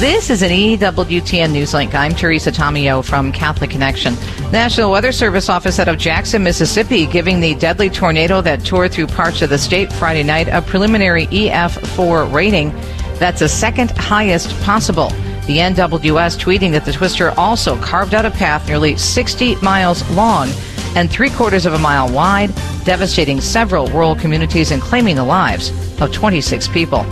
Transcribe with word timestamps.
This 0.00 0.30
is 0.30 0.40
an 0.40 0.48
EWTN 0.48 1.50
Newslink. 1.52 1.92
I'm 1.92 2.14
Teresa 2.14 2.50
Tomeo 2.50 3.04
from 3.04 3.32
Catholic 3.32 3.68
Connection. 3.68 4.14
National 4.50 4.90
Weather 4.90 5.12
Service 5.12 5.50
office 5.50 5.78
out 5.78 5.88
of 5.88 5.98
Jackson, 5.98 6.42
Mississippi, 6.42 7.04
giving 7.04 7.38
the 7.38 7.54
deadly 7.56 7.90
tornado 7.90 8.40
that 8.40 8.64
tore 8.64 8.88
through 8.88 9.08
parts 9.08 9.42
of 9.42 9.50
the 9.50 9.58
state 9.58 9.92
Friday 9.92 10.22
night 10.22 10.48
a 10.48 10.62
preliminary 10.62 11.26
EF4 11.26 12.32
rating. 12.32 12.70
That's 13.18 13.40
the 13.40 13.48
second 13.50 13.90
highest 13.90 14.58
possible. 14.62 15.10
The 15.46 15.58
NWS 15.58 16.38
tweeting 16.38 16.72
that 16.72 16.86
the 16.86 16.92
twister 16.92 17.38
also 17.38 17.78
carved 17.82 18.14
out 18.14 18.24
a 18.24 18.30
path 18.30 18.66
nearly 18.68 18.96
60 18.96 19.56
miles 19.56 20.08
long 20.12 20.48
and 20.96 21.10
three 21.10 21.28
quarters 21.28 21.66
of 21.66 21.74
a 21.74 21.78
mile 21.78 22.10
wide, 22.10 22.54
devastating 22.86 23.38
several 23.38 23.86
rural 23.88 24.16
communities 24.16 24.70
and 24.70 24.80
claiming 24.80 25.16
the 25.16 25.24
lives 25.24 25.68
of 26.00 26.10
26 26.10 26.68
people. 26.68 27.04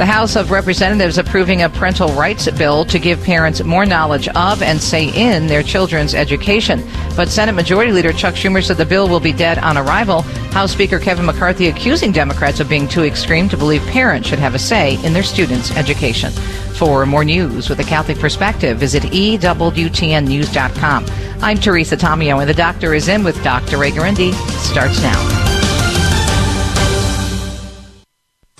The 0.00 0.06
House 0.06 0.34
of 0.34 0.50
Representatives 0.50 1.18
approving 1.18 1.60
a 1.60 1.68
parental 1.68 2.08
rights 2.14 2.50
bill 2.52 2.86
to 2.86 2.98
give 2.98 3.22
parents 3.22 3.62
more 3.62 3.84
knowledge 3.84 4.28
of 4.28 4.62
and 4.62 4.80
say 4.80 5.10
in 5.10 5.46
their 5.46 5.62
children's 5.62 6.14
education. 6.14 6.82
But 7.14 7.28
Senate 7.28 7.52
Majority 7.52 7.92
Leader 7.92 8.14
Chuck 8.14 8.34
Schumer 8.34 8.64
said 8.64 8.78
the 8.78 8.86
bill 8.86 9.10
will 9.10 9.20
be 9.20 9.34
dead 9.34 9.58
on 9.58 9.76
arrival. 9.76 10.22
House 10.52 10.72
Speaker 10.72 10.98
Kevin 10.98 11.26
McCarthy 11.26 11.68
accusing 11.68 12.12
Democrats 12.12 12.60
of 12.60 12.68
being 12.70 12.88
too 12.88 13.04
extreme 13.04 13.46
to 13.50 13.58
believe 13.58 13.82
parents 13.88 14.26
should 14.26 14.38
have 14.38 14.54
a 14.54 14.58
say 14.58 14.94
in 15.04 15.12
their 15.12 15.22
students' 15.22 15.70
education. 15.76 16.32
For 16.32 17.04
more 17.04 17.22
news 17.22 17.68
with 17.68 17.80
a 17.80 17.84
Catholic 17.84 18.18
perspective, 18.18 18.78
visit 18.78 19.02
EWTNnews.com. 19.02 21.06
I'm 21.42 21.58
Teresa 21.58 21.98
Tomeo, 21.98 22.40
and 22.40 22.48
the 22.48 22.54
doctor 22.54 22.94
is 22.94 23.08
in 23.08 23.22
with 23.22 23.44
Dr. 23.44 23.76
Ray 23.76 23.90
Guarendi. 23.90 24.32
Starts 24.62 25.02
now. 25.02 25.39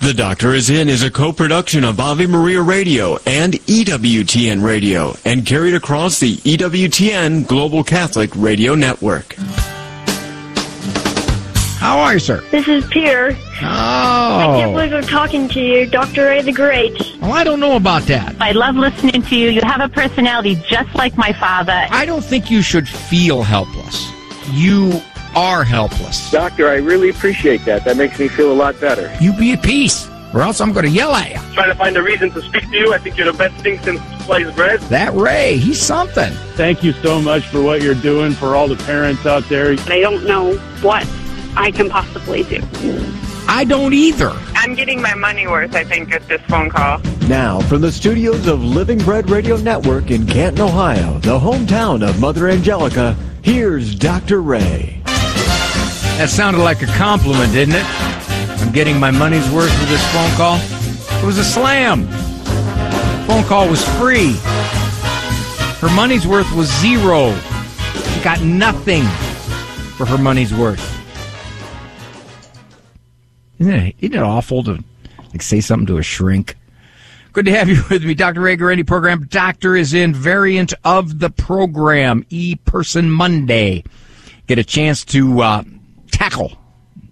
The 0.01 0.15
Doctor 0.15 0.55
is 0.55 0.71
In 0.71 0.89
is 0.89 1.03
a 1.03 1.11
co-production 1.11 1.83
of 1.83 1.99
Ave 1.99 2.25
Maria 2.25 2.59
Radio 2.63 3.17
and 3.27 3.53
EWTN 3.53 4.63
Radio 4.63 5.15
and 5.25 5.45
carried 5.45 5.75
across 5.75 6.19
the 6.19 6.37
EWTN 6.37 7.47
Global 7.47 7.83
Catholic 7.83 8.31
Radio 8.35 8.73
Network. 8.73 9.35
How 11.77 11.99
are 11.99 12.13
you, 12.13 12.19
sir? 12.19 12.43
This 12.49 12.67
is 12.67 12.83
Pierre. 12.87 13.37
Oh. 13.61 13.63
I 13.63 14.57
can't 14.57 14.73
believe 14.73 14.91
I'm 14.91 15.03
talking 15.03 15.47
to 15.49 15.61
you, 15.61 15.85
Dr. 15.85 16.25
Ray 16.25 16.41
the 16.41 16.51
Great. 16.51 16.99
Well, 17.21 17.33
I 17.33 17.43
don't 17.43 17.59
know 17.59 17.75
about 17.75 18.01
that. 18.03 18.35
I 18.41 18.53
love 18.53 18.75
listening 18.75 19.21
to 19.21 19.35
you. 19.35 19.49
You 19.49 19.61
have 19.61 19.81
a 19.81 19.89
personality 19.89 20.55
just 20.67 20.95
like 20.95 21.15
my 21.15 21.31
father. 21.31 21.85
I 21.91 22.07
don't 22.07 22.25
think 22.25 22.49
you 22.49 22.63
should 22.63 22.89
feel 22.89 23.43
helpless. 23.43 24.11
You 24.49 24.99
are 25.35 25.63
helpless. 25.63 26.29
Doctor, 26.31 26.69
I 26.69 26.75
really 26.75 27.09
appreciate 27.09 27.63
that. 27.65 27.85
That 27.85 27.97
makes 27.97 28.19
me 28.19 28.27
feel 28.27 28.51
a 28.51 28.53
lot 28.53 28.79
better. 28.79 29.15
You 29.21 29.33
be 29.33 29.53
at 29.53 29.61
peace, 29.63 30.09
or 30.33 30.41
else 30.41 30.61
I'm 30.61 30.73
going 30.73 30.85
to 30.85 30.91
yell 30.91 31.13
at 31.13 31.29
you. 31.31 31.53
Trying 31.53 31.69
to 31.69 31.75
find 31.75 31.97
a 31.97 32.01
reason 32.01 32.31
to 32.31 32.41
speak 32.41 32.69
to 32.69 32.77
you. 32.77 32.93
I 32.93 32.97
think 32.97 33.17
you're 33.17 33.31
the 33.31 33.37
best 33.37 33.61
thing 33.63 33.79
since 33.79 34.01
sliced 34.25 34.55
bread. 34.55 34.79
That 34.81 35.13
Ray, 35.13 35.57
he's 35.57 35.81
something. 35.81 36.31
Thank 36.55 36.83
you 36.83 36.93
so 36.93 37.21
much 37.21 37.47
for 37.47 37.61
what 37.61 37.81
you're 37.81 37.95
doing 37.95 38.33
for 38.33 38.55
all 38.55 38.67
the 38.67 38.81
parents 38.83 39.25
out 39.25 39.43
there. 39.49 39.71
I 39.71 39.99
don't 39.99 40.25
know 40.25 40.55
what 40.81 41.07
I 41.55 41.71
can 41.71 41.89
possibly 41.89 42.43
do. 42.43 42.61
I 43.47 43.65
don't 43.65 43.93
either. 43.93 44.31
I'm 44.55 44.75
getting 44.75 45.01
my 45.01 45.13
money 45.15 45.47
worth, 45.47 45.75
I 45.75 45.83
think, 45.83 46.13
at 46.13 46.25
this 46.27 46.41
phone 46.43 46.69
call. 46.69 46.99
Now, 47.27 47.59
from 47.61 47.81
the 47.81 47.91
studios 47.91 48.47
of 48.47 48.63
Living 48.63 48.99
Bread 48.99 49.29
Radio 49.29 49.57
Network 49.57 50.11
in 50.11 50.25
Canton, 50.25 50.61
Ohio, 50.61 51.19
the 51.19 51.37
hometown 51.37 52.07
of 52.07 52.19
Mother 52.21 52.47
Angelica, 52.47 53.17
here's 53.41 53.95
Dr. 53.95 54.41
Ray. 54.41 55.00
That 56.21 56.29
sounded 56.29 56.61
like 56.61 56.83
a 56.83 56.85
compliment, 56.85 57.51
didn't 57.51 57.73
it? 57.73 57.85
I'm 58.61 58.71
getting 58.71 58.99
my 58.99 59.09
money's 59.09 59.49
worth 59.49 59.75
with 59.79 59.89
this 59.89 60.05
phone 60.13 60.29
call. 60.37 60.59
It 61.19 61.25
was 61.25 61.39
a 61.39 61.43
slam. 61.43 62.05
Phone 63.25 63.43
call 63.45 63.67
was 63.67 63.83
free. 63.97 64.33
Her 65.79 65.89
money's 65.95 66.27
worth 66.27 66.53
was 66.53 66.69
zero. 66.79 67.35
She 68.13 68.21
got 68.21 68.39
nothing 68.39 69.01
for 69.97 70.05
her 70.05 70.19
money's 70.19 70.53
worth. 70.53 70.79
Isn't 73.57 73.73
it, 73.73 73.95
isn't 74.01 74.15
it 74.15 74.21
awful 74.21 74.63
to 74.65 74.83
like 75.31 75.41
say 75.41 75.59
something 75.59 75.87
to 75.87 75.97
a 75.97 76.03
shrink? 76.03 76.55
Good 77.33 77.45
to 77.45 77.51
have 77.51 77.67
you 77.67 77.81
with 77.89 78.05
me, 78.05 78.13
Dr. 78.13 78.41
Ray 78.41 78.57
Guarendi 78.57 78.85
program. 78.85 79.25
Doctor 79.25 79.75
is 79.75 79.95
in 79.95 80.13
variant 80.13 80.75
of 80.83 81.17
the 81.17 81.31
program, 81.31 82.27
E 82.29 82.57
Person 82.57 83.09
Monday. 83.09 83.83
Get 84.45 84.59
a 84.59 84.63
chance 84.63 85.03
to 85.05 85.41
uh, 85.41 85.63
tackle. 86.21 86.53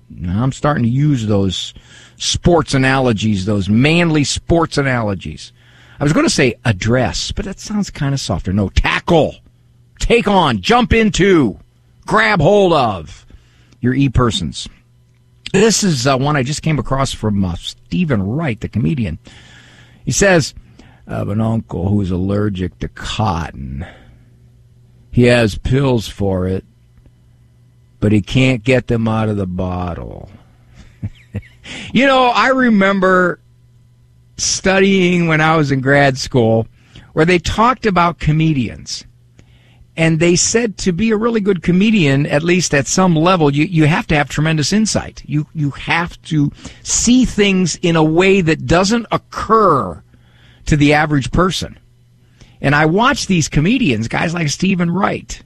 Now, 0.09 0.43
I'm 0.43 0.51
starting 0.51 0.83
to 0.83 0.89
use 0.89 1.25
those 1.25 1.73
sports 2.17 2.73
analogies, 2.73 3.45
those 3.45 3.69
manly 3.69 4.23
sports 4.23 4.77
analogies. 4.77 5.51
I 5.99 6.03
was 6.03 6.13
going 6.13 6.25
to 6.25 6.29
say 6.29 6.55
address, 6.63 7.31
but 7.31 7.45
that 7.45 7.59
sounds 7.59 7.89
kind 7.89 8.13
of 8.13 8.19
softer. 8.19 8.53
No, 8.53 8.69
tackle, 8.69 9.35
take 9.99 10.27
on, 10.27 10.61
jump 10.61 10.93
into, 10.93 11.59
grab 12.05 12.39
hold 12.39 12.73
of 12.73 13.25
your 13.81 13.93
e 13.93 14.09
persons. 14.09 14.67
This 15.53 15.83
is 15.83 16.05
uh, 16.05 16.17
one 16.17 16.35
I 16.35 16.43
just 16.43 16.61
came 16.61 16.77
across 16.77 17.11
from 17.11 17.43
uh, 17.43 17.55
Steven 17.55 18.21
Wright, 18.21 18.59
the 18.59 18.69
comedian. 18.69 19.17
He 20.05 20.11
says, 20.11 20.53
have 21.07 21.29
an 21.29 21.41
uncle 21.41 21.89
who's 21.89 22.11
allergic 22.11 22.77
to 22.79 22.87
cotton. 22.87 23.87
He 25.11 25.23
has 25.23 25.57
pills 25.57 26.07
for 26.07 26.47
it, 26.47 26.63
but 27.99 28.11
he 28.11 28.21
can't 28.21 28.63
get 28.63 28.87
them 28.87 29.07
out 29.07 29.29
of 29.29 29.37
the 29.37 29.47
bottle. 29.47 30.29
you 31.93 32.05
know, 32.05 32.27
I 32.27 32.49
remember 32.49 33.39
studying 34.37 35.27
when 35.27 35.41
I 35.41 35.55
was 35.57 35.71
in 35.71 35.81
grad 35.81 36.17
school 36.17 36.67
where 37.13 37.25
they 37.25 37.39
talked 37.39 37.85
about 37.85 38.19
comedians 38.19 39.05
and 39.97 40.19
they 40.19 40.37
said 40.37 40.77
to 40.77 40.93
be 40.93 41.11
a 41.11 41.17
really 41.17 41.41
good 41.41 41.61
comedian, 41.61 42.25
at 42.25 42.41
least 42.41 42.73
at 42.73 42.87
some 42.87 43.15
level, 43.15 43.53
you, 43.53 43.65
you 43.65 43.85
have 43.85 44.07
to 44.07 44.15
have 44.15 44.29
tremendous 44.29 44.71
insight. 44.71 45.21
You, 45.25 45.45
you 45.53 45.71
have 45.71 46.21
to 46.23 46.53
see 46.83 47.25
things 47.25 47.75
in 47.81 47.97
a 47.97 48.03
way 48.03 48.39
that 48.39 48.65
doesn't 48.65 49.07
occur 49.11 50.01
to 50.67 50.77
the 50.77 50.93
average 50.93 51.31
person. 51.31 51.77
And 52.61 52.75
I 52.75 52.85
watch 52.85 53.27
these 53.27 53.49
comedians, 53.49 54.07
guys 54.07 54.33
like 54.33 54.47
Steven 54.47 54.89
Wright. 54.89 55.41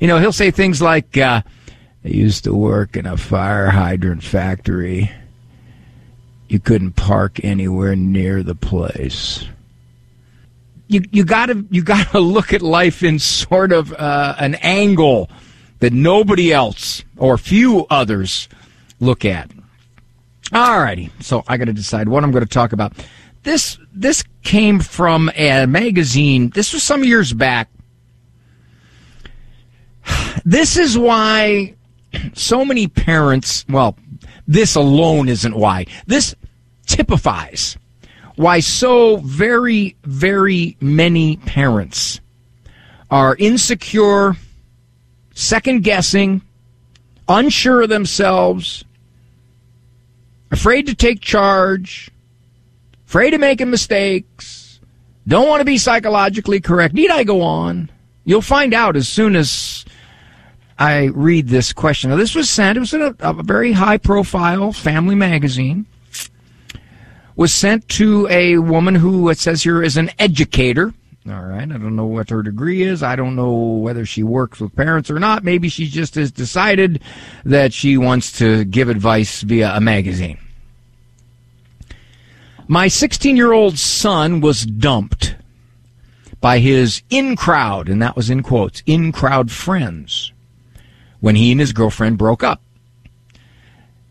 You 0.00 0.08
know, 0.08 0.18
he'll 0.18 0.32
say 0.32 0.50
things 0.50 0.82
like, 0.82 1.16
uh, 1.16 1.42
I 2.04 2.08
used 2.08 2.44
to 2.44 2.54
work 2.54 2.96
in 2.96 3.06
a 3.06 3.16
fire 3.16 3.70
hydrant 3.70 4.22
factory. 4.22 5.10
You 6.48 6.58
couldn't 6.58 6.92
park 6.92 7.42
anywhere 7.44 7.96
near 7.96 8.42
the 8.42 8.54
place 8.54 9.46
you 10.92 11.02
you 11.10 11.24
gotta 11.24 11.64
you 11.70 11.82
gotta 11.82 12.20
look 12.20 12.52
at 12.52 12.62
life 12.62 13.02
in 13.02 13.18
sort 13.18 13.72
of 13.72 13.92
uh, 13.94 14.34
an 14.38 14.54
angle 14.56 15.30
that 15.80 15.92
nobody 15.92 16.52
else 16.52 17.02
or 17.16 17.36
few 17.38 17.86
others 17.90 18.48
look 19.00 19.24
at. 19.24 19.50
Alrighty, 20.50 21.10
so 21.20 21.42
I 21.48 21.56
got 21.56 21.64
to 21.64 21.72
decide 21.72 22.08
what 22.08 22.22
I'm 22.22 22.30
going 22.30 22.44
to 22.44 22.48
talk 22.48 22.72
about. 22.72 22.92
This 23.42 23.78
this 23.92 24.22
came 24.42 24.80
from 24.80 25.30
a 25.34 25.66
magazine. 25.66 26.50
This 26.50 26.72
was 26.72 26.82
some 26.82 27.04
years 27.04 27.32
back. 27.32 27.68
This 30.44 30.76
is 30.76 30.98
why 30.98 31.76
so 32.34 32.64
many 32.64 32.88
parents. 32.88 33.64
Well, 33.68 33.96
this 34.46 34.74
alone 34.74 35.28
isn't 35.28 35.54
why. 35.54 35.86
This 36.06 36.34
typifies 36.86 37.76
why 38.36 38.60
so 38.60 39.18
very, 39.18 39.96
very 40.04 40.76
many 40.80 41.36
parents 41.36 42.20
are 43.10 43.36
insecure, 43.36 44.36
second 45.34 45.84
guessing, 45.84 46.42
unsure 47.28 47.82
of 47.82 47.88
themselves, 47.90 48.84
afraid 50.50 50.86
to 50.86 50.94
take 50.94 51.20
charge, 51.20 52.10
afraid 53.06 53.34
of 53.34 53.40
making 53.40 53.70
mistakes, 53.70 54.80
don't 55.26 55.48
want 55.48 55.60
to 55.60 55.64
be 55.64 55.78
psychologically 55.78 56.60
correct. 56.60 56.94
Need 56.94 57.10
I 57.10 57.24
go 57.24 57.42
on? 57.42 57.90
You'll 58.24 58.42
find 58.42 58.74
out 58.74 58.96
as 58.96 59.08
soon 59.08 59.36
as 59.36 59.84
I 60.82 61.04
read 61.14 61.46
this 61.46 61.72
question. 61.72 62.10
Now, 62.10 62.16
this 62.16 62.34
was 62.34 62.50
sent, 62.50 62.76
it 62.76 62.80
was 62.80 62.92
in 62.92 63.02
a, 63.02 63.14
a 63.20 63.40
very 63.40 63.70
high 63.70 63.98
profile 63.98 64.72
family 64.72 65.14
magazine 65.14 65.86
was 67.36 67.54
sent 67.54 67.88
to 67.90 68.26
a 68.28 68.58
woman 68.58 68.96
who 68.96 69.28
it 69.28 69.38
says 69.38 69.62
here 69.62 69.80
is 69.80 69.96
an 69.96 70.10
educator. 70.18 70.92
All 71.28 71.40
right. 71.40 71.62
I 71.62 71.78
don't 71.78 71.94
know 71.94 72.06
what 72.06 72.30
her 72.30 72.42
degree 72.42 72.82
is. 72.82 73.00
I 73.04 73.14
don't 73.14 73.36
know 73.36 73.52
whether 73.52 74.04
she 74.04 74.24
works 74.24 74.58
with 74.58 74.74
parents 74.74 75.08
or 75.08 75.20
not. 75.20 75.44
Maybe 75.44 75.68
she 75.68 75.86
just 75.86 76.16
has 76.16 76.32
decided 76.32 77.00
that 77.44 77.72
she 77.72 77.96
wants 77.96 78.36
to 78.38 78.64
give 78.64 78.88
advice 78.88 79.42
via 79.42 79.76
a 79.76 79.80
magazine. 79.80 80.38
My 82.66 82.88
16 82.88 83.36
year 83.36 83.52
old 83.52 83.78
son 83.78 84.40
was 84.40 84.66
dumped 84.66 85.36
by 86.40 86.58
his 86.58 87.04
in 87.08 87.36
crowd, 87.36 87.88
and 87.88 88.02
that 88.02 88.16
was 88.16 88.30
in 88.30 88.42
quotes, 88.42 88.82
in 88.84 89.12
crowd 89.12 89.48
friends 89.52 90.31
when 91.22 91.36
he 91.36 91.52
and 91.52 91.60
his 91.60 91.72
girlfriend 91.72 92.18
broke 92.18 92.42
up. 92.42 92.60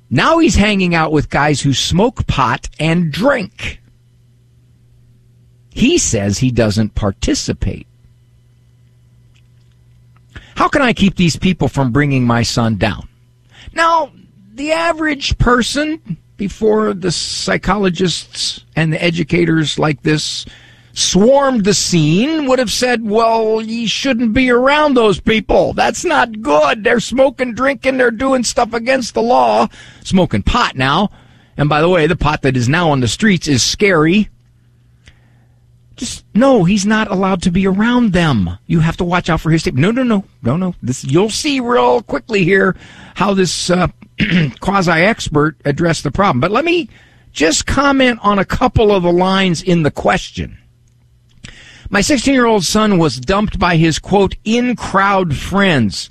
Now 0.09 0.39
he's 0.39 0.55
hanging 0.55 0.95
out 0.95 1.11
with 1.11 1.29
guys 1.29 1.61
who 1.61 1.73
smoke 1.73 2.25
pot 2.25 2.69
and 2.79 3.11
drink. 3.11 3.81
He 5.69 5.97
says 5.97 6.37
he 6.37 6.51
doesn't 6.51 6.95
participate. 6.95 7.85
How 10.55 10.69
can 10.69 10.81
I 10.81 10.93
keep 10.93 11.17
these 11.17 11.35
people 11.35 11.67
from 11.67 11.91
bringing 11.91 12.25
my 12.25 12.43
son 12.43 12.77
down? 12.77 13.09
Now, 13.73 14.13
the 14.53 14.71
average 14.71 15.37
person, 15.37 16.17
before 16.37 16.93
the 16.93 17.11
psychologists 17.11 18.63
and 18.75 18.93
the 18.93 19.03
educators 19.03 19.77
like 19.77 20.01
this 20.01 20.45
swarmed 20.93 21.65
the 21.65 21.73
scene, 21.73 22.45
would 22.47 22.59
have 22.59 22.71
said, 22.71 23.03
well, 23.03 23.61
you 23.61 23.87
shouldn't 23.87 24.33
be 24.33 24.49
around 24.49 24.93
those 24.95 25.19
people. 25.19 25.73
That's 25.73 26.03
not 26.03 26.41
good. 26.41 26.83
They're 26.83 26.99
smoking, 26.99 27.53
drinking, 27.53 27.97
they're 27.97 28.11
doing 28.11 28.43
stuff 28.43 28.73
against 28.73 29.13
the 29.13 29.21
law. 29.21 29.67
Smoking 30.03 30.43
pot 30.43 30.75
now. 30.75 31.09
And 31.57 31.69
by 31.69 31.81
the 31.81 31.89
way, 31.89 32.07
the 32.07 32.15
pot 32.15 32.41
that 32.41 32.57
is 32.57 32.69
now 32.69 32.91
on 32.91 33.01
the 33.01 33.07
streets 33.07 33.47
is 33.47 33.63
scary. 33.63 34.29
Just 35.95 36.25
no, 36.33 36.63
he's 36.63 36.85
not 36.85 37.11
allowed 37.11 37.43
to 37.43 37.51
be 37.51 37.67
around 37.67 38.13
them. 38.13 38.57
You 38.65 38.79
have 38.79 38.97
to 38.97 39.03
watch 39.03 39.29
out 39.29 39.41
for 39.41 39.51
his 39.51 39.61
tape. 39.61 39.75
No, 39.75 39.91
no, 39.91 40.01
no, 40.01 40.23
no, 40.41 40.57
no. 40.57 40.73
This 40.81 41.03
you'll 41.03 41.29
see 41.29 41.59
real 41.59 42.01
quickly 42.01 42.43
here 42.43 42.75
how 43.13 43.33
this 43.33 43.69
uh, 43.69 43.87
quasi 44.61 44.91
expert 44.91 45.57
addressed 45.65 46.03
the 46.03 46.09
problem. 46.09 46.39
But 46.39 46.49
let 46.51 46.65
me 46.65 46.89
just 47.31 47.67
comment 47.67 48.19
on 48.23 48.39
a 48.39 48.45
couple 48.45 48.91
of 48.91 49.03
the 49.03 49.11
lines 49.11 49.61
in 49.61 49.83
the 49.83 49.91
question. 49.91 50.57
My 51.93 51.99
16 51.99 52.33
year 52.33 52.45
old 52.45 52.63
son 52.63 52.97
was 52.97 53.19
dumped 53.19 53.59
by 53.59 53.75
his 53.75 53.99
quote 53.99 54.37
in 54.45 54.77
crowd 54.77 55.35
friends. 55.35 56.09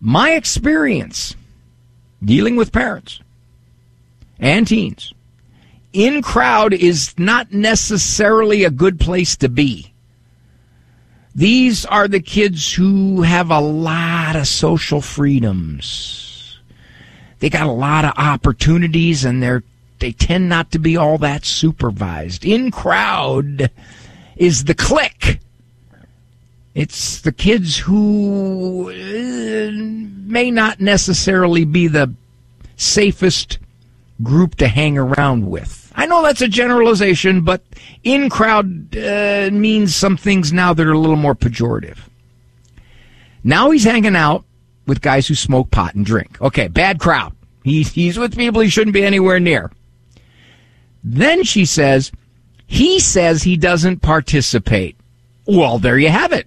My 0.00 0.30
experience 0.30 1.34
dealing 2.24 2.54
with 2.54 2.70
parents 2.70 3.20
and 4.38 4.64
teens 4.64 5.12
in 5.92 6.22
crowd 6.22 6.72
is 6.72 7.18
not 7.18 7.52
necessarily 7.52 8.62
a 8.62 8.70
good 8.70 9.00
place 9.00 9.36
to 9.38 9.48
be. 9.48 9.92
These 11.34 11.84
are 11.84 12.06
the 12.06 12.20
kids 12.20 12.72
who 12.72 13.22
have 13.22 13.50
a 13.50 13.60
lot 13.60 14.36
of 14.36 14.46
social 14.46 15.00
freedoms. 15.00 16.60
They 17.40 17.50
got 17.50 17.66
a 17.66 17.72
lot 17.72 18.04
of 18.04 18.12
opportunities 18.16 19.24
and 19.24 19.42
they're 19.42 19.64
they 19.98 20.12
tend 20.12 20.48
not 20.48 20.70
to 20.70 20.78
be 20.78 20.96
all 20.96 21.18
that 21.18 21.44
supervised. 21.44 22.44
In 22.44 22.70
crowd 22.70 23.68
is 24.38 24.64
the 24.64 24.74
clique. 24.74 25.40
It's 26.74 27.20
the 27.20 27.32
kids 27.32 27.76
who 27.76 28.90
uh, 28.90 29.70
may 29.72 30.50
not 30.50 30.80
necessarily 30.80 31.64
be 31.64 31.88
the 31.88 32.14
safest 32.76 33.58
group 34.22 34.54
to 34.56 34.68
hang 34.68 34.96
around 34.96 35.50
with. 35.50 35.92
I 35.94 36.06
know 36.06 36.22
that's 36.22 36.40
a 36.40 36.48
generalization, 36.48 37.42
but 37.42 37.62
in 38.04 38.30
crowd 38.30 38.96
uh, 38.96 39.50
means 39.52 39.96
some 39.96 40.16
things 40.16 40.52
now 40.52 40.72
that 40.72 40.86
are 40.86 40.92
a 40.92 40.98
little 40.98 41.16
more 41.16 41.34
pejorative. 41.34 41.98
Now 43.42 43.70
he's 43.70 43.84
hanging 43.84 44.14
out 44.14 44.44
with 44.86 45.00
guys 45.00 45.26
who 45.26 45.34
smoke 45.34 45.70
pot 45.72 45.96
and 45.96 46.06
drink. 46.06 46.40
Okay, 46.40 46.68
bad 46.68 47.00
crowd. 47.00 47.34
He's, 47.64 47.90
he's 47.92 48.18
with 48.18 48.36
people 48.36 48.60
he 48.60 48.68
shouldn't 48.68 48.94
be 48.94 49.04
anywhere 49.04 49.40
near. 49.40 49.72
Then 51.02 51.42
she 51.42 51.64
says, 51.64 52.12
he 52.68 53.00
says 53.00 53.42
he 53.42 53.56
doesn't 53.56 54.02
participate. 54.02 54.94
Well, 55.46 55.78
there 55.78 55.98
you 55.98 56.10
have 56.10 56.32
it. 56.32 56.46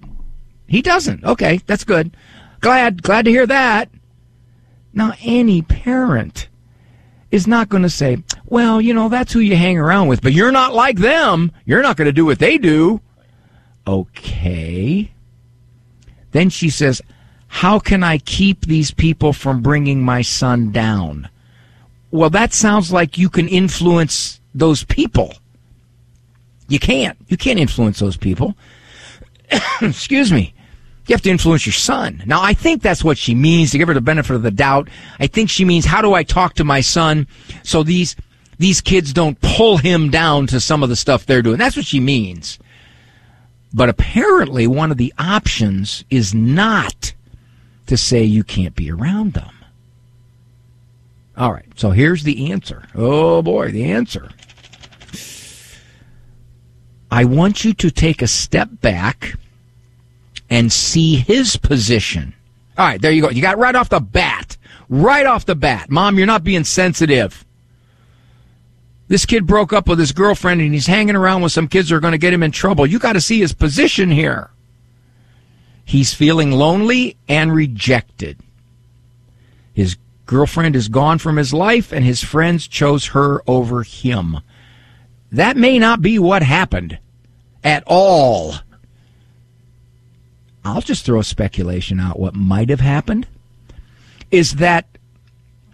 He 0.68 0.84
doesn't. 0.84 1.26
Okay, 1.26 1.60
that's 1.66 1.84
good. 1.84 2.16
Glad, 2.62 3.02
glad 3.02 3.26
to 3.26 3.32
hear 3.32 3.48
that. 3.48 3.90
Now, 4.94 5.14
any 5.24 5.64
parent 5.64 6.48
is 7.32 7.48
not 7.48 7.70
going 7.70 7.82
to 7.84 7.90
say, 7.90 8.24
well, 8.46 8.80
you 8.80 8.94
know, 8.94 9.10
that's 9.10 9.34
who 9.34 9.40
you 9.40 9.56
hang 9.56 9.80
around 9.80 10.10
with, 10.10 10.22
but 10.22 10.32
you're 10.32 10.52
not 10.52 10.76
like 10.76 10.98
them. 10.98 11.52
You're 11.66 11.82
not 11.82 11.98
going 11.98 12.06
to 12.06 12.12
do 12.12 12.26
what 12.26 12.38
they 12.40 12.60
do. 12.60 13.02
Okay. 13.88 15.12
Then 16.32 16.50
she 16.52 16.70
says, 16.70 17.02
how 17.48 17.80
can 17.80 18.04
I 18.04 18.20
keep 18.20 18.62
these 18.62 18.92
people 18.92 19.34
from 19.34 19.64
bringing 19.64 20.04
my 20.04 20.22
son 20.22 20.72
down? 20.72 21.30
Well, 22.12 22.30
that 22.30 22.54
sounds 22.54 22.94
like 22.94 23.18
you 23.18 23.30
can 23.30 23.48
influence 23.48 24.40
those 24.54 24.84
people. 24.84 25.34
You 26.72 26.80
can't. 26.80 27.18
You 27.28 27.36
can't 27.36 27.60
influence 27.60 28.00
those 28.00 28.16
people. 28.16 28.56
Excuse 29.82 30.32
me. 30.32 30.54
You 31.06 31.14
have 31.14 31.22
to 31.24 31.30
influence 31.30 31.66
your 31.66 31.74
son. 31.74 32.24
Now, 32.26 32.42
I 32.42 32.54
think 32.54 32.82
that's 32.82 33.04
what 33.04 33.18
she 33.18 33.36
means 33.36 33.72
to 33.72 33.78
give 33.78 33.90
her 33.90 33.94
the 33.94 34.00
benefit 34.00 34.38
of 34.38 34.42
the 34.42 34.52
doubt. 34.52 34.88
I 35.20 35.28
think 35.28 35.50
she 35.50 35.66
means, 35.66 35.84
how 35.84 36.02
do 36.02 36.14
I 36.14 36.24
talk 36.24 36.54
to 36.56 36.64
my 36.64 36.80
son 36.80 37.28
so 37.64 37.84
these, 37.84 38.16
these 38.58 38.80
kids 38.80 39.12
don't 39.12 39.40
pull 39.42 39.78
him 39.78 40.10
down 40.10 40.48
to 40.48 40.62
some 40.62 40.82
of 40.82 40.88
the 40.88 40.96
stuff 40.96 41.26
they're 41.26 41.42
doing? 41.42 41.58
That's 41.58 41.76
what 41.76 41.86
she 41.86 42.00
means. 42.00 42.58
But 43.74 43.90
apparently, 43.90 44.66
one 44.66 44.92
of 44.92 44.98
the 44.98 45.14
options 45.20 46.06
is 46.10 46.34
not 46.34 47.14
to 47.88 47.98
say 47.98 48.24
you 48.24 48.46
can't 48.46 48.78
be 48.78 48.90
around 48.90 49.34
them. 49.34 49.54
All 51.36 51.52
right, 51.52 51.68
so 51.76 51.90
here's 51.90 52.24
the 52.24 52.50
answer. 52.52 52.84
Oh 52.96 53.42
boy, 53.42 53.72
the 53.72 53.92
answer. 53.92 54.30
I 57.12 57.26
want 57.26 57.66
you 57.66 57.74
to 57.74 57.92
take 57.92 58.22
a 58.22 58.28
step 58.28 58.70
back 58.72 59.36
and 60.50 60.72
see 60.72 61.18
his 61.18 61.58
position. 61.58 62.34
All 62.78 62.88
right, 62.88 63.02
there 63.02 63.12
you 63.12 63.22
go. 63.22 63.30
You 63.30 63.42
got 63.42 63.58
right 63.58 63.76
off 63.76 63.90
the 63.90 64.00
bat. 64.00 64.56
Right 64.88 65.26
off 65.26 65.46
the 65.46 65.56
bat. 65.56 65.90
Mom, 65.90 66.18
you're 66.18 66.26
not 66.26 66.46
being 66.46 66.64
sensitive. 66.64 67.46
This 69.10 69.26
kid 69.26 69.46
broke 69.46 69.74
up 69.74 69.90
with 69.90 70.00
his 70.00 70.14
girlfriend 70.14 70.62
and 70.62 70.74
he's 70.74 70.88
hanging 70.88 71.18
around 71.18 71.42
with 71.42 71.52
some 71.52 71.68
kids 71.68 71.90
who 71.90 71.98
are 71.98 72.00
going 72.00 72.14
to 72.14 72.18
get 72.18 72.34
him 72.34 72.44
in 72.44 72.52
trouble. 72.52 72.88
You 72.88 72.98
got 72.98 73.14
to 73.14 73.22
see 73.22 73.40
his 73.40 73.54
position 73.54 74.10
here. 74.10 74.50
He's 75.84 76.14
feeling 76.14 76.52
lonely 76.52 77.18
and 77.28 77.54
rejected. 77.54 78.40
His 79.74 79.98
girlfriend 80.26 80.78
is 80.78 80.88
gone 80.88 81.18
from 81.18 81.36
his 81.36 81.54
life 81.54 81.92
and 81.92 82.06
his 82.06 82.24
friends 82.24 82.68
chose 82.68 83.08
her 83.08 83.42
over 83.48 83.84
him. 83.84 84.40
That 85.32 85.56
may 85.56 85.80
not 85.80 86.02
be 86.02 86.20
what 86.20 86.44
happened 86.44 87.00
at 87.64 87.84
all. 87.88 88.56
I'll 90.64 90.82
just 90.82 91.06
throw 91.06 91.22
speculation 91.22 92.00
out. 92.00 92.20
What 92.20 92.36
might 92.36 92.70
have 92.70 92.82
happened 92.82 93.28
is 94.30 94.56
that 94.56 94.88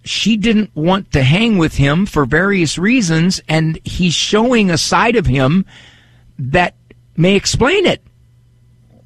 she 0.04 0.38
didn't 0.38 0.74
want 0.75 1.12
to 1.12 1.24
hang 1.24 1.57
with 1.57 1.75
him 1.75 2.06
for 2.06 2.25
various 2.25 2.77
reasons, 2.77 3.42
and 3.50 3.80
he's 3.83 4.13
showing 4.13 4.69
a 4.69 4.77
side 4.77 5.15
of 5.15 5.25
him 5.25 5.65
that 6.39 6.75
may 7.17 7.36
explain 7.36 7.86
it. 7.86 8.01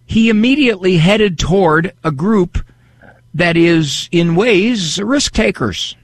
He 0.05 0.29
immediately 0.29 0.97
headed 0.97 1.39
toward 1.39 1.93
a 2.03 2.11
group 2.11 2.59
that 3.33 3.55
is, 3.55 4.09
in 4.11 4.35
ways, 4.35 5.01
risk 5.01 5.33
takers. 5.33 5.95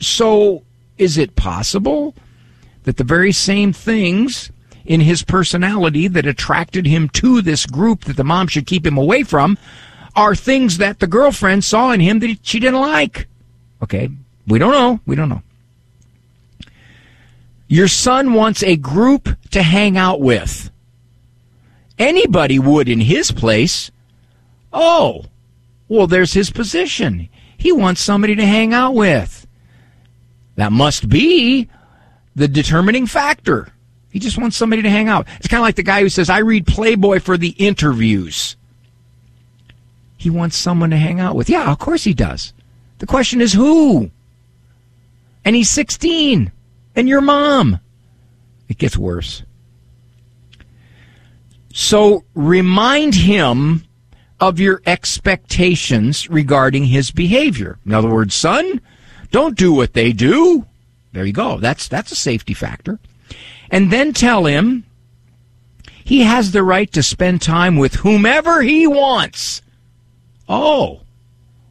So, 0.00 0.64
is 0.96 1.18
it 1.18 1.36
possible 1.36 2.14
that 2.88 2.96
the 2.96 3.04
very 3.04 3.32
same 3.32 3.70
things 3.70 4.50
in 4.86 5.02
his 5.02 5.22
personality 5.22 6.08
that 6.08 6.24
attracted 6.24 6.86
him 6.86 7.06
to 7.10 7.42
this 7.42 7.66
group 7.66 8.04
that 8.04 8.16
the 8.16 8.24
mom 8.24 8.46
should 8.48 8.66
keep 8.66 8.86
him 8.86 8.96
away 8.96 9.22
from 9.22 9.58
are 10.16 10.34
things 10.34 10.78
that 10.78 10.98
the 10.98 11.06
girlfriend 11.06 11.62
saw 11.62 11.92
in 11.92 12.00
him 12.00 12.20
that 12.20 12.38
she 12.40 12.58
didn't 12.58 12.80
like. 12.80 13.26
Okay, 13.82 14.08
we 14.46 14.58
don't 14.58 14.72
know. 14.72 15.00
We 15.04 15.16
don't 15.16 15.28
know. 15.28 15.42
Your 17.66 17.88
son 17.88 18.32
wants 18.32 18.62
a 18.62 18.76
group 18.76 19.28
to 19.50 19.62
hang 19.62 19.98
out 19.98 20.22
with. 20.22 20.70
Anybody 21.98 22.58
would 22.58 22.88
in 22.88 23.02
his 23.02 23.30
place. 23.30 23.90
Oh, 24.72 25.26
well, 25.88 26.06
there's 26.06 26.32
his 26.32 26.50
position. 26.50 27.28
He 27.58 27.70
wants 27.70 28.00
somebody 28.00 28.34
to 28.34 28.46
hang 28.46 28.72
out 28.72 28.94
with. 28.94 29.46
That 30.56 30.72
must 30.72 31.10
be 31.10 31.68
the 32.38 32.48
determining 32.48 33.06
factor. 33.06 33.72
He 34.10 34.18
just 34.18 34.38
wants 34.38 34.56
somebody 34.56 34.82
to 34.82 34.90
hang 34.90 35.08
out. 35.08 35.26
It's 35.36 35.48
kind 35.48 35.60
of 35.60 35.64
like 35.64 35.76
the 35.76 35.82
guy 35.82 36.00
who 36.00 36.08
says, 36.08 36.30
I 36.30 36.38
read 36.38 36.66
Playboy 36.66 37.20
for 37.20 37.36
the 37.36 37.50
interviews. 37.50 38.56
He 40.16 40.30
wants 40.30 40.56
someone 40.56 40.90
to 40.90 40.96
hang 40.96 41.20
out 41.20 41.36
with. 41.36 41.50
Yeah, 41.50 41.70
of 41.70 41.78
course 41.78 42.04
he 42.04 42.14
does. 42.14 42.52
The 42.98 43.06
question 43.06 43.40
is 43.40 43.52
who? 43.52 44.10
And 45.44 45.54
he's 45.54 45.70
16. 45.70 46.50
And 46.96 47.08
your 47.08 47.20
mom. 47.20 47.80
It 48.68 48.78
gets 48.78 48.96
worse. 48.96 49.42
So 51.72 52.24
remind 52.34 53.14
him 53.14 53.84
of 54.40 54.58
your 54.58 54.82
expectations 54.86 56.28
regarding 56.28 56.84
his 56.86 57.10
behavior. 57.10 57.78
In 57.84 57.94
other 57.94 58.10
words, 58.10 58.34
son, 58.34 58.80
don't 59.30 59.56
do 59.56 59.72
what 59.72 59.92
they 59.92 60.12
do. 60.12 60.66
There 61.12 61.24
you 61.24 61.32
go. 61.32 61.58
That's 61.58 61.88
that's 61.88 62.12
a 62.12 62.16
safety 62.16 62.54
factor 62.54 62.98
and 63.70 63.90
then 63.90 64.12
tell 64.12 64.44
him 64.46 64.84
he 66.04 66.22
has 66.22 66.52
the 66.52 66.62
right 66.62 66.90
to 66.92 67.02
spend 67.02 67.42
time 67.42 67.76
with 67.76 67.96
whomever 67.96 68.62
he 68.62 68.86
wants. 68.86 69.62
Oh, 70.48 71.02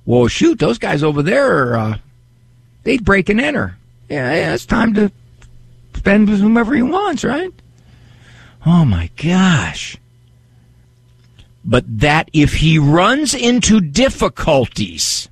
well, 0.05 0.27
shoot, 0.27 0.59
those 0.59 0.77
guys 0.77 1.03
over 1.03 1.23
there, 1.23 1.75
uh, 1.75 1.97
they'd 2.83 3.03
break 3.03 3.29
and 3.29 3.41
enter. 3.41 3.77
Yeah, 4.09 4.33
yeah, 4.33 4.53
it's 4.53 4.65
time 4.65 4.93
to 4.93 5.11
spend 5.95 6.29
with 6.29 6.39
whomever 6.39 6.75
he 6.75 6.83
wants, 6.83 7.23
right? 7.23 7.51
Oh 8.65 8.85
my 8.85 9.09
gosh. 9.21 9.97
But 11.65 11.99
that 11.99 12.29
if 12.31 12.53
he 12.53 12.79
runs 12.79 13.33
into 13.33 13.81
difficulties, 13.81 15.27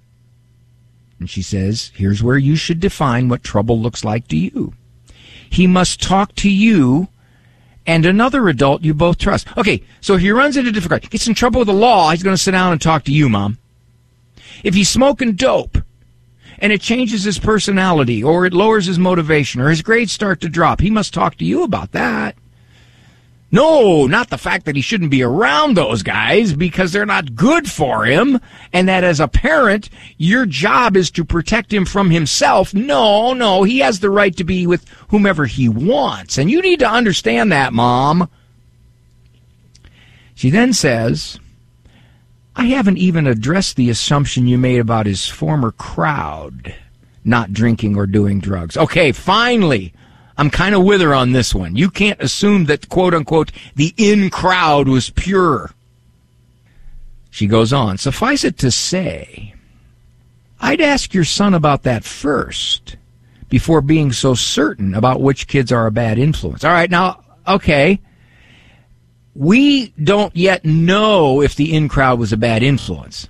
and 1.19 1.29
she 1.29 1.41
says, 1.41 1.91
here's 1.95 2.21
where 2.21 2.37
you 2.37 2.55
should 2.55 2.79
define 2.79 3.29
what 3.29 3.43
trouble 3.43 3.79
looks 3.79 4.03
like 4.03 4.27
to 4.29 4.37
you. 4.37 4.73
He 5.49 5.67
must 5.67 6.01
talk 6.01 6.35
to 6.35 6.49
you 6.49 7.07
and 7.85 8.05
another 8.05 8.49
adult 8.49 8.83
you 8.83 8.93
both 8.93 9.17
trust. 9.17 9.47
Okay, 9.57 9.83
so 10.01 10.15
if 10.15 10.21
he 10.21 10.31
runs 10.31 10.57
into 10.57 10.71
difficulty, 10.71 11.07
gets 11.07 11.27
in 11.27 11.35
trouble 11.35 11.59
with 11.59 11.67
the 11.67 11.73
law, 11.73 12.11
he's 12.11 12.23
going 12.23 12.35
to 12.35 12.41
sit 12.41 12.51
down 12.51 12.71
and 12.71 12.81
talk 12.81 13.03
to 13.05 13.11
you, 13.11 13.29
mom. 13.29 13.57
If 14.63 14.73
he's 14.73 14.89
smoking 14.89 15.33
dope 15.33 15.77
and 16.59 16.73
it 16.73 16.81
changes 16.81 17.23
his 17.23 17.39
personality 17.39 18.23
or 18.23 18.45
it 18.45 18.53
lowers 18.53 18.87
his 18.87 18.99
motivation 18.99 19.61
or 19.61 19.69
his 19.69 19.81
grades 19.81 20.11
start 20.11 20.41
to 20.41 20.49
drop, 20.49 20.81
he 20.81 20.89
must 20.89 21.13
talk 21.13 21.35
to 21.37 21.45
you 21.45 21.63
about 21.63 21.91
that. 21.91 22.35
No, 23.55 24.05
not 24.05 24.29
the 24.29 24.37
fact 24.37 24.65
that 24.65 24.75
he 24.75 24.81
shouldn't 24.81 25.11
be 25.11 25.23
around 25.23 25.77
those 25.77 26.03
guys 26.03 26.51
because 26.51 26.91
they're 26.91 27.05
not 27.05 27.35
good 27.35 27.71
for 27.71 28.03
him 28.03 28.41
and 28.73 28.89
that 28.89 29.05
as 29.05 29.21
a 29.21 29.29
parent, 29.29 29.89
your 30.17 30.45
job 30.45 30.97
is 30.97 31.09
to 31.11 31.23
protect 31.23 31.71
him 31.71 31.85
from 31.85 32.11
himself. 32.11 32.73
No, 32.73 33.33
no, 33.33 33.63
he 33.63 33.79
has 33.79 34.01
the 34.01 34.09
right 34.09 34.35
to 34.35 34.43
be 34.43 34.67
with 34.67 34.85
whomever 35.07 35.45
he 35.45 35.69
wants. 35.69 36.37
And 36.37 36.51
you 36.51 36.61
need 36.61 36.79
to 36.79 36.89
understand 36.89 37.53
that, 37.53 37.71
mom. 37.71 38.29
She 40.33 40.49
then 40.49 40.73
says, 40.73 41.39
I 42.57 42.65
haven't 42.65 42.97
even 42.97 43.25
addressed 43.25 43.77
the 43.77 43.89
assumption 43.89 44.47
you 44.47 44.57
made 44.57 44.79
about 44.79 45.05
his 45.05 45.29
former 45.29 45.71
crowd 45.71 46.75
not 47.23 47.53
drinking 47.53 47.95
or 47.95 48.05
doing 48.05 48.41
drugs. 48.41 48.75
Okay, 48.75 49.13
finally. 49.13 49.93
I'm 50.37 50.49
kind 50.49 50.75
of 50.75 50.83
with 50.83 51.01
her 51.01 51.13
on 51.13 51.31
this 51.31 51.55
one. 51.55 51.75
You 51.75 51.89
can't 51.89 52.21
assume 52.21 52.65
that 52.65 52.89
quote 52.89 53.13
unquote 53.13 53.51
the 53.75 53.93
in 53.97 54.29
crowd 54.29 54.87
was 54.87 55.09
pure. 55.09 55.71
She 57.29 57.47
goes 57.47 57.73
on, 57.73 57.97
suffice 57.97 58.43
it 58.43 58.57
to 58.59 58.71
say, 58.71 59.53
I'd 60.59 60.81
ask 60.81 61.13
your 61.13 61.25
son 61.25 61.53
about 61.53 61.83
that 61.83 62.03
first 62.03 62.95
before 63.49 63.81
being 63.81 64.11
so 64.11 64.33
certain 64.33 64.93
about 64.93 65.21
which 65.21 65.47
kids 65.47 65.71
are 65.71 65.85
a 65.85 65.91
bad 65.91 66.17
influence. 66.17 66.63
All 66.63 66.71
right, 66.71 66.89
now, 66.89 67.23
okay. 67.47 67.99
We 69.35 69.89
don't 70.01 70.35
yet 70.35 70.63
know 70.63 71.41
if 71.41 71.55
the 71.55 71.73
in 71.73 71.89
crowd 71.89 72.19
was 72.19 72.31
a 72.31 72.37
bad 72.37 72.63
influence. 72.63 73.27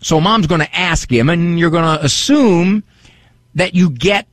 So 0.00 0.20
mom's 0.20 0.46
going 0.46 0.60
to 0.62 0.76
ask 0.76 1.10
him 1.10 1.28
and 1.28 1.58
you're 1.58 1.70
going 1.70 1.98
to 1.98 2.04
assume 2.04 2.82
that 3.54 3.74
you 3.74 3.90
get 3.90 4.26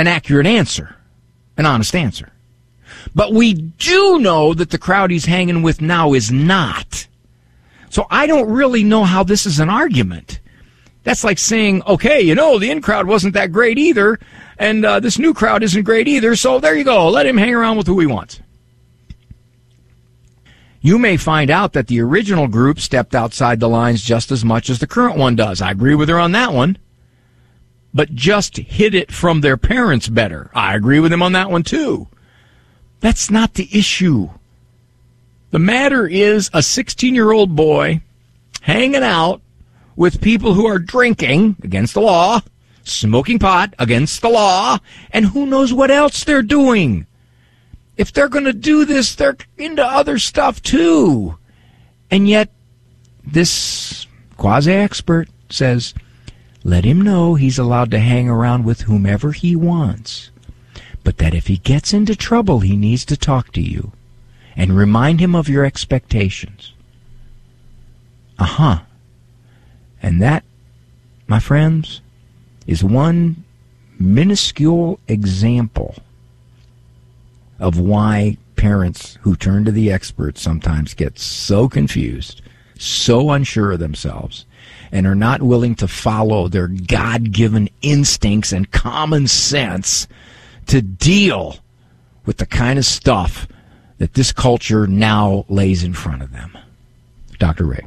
an 0.00 0.06
accurate 0.06 0.46
answer, 0.46 0.96
an 1.56 1.66
honest 1.66 1.94
answer. 1.94 2.32
But 3.14 3.32
we 3.32 3.54
do 3.54 4.18
know 4.18 4.54
that 4.54 4.70
the 4.70 4.78
crowd 4.78 5.10
he's 5.10 5.26
hanging 5.26 5.62
with 5.62 5.80
now 5.80 6.14
is 6.14 6.32
not. 6.32 7.06
So 7.90 8.06
I 8.10 8.26
don't 8.26 8.50
really 8.50 8.82
know 8.82 9.04
how 9.04 9.22
this 9.22 9.46
is 9.46 9.60
an 9.60 9.68
argument. 9.68 10.40
That's 11.04 11.24
like 11.24 11.38
saying, 11.38 11.82
okay, 11.86 12.20
you 12.20 12.34
know, 12.34 12.58
the 12.58 12.70
in 12.70 12.80
crowd 12.80 13.06
wasn't 13.06 13.34
that 13.34 13.52
great 13.52 13.78
either, 13.78 14.18
and 14.58 14.84
uh, 14.84 15.00
this 15.00 15.18
new 15.18 15.34
crowd 15.34 15.62
isn't 15.62 15.82
great 15.82 16.08
either, 16.08 16.34
so 16.34 16.58
there 16.58 16.76
you 16.76 16.84
go. 16.84 17.08
Let 17.08 17.26
him 17.26 17.36
hang 17.36 17.54
around 17.54 17.76
with 17.76 17.86
who 17.86 18.00
he 18.00 18.06
wants. 18.06 18.40
You 20.82 20.98
may 20.98 21.18
find 21.18 21.50
out 21.50 21.74
that 21.74 21.88
the 21.88 22.00
original 22.00 22.48
group 22.48 22.80
stepped 22.80 23.14
outside 23.14 23.60
the 23.60 23.68
lines 23.68 24.02
just 24.02 24.30
as 24.30 24.44
much 24.44 24.70
as 24.70 24.78
the 24.78 24.86
current 24.86 25.18
one 25.18 25.36
does. 25.36 25.60
I 25.60 25.70
agree 25.70 25.94
with 25.94 26.08
her 26.08 26.18
on 26.18 26.32
that 26.32 26.54
one 26.54 26.78
but 27.92 28.14
just 28.14 28.56
hid 28.56 28.94
it 28.94 29.12
from 29.12 29.40
their 29.40 29.56
parents 29.56 30.08
better. 30.08 30.50
I 30.54 30.74
agree 30.74 31.00
with 31.00 31.12
him 31.12 31.22
on 31.22 31.32
that 31.32 31.50
one 31.50 31.62
too. 31.62 32.08
That's 33.00 33.30
not 33.30 33.54
the 33.54 33.68
issue. 33.72 34.30
The 35.50 35.58
matter 35.58 36.06
is 36.06 36.50
a 36.52 36.62
16 36.62 37.14
year 37.14 37.32
old 37.32 37.56
boy 37.56 38.02
hanging 38.62 39.02
out 39.02 39.40
with 39.96 40.20
people 40.20 40.54
who 40.54 40.66
are 40.66 40.78
drinking 40.78 41.56
against 41.62 41.94
the 41.94 42.00
law, 42.00 42.40
smoking 42.84 43.38
pot 43.38 43.74
against 43.78 44.22
the 44.22 44.28
law, 44.28 44.78
and 45.10 45.26
who 45.26 45.46
knows 45.46 45.72
what 45.72 45.90
else 45.90 46.24
they're 46.24 46.42
doing. 46.42 47.06
If 47.96 48.12
they're 48.12 48.28
going 48.28 48.44
to 48.44 48.52
do 48.52 48.84
this, 48.84 49.14
they're 49.14 49.36
into 49.58 49.84
other 49.84 50.18
stuff 50.18 50.62
too. 50.62 51.36
And 52.10 52.28
yet, 52.28 52.50
this 53.26 54.06
quasi 54.36 54.72
expert 54.72 55.28
says, 55.50 55.94
let 56.62 56.84
him 56.84 57.00
know 57.00 57.34
he's 57.34 57.58
allowed 57.58 57.90
to 57.90 57.98
hang 57.98 58.28
around 58.28 58.64
with 58.64 58.82
whomever 58.82 59.32
he 59.32 59.56
wants, 59.56 60.30
but 61.02 61.18
that 61.18 61.34
if 61.34 61.46
he 61.46 61.56
gets 61.56 61.92
into 61.92 62.14
trouble, 62.14 62.60
he 62.60 62.76
needs 62.76 63.04
to 63.06 63.16
talk 63.16 63.52
to 63.52 63.60
you 63.60 63.92
and 64.56 64.76
remind 64.76 65.20
him 65.20 65.34
of 65.34 65.48
your 65.48 65.64
expectations. 65.64 66.74
Uh 68.38 68.44
huh. 68.44 68.78
And 70.02 70.20
that, 70.20 70.44
my 71.26 71.40
friends, 71.40 72.00
is 72.66 72.84
one 72.84 73.44
minuscule 73.98 74.98
example 75.08 75.94
of 77.58 77.78
why 77.78 78.38
parents 78.56 79.18
who 79.22 79.36
turn 79.36 79.64
to 79.64 79.72
the 79.72 79.92
experts 79.92 80.40
sometimes 80.40 80.94
get 80.94 81.18
so 81.18 81.68
confused, 81.68 82.42
so 82.78 83.30
unsure 83.30 83.72
of 83.72 83.78
themselves, 83.78 84.46
and 84.92 85.06
are 85.06 85.14
not 85.14 85.42
willing 85.42 85.74
to 85.76 85.88
follow 85.88 86.48
their 86.48 86.68
God 86.68 87.32
given 87.32 87.68
instincts 87.82 88.52
and 88.52 88.70
common 88.70 89.28
sense 89.28 90.08
to 90.66 90.82
deal 90.82 91.56
with 92.26 92.38
the 92.38 92.46
kind 92.46 92.78
of 92.78 92.84
stuff 92.84 93.46
that 93.98 94.14
this 94.14 94.32
culture 94.32 94.86
now 94.86 95.44
lays 95.48 95.84
in 95.84 95.92
front 95.92 96.22
of 96.22 96.32
them. 96.32 96.56
Dr. 97.38 97.66
Ray. 97.66 97.86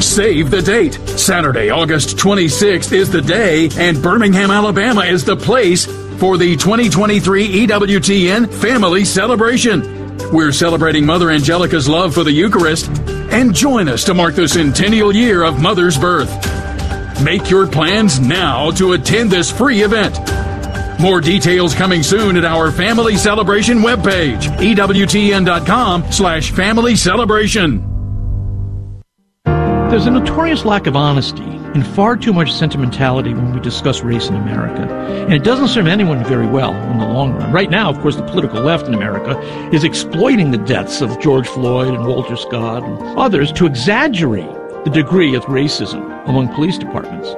Save 0.00 0.50
the 0.50 0.60
date. 0.60 0.94
Saturday, 1.18 1.70
August 1.70 2.16
26th 2.16 2.92
is 2.92 3.10
the 3.10 3.22
day, 3.22 3.70
and 3.78 4.02
Birmingham, 4.02 4.50
Alabama 4.50 5.02
is 5.02 5.24
the 5.24 5.36
place 5.36 5.86
for 6.22 6.38
the 6.38 6.54
2023 6.54 7.66
EWTN 7.66 8.54
Family 8.54 9.04
Celebration. 9.04 9.82
We're 10.30 10.52
celebrating 10.52 11.04
Mother 11.04 11.32
Angelica's 11.32 11.88
love 11.88 12.14
for 12.14 12.22
the 12.22 12.30
Eucharist, 12.30 12.86
and 13.08 13.52
join 13.52 13.88
us 13.88 14.04
to 14.04 14.14
mark 14.14 14.36
the 14.36 14.46
centennial 14.46 15.12
year 15.12 15.42
of 15.42 15.60
Mother's 15.60 15.98
birth. 15.98 16.30
Make 17.24 17.50
your 17.50 17.66
plans 17.66 18.20
now 18.20 18.70
to 18.70 18.92
attend 18.92 19.32
this 19.32 19.50
free 19.50 19.82
event. 19.82 20.16
More 21.00 21.20
details 21.20 21.74
coming 21.74 22.04
soon 22.04 22.36
at 22.36 22.44
our 22.44 22.70
Family 22.70 23.16
Celebration 23.16 23.78
webpage, 23.78 24.42
EWTN.com 24.58 26.12
slash 26.12 26.52
family 26.52 26.94
celebration. 26.94 27.80
There's 29.44 30.06
a 30.06 30.10
notorious 30.12 30.64
lack 30.64 30.86
of 30.86 30.94
honesty 30.94 31.61
and 31.74 31.86
far 31.86 32.16
too 32.16 32.32
much 32.32 32.52
sentimentality 32.52 33.32
when 33.32 33.54
we 33.54 33.60
discuss 33.60 34.02
race 34.02 34.28
in 34.28 34.34
America. 34.34 34.82
And 35.24 35.32
it 35.32 35.44
doesn't 35.44 35.68
serve 35.68 35.86
anyone 35.86 36.24
very 36.24 36.46
well 36.46 36.74
in 36.90 36.98
the 36.98 37.06
long 37.06 37.32
run. 37.34 37.52
Right 37.52 37.70
now, 37.70 37.88
of 37.88 37.98
course, 38.00 38.16
the 38.16 38.22
political 38.22 38.60
left 38.60 38.86
in 38.86 38.94
America 38.94 39.38
is 39.72 39.84
exploiting 39.84 40.50
the 40.50 40.58
deaths 40.58 41.00
of 41.00 41.18
George 41.20 41.48
Floyd 41.48 41.94
and 41.94 42.06
Walter 42.06 42.36
Scott 42.36 42.82
and 42.82 43.18
others 43.18 43.52
to 43.52 43.66
exaggerate 43.66 44.50
the 44.84 44.90
degree 44.90 45.34
of 45.34 45.44
racism 45.44 46.28
among 46.28 46.52
police 46.54 46.76
departments. 46.76 47.28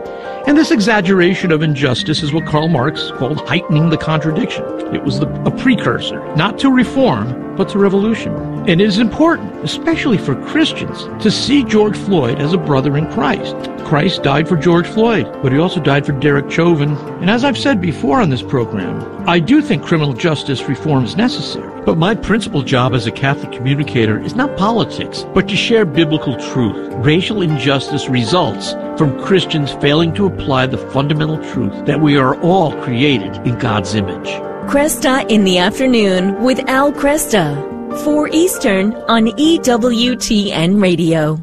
And 0.46 0.58
this 0.58 0.70
exaggeration 0.70 1.52
of 1.52 1.62
injustice 1.62 2.22
is 2.22 2.32
what 2.32 2.46
Karl 2.46 2.68
Marx 2.68 3.10
called 3.12 3.46
heightening 3.48 3.90
the 3.90 3.96
contradiction. 3.96 4.64
It 4.94 5.02
was 5.02 5.20
the, 5.20 5.28
a 5.44 5.50
precursor, 5.50 6.20
not 6.36 6.58
to 6.58 6.70
reform, 6.70 7.56
but 7.56 7.68
to 7.70 7.78
revolution. 7.78 8.53
And 8.66 8.80
it 8.80 8.86
is 8.86 8.98
important, 8.98 9.62
especially 9.62 10.16
for 10.16 10.34
Christians, 10.46 11.04
to 11.22 11.30
see 11.30 11.64
George 11.64 11.98
Floyd 11.98 12.40
as 12.40 12.54
a 12.54 12.58
brother 12.58 12.96
in 12.96 13.12
Christ. 13.12 13.54
Christ 13.84 14.22
died 14.22 14.48
for 14.48 14.56
George 14.56 14.86
Floyd, 14.86 15.30
but 15.42 15.52
he 15.52 15.58
also 15.58 15.80
died 15.80 16.06
for 16.06 16.12
Derek 16.12 16.50
Chauvin. 16.50 16.96
And 17.20 17.28
as 17.28 17.44
I've 17.44 17.58
said 17.58 17.78
before 17.78 18.22
on 18.22 18.30
this 18.30 18.42
program, 18.42 19.28
I 19.28 19.38
do 19.38 19.60
think 19.60 19.84
criminal 19.84 20.14
justice 20.14 20.62
reform 20.62 21.04
is 21.04 21.14
necessary. 21.14 21.82
But 21.84 21.98
my 21.98 22.14
principal 22.14 22.62
job 22.62 22.94
as 22.94 23.06
a 23.06 23.12
Catholic 23.12 23.52
communicator 23.52 24.18
is 24.18 24.34
not 24.34 24.56
politics, 24.56 25.26
but 25.34 25.46
to 25.48 25.56
share 25.56 25.84
biblical 25.84 26.34
truth. 26.52 26.94
Racial 26.94 27.42
injustice 27.42 28.08
results 28.08 28.72
from 28.96 29.22
Christians 29.22 29.72
failing 29.74 30.14
to 30.14 30.24
apply 30.24 30.66
the 30.66 30.78
fundamental 30.78 31.36
truth 31.52 31.84
that 31.84 32.00
we 32.00 32.16
are 32.16 32.40
all 32.40 32.72
created 32.82 33.36
in 33.46 33.58
God's 33.58 33.94
image. 33.94 34.28
Kresta 34.70 35.30
in 35.30 35.44
the 35.44 35.58
afternoon 35.58 36.42
with 36.42 36.60
Al 36.60 36.90
Kresta. 36.90 37.73
4 38.02 38.28
Eastern 38.32 38.92
on 39.08 39.26
EWTN 39.28 40.82
Radio. 40.82 41.42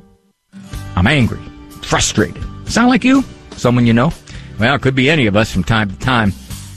I'm 0.95 1.07
angry, 1.07 1.39
frustrated. 1.81 2.43
Sound 2.69 2.89
like 2.89 3.03
you? 3.03 3.23
Someone 3.51 3.85
you 3.87 3.93
know? 3.93 4.11
Well, 4.59 4.75
it 4.75 4.81
could 4.81 4.93
be 4.93 5.09
any 5.09 5.27
of 5.27 5.37
us 5.37 5.51
from 5.51 5.63
time 5.63 5.89
to 5.89 5.97
time. 5.99 6.33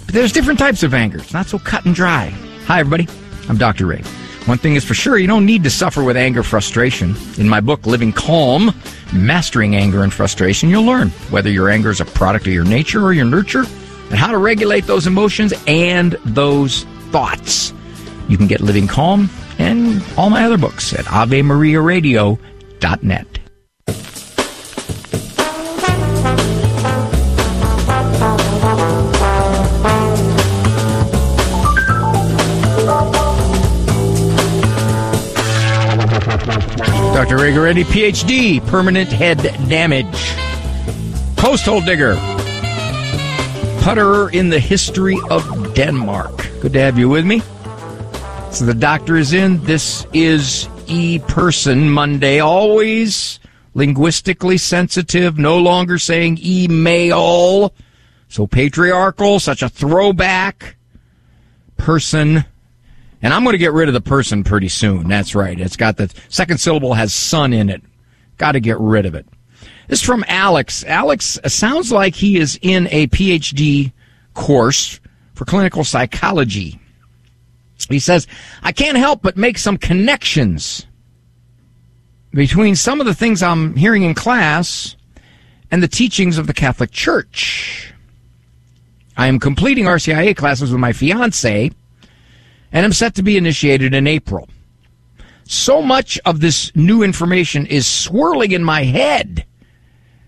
But 0.06 0.14
there's 0.14 0.32
different 0.32 0.58
types 0.58 0.82
of 0.84 0.94
anger. 0.94 1.18
It's 1.18 1.34
not 1.34 1.46
so 1.46 1.58
cut 1.58 1.84
and 1.84 1.94
dry. 1.94 2.28
Hi, 2.66 2.80
everybody. 2.80 3.08
I'm 3.48 3.58
Dr. 3.58 3.86
Ray. 3.86 4.02
One 4.46 4.58
thing 4.58 4.76
is 4.76 4.84
for 4.84 4.94
sure, 4.94 5.18
you 5.18 5.26
don't 5.26 5.44
need 5.44 5.64
to 5.64 5.70
suffer 5.70 6.04
with 6.04 6.16
anger 6.16 6.42
frustration. 6.42 7.16
In 7.38 7.48
my 7.48 7.60
book, 7.60 7.84
Living 7.84 8.12
Calm, 8.12 8.72
Mastering 9.12 9.74
Anger 9.74 10.02
and 10.02 10.12
Frustration, 10.12 10.70
you'll 10.70 10.84
learn 10.84 11.10
whether 11.30 11.50
your 11.50 11.68
anger 11.68 11.90
is 11.90 12.00
a 12.00 12.04
product 12.04 12.46
of 12.46 12.52
your 12.52 12.64
nature 12.64 13.02
or 13.02 13.12
your 13.12 13.24
nurture 13.24 13.64
and 14.10 14.14
how 14.14 14.30
to 14.30 14.38
regulate 14.38 14.86
those 14.86 15.06
emotions 15.06 15.52
and 15.66 16.12
those 16.24 16.84
thoughts. 17.10 17.72
You 18.28 18.36
can 18.36 18.46
get 18.46 18.60
Living 18.60 18.86
Calm 18.86 19.28
and 19.64 20.04
all 20.18 20.30
my 20.30 20.44
other 20.44 20.58
books 20.58 20.92
at 20.92 21.06
AveMariaRadio.net. 21.06 23.26
Dr. 37.14 37.36
Guarendi, 37.36 37.84
PhD, 37.84 38.66
permanent 38.66 39.10
head 39.10 39.38
damage. 39.68 40.34
Post 41.36 41.64
hole 41.64 41.80
digger. 41.80 42.16
Putterer 43.80 44.28
in 44.30 44.50
the 44.50 44.60
history 44.60 45.16
of 45.30 45.74
Denmark. 45.74 46.50
Good 46.60 46.74
to 46.74 46.80
have 46.80 46.98
you 46.98 47.08
with 47.08 47.24
me. 47.24 47.40
So 48.54 48.66
the 48.66 48.74
doctor 48.74 49.16
is 49.16 49.32
in. 49.32 49.64
This 49.64 50.06
is 50.12 50.68
E 50.86 51.18
Person 51.18 51.90
Monday. 51.90 52.38
Always 52.38 53.40
linguistically 53.74 54.58
sensitive, 54.58 55.36
no 55.36 55.58
longer 55.58 55.98
saying 55.98 56.38
email. 56.40 57.74
So 58.28 58.46
patriarchal, 58.46 59.40
such 59.40 59.62
a 59.62 59.68
throwback 59.68 60.76
person 61.76 62.44
and 63.20 63.34
I'm 63.34 63.42
going 63.42 63.54
to 63.54 63.58
get 63.58 63.72
rid 63.72 63.88
of 63.88 63.94
the 63.94 64.00
person 64.00 64.44
pretty 64.44 64.68
soon. 64.68 65.08
That's 65.08 65.34
right. 65.34 65.58
It's 65.58 65.76
got 65.76 65.96
the 65.96 66.14
second 66.28 66.58
syllable 66.58 66.94
has 66.94 67.12
son 67.12 67.52
in 67.52 67.70
it. 67.70 67.82
Got 68.36 68.52
to 68.52 68.60
get 68.60 68.78
rid 68.78 69.04
of 69.04 69.16
it. 69.16 69.26
This 69.88 69.98
is 69.98 70.06
from 70.06 70.24
Alex. 70.28 70.84
Alex 70.84 71.40
sounds 71.46 71.90
like 71.90 72.14
he 72.14 72.36
is 72.36 72.56
in 72.62 72.86
a 72.92 73.08
PhD 73.08 73.92
course 74.34 75.00
for 75.34 75.44
clinical 75.44 75.82
psychology. 75.82 76.78
He 77.88 77.98
says, 77.98 78.26
I 78.62 78.72
can't 78.72 78.96
help 78.96 79.22
but 79.22 79.36
make 79.36 79.58
some 79.58 79.76
connections 79.76 80.86
between 82.32 82.76
some 82.76 83.00
of 83.00 83.06
the 83.06 83.14
things 83.14 83.42
I'm 83.42 83.76
hearing 83.76 84.02
in 84.02 84.14
class 84.14 84.96
and 85.70 85.82
the 85.82 85.88
teachings 85.88 86.38
of 86.38 86.46
the 86.46 86.54
Catholic 86.54 86.90
Church. 86.90 87.92
I 89.16 89.28
am 89.28 89.38
completing 89.38 89.84
RCIA 89.84 90.36
classes 90.36 90.72
with 90.72 90.80
my 90.80 90.92
fiance 90.92 91.70
and 92.72 92.84
I'm 92.84 92.92
set 92.92 93.14
to 93.14 93.22
be 93.22 93.36
initiated 93.36 93.94
in 93.94 94.06
April. 94.06 94.48
So 95.44 95.82
much 95.82 96.18
of 96.24 96.40
this 96.40 96.74
new 96.74 97.02
information 97.02 97.66
is 97.66 97.86
swirling 97.86 98.52
in 98.52 98.64
my 98.64 98.82
head 98.82 99.44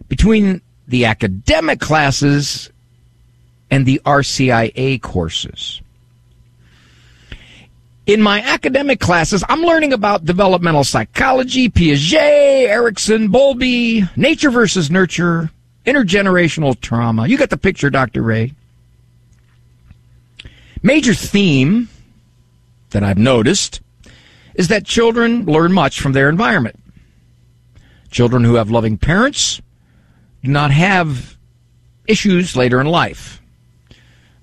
between 0.08 0.62
the 0.86 1.06
academic 1.06 1.80
classes 1.80 2.70
and 3.70 3.84
the 3.84 4.00
RCIA 4.04 5.02
courses. 5.02 5.80
In 8.06 8.22
my 8.22 8.40
academic 8.40 9.00
classes, 9.00 9.42
I'm 9.48 9.62
learning 9.62 9.92
about 9.92 10.24
developmental 10.24 10.84
psychology, 10.84 11.68
Piaget, 11.68 12.68
Erikson, 12.68 13.28
Bowlby, 13.28 14.04
nature 14.14 14.50
versus 14.50 14.92
nurture, 14.92 15.50
intergenerational 15.84 16.80
trauma. 16.80 17.26
You 17.26 17.36
got 17.36 17.50
the 17.50 17.56
picture, 17.56 17.90
Dr. 17.90 18.22
Ray. 18.22 18.52
Major 20.84 21.14
theme 21.14 21.88
that 22.90 23.02
I've 23.02 23.18
noticed 23.18 23.80
is 24.54 24.68
that 24.68 24.86
children 24.86 25.44
learn 25.44 25.72
much 25.72 26.00
from 26.00 26.12
their 26.12 26.28
environment. 26.28 26.78
Children 28.12 28.44
who 28.44 28.54
have 28.54 28.70
loving 28.70 28.98
parents 28.98 29.60
do 30.44 30.50
not 30.52 30.70
have 30.70 31.36
issues 32.06 32.56
later 32.56 32.80
in 32.80 32.86
life. 32.86 33.42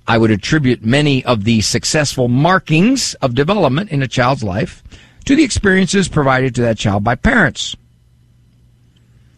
I 0.07 0.17
would 0.17 0.31
attribute 0.31 0.83
many 0.83 1.23
of 1.23 1.43
the 1.43 1.61
successful 1.61 2.27
markings 2.27 3.13
of 3.15 3.35
development 3.35 3.91
in 3.91 4.01
a 4.01 4.07
child's 4.07 4.43
life 4.43 4.83
to 5.25 5.35
the 5.35 5.43
experiences 5.43 6.09
provided 6.09 6.53
to 6.55 6.61
that 6.63 6.77
child 6.77 7.03
by 7.03 7.15
parents. 7.15 7.75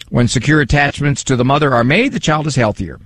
When 0.09 0.27
secure 0.27 0.61
attachments 0.61 1.23
to 1.25 1.35
the 1.35 1.45
mother 1.45 1.73
are 1.73 1.83
made, 1.83 2.13
the 2.13 2.19
child 2.19 2.47
is 2.47 2.55
healthier. 2.55 2.99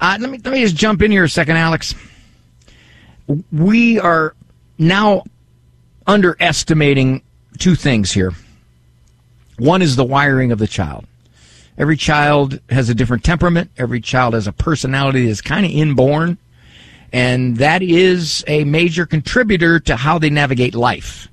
Uh, 0.00 0.16
let 0.20 0.30
me 0.30 0.38
let 0.42 0.52
me 0.52 0.62
just 0.62 0.76
jump 0.76 1.02
in 1.02 1.10
here 1.10 1.24
a 1.24 1.28
second, 1.28 1.56
Alex. 1.56 1.94
We 3.52 4.00
are 4.00 4.34
now 4.78 5.24
underestimating 6.06 7.22
two 7.58 7.74
things 7.74 8.10
here. 8.10 8.32
One 9.58 9.82
is 9.82 9.94
the 9.96 10.04
wiring 10.04 10.52
of 10.52 10.58
the 10.58 10.66
child. 10.66 11.06
Every 11.80 11.96
child 11.96 12.60
has 12.68 12.90
a 12.90 12.94
different 12.94 13.24
temperament. 13.24 13.70
Every 13.78 14.02
child 14.02 14.34
has 14.34 14.46
a 14.46 14.52
personality 14.52 15.26
that's 15.26 15.40
kind 15.40 15.64
of 15.64 15.72
inborn. 15.72 16.36
And 17.10 17.56
that 17.56 17.82
is 17.82 18.44
a 18.46 18.64
major 18.64 19.06
contributor 19.06 19.80
to 19.80 19.96
how 19.96 20.18
they 20.18 20.28
navigate 20.28 20.74
life. 20.74 21.28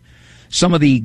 Some 0.48 0.74
of 0.74 0.80
the 0.80 1.04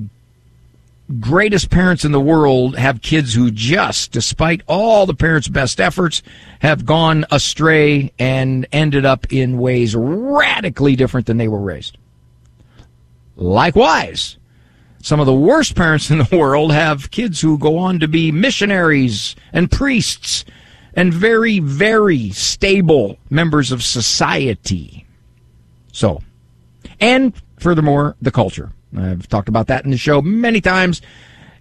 greatest 1.19 1.71
parents 1.71 2.05
in 2.05 2.13
the 2.13 2.21
world 2.21 2.79
have 2.79 3.03
kids 3.03 3.35
who 3.35 3.51
just, 3.51 4.13
despite 4.13 4.63
all 4.69 5.07
the 5.07 5.15
parents' 5.15 5.49
best 5.49 5.81
efforts, 5.81 6.23
have 6.61 6.87
gone 6.87 7.27
astray 7.33 8.13
and 8.21 8.65
ended 8.71 9.05
up 9.05 9.33
in 9.33 9.59
ways 9.59 9.97
radically 9.97 10.95
different 10.95 11.27
than 11.27 11.39
they 11.39 11.49
were 11.49 11.61
raised. 11.61 11.99
Likewise, 13.35 14.37
some 15.03 15.19
of 15.19 15.27
the 15.27 15.35
worst 15.35 15.75
parents 15.75 16.11
in 16.11 16.19
the 16.19 16.29
world 16.37 16.73
have 16.73 17.11
kids 17.11 17.41
who 17.41 17.59
go 17.59 17.77
on 17.77 17.99
to 17.99 18.09
be 18.09 18.33
missionaries 18.33 19.37
and 19.53 19.71
priests 19.71 20.45
and 20.95 21.13
very, 21.13 21.59
very 21.59 22.31
stable 22.31 23.19
members 23.29 23.73
of 23.73 23.83
society. 23.83 25.05
So, 25.93 26.23
and 27.01 27.35
furthermore, 27.59 28.17
the 28.23 28.31
culture. 28.31 28.73
I've 28.97 29.29
talked 29.29 29.49
about 29.49 29.67
that 29.67 29.85
in 29.85 29.91
the 29.91 29.97
show 29.97 30.23
many 30.23 30.61
times. 30.61 31.03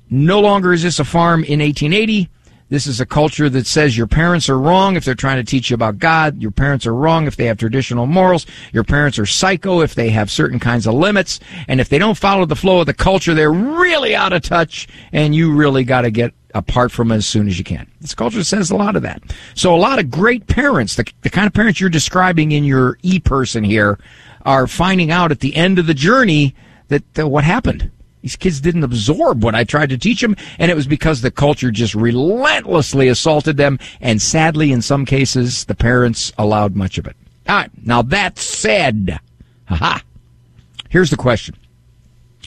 No 0.10 0.40
longer 0.40 0.72
is 0.72 0.84
this 0.84 1.00
a 1.00 1.06
farm 1.06 1.44
in 1.44 1.60
1880. 1.60 2.30
This 2.72 2.88
is 2.88 3.02
a 3.02 3.06
culture 3.06 3.50
that 3.50 3.68
says 3.68 3.98
your 3.98 4.08
parents 4.08 4.48
are 4.48 4.58
wrong 4.58 4.96
if 4.96 5.04
they're 5.04 5.14
trying 5.14 5.44
to 5.44 5.44
teach 5.44 5.70
you 5.70 5.74
about 5.74 6.00
God. 6.00 6.42
Your 6.42 6.52
parents 6.52 6.88
are 6.88 6.96
wrong 6.96 7.28
if 7.28 7.36
they 7.36 7.48
have 7.48 7.58
traditional 7.58 8.08
morals. 8.08 8.46
Your 8.72 8.86
parents 8.86 9.20
are 9.20 9.26
psycho 9.26 9.82
if 9.82 9.94
they 9.94 10.10
have 10.12 10.32
certain 10.32 10.58
kinds 10.58 10.88
of 10.88 10.94
limits. 10.94 11.42
And 11.68 11.82
if 11.82 11.90
they 11.90 12.00
don't 12.00 12.18
follow 12.18 12.46
the 12.46 12.56
flow 12.56 12.80
of 12.80 12.86
the 12.86 12.94
culture, 12.94 13.34
they're 13.34 13.52
really 13.52 14.16
out 14.16 14.32
of 14.32 14.44
touch 14.44 14.88
and 15.12 15.36
you 15.36 15.54
really 15.54 15.84
got 15.84 16.04
to 16.04 16.12
get 16.12 16.34
apart 16.56 16.94
from 16.94 17.12
as 17.12 17.28
soon 17.28 17.50
as 17.50 17.58
you 17.58 17.66
can. 17.66 17.92
This 18.00 18.16
culture 18.16 18.42
says 18.42 18.72
a 18.72 18.78
lot 18.78 18.96
of 18.96 19.02
that. 19.02 19.22
So 19.54 19.76
a 19.76 19.78
lot 19.78 20.00
of 20.00 20.10
great 20.10 20.48
parents, 20.48 20.96
the, 20.96 21.06
the 21.24 21.30
kind 21.30 21.48
of 21.48 21.54
parents 21.54 21.82
you're 21.82 21.90
describing 21.90 22.54
in 22.54 22.64
your 22.64 22.98
e-person 23.02 23.66
here, 23.66 24.00
are 24.46 24.66
finding 24.66 25.12
out 25.12 25.32
at 25.32 25.42
the 25.42 25.58
end 25.58 25.78
of 25.78 25.88
the 25.88 25.94
journey 25.94 26.56
that 26.88 27.20
uh, 27.20 27.28
what 27.28 27.44
happened. 27.44 27.92
These 28.22 28.36
kids 28.36 28.62
didn't 28.62 28.84
absorb 28.84 29.44
what 29.44 29.56
I 29.56 29.64
tried 29.64 29.90
to 29.90 29.98
teach 29.98 30.22
them, 30.22 30.36
and 30.60 30.70
it 30.70 30.76
was 30.76 30.86
because 30.86 31.22
the 31.22 31.32
culture 31.32 31.72
just 31.72 31.96
relentlessly 31.96 33.08
assaulted 33.08 33.58
them, 33.58 33.80
and 34.00 34.22
sadly, 34.22 34.72
in 34.72 34.82
some 34.82 35.06
cases, 35.06 35.66
the 35.66 35.76
parents 35.76 36.32
allowed 36.38 36.76
much 36.76 36.98
of 36.98 37.08
it. 37.08 37.16
All 37.50 37.58
right, 37.58 37.72
now 37.84 38.04
that 38.04 38.38
said, 38.38 39.20
haha, 39.66 40.00
here's 40.90 41.10
the 41.10 41.18
question. 41.18 41.56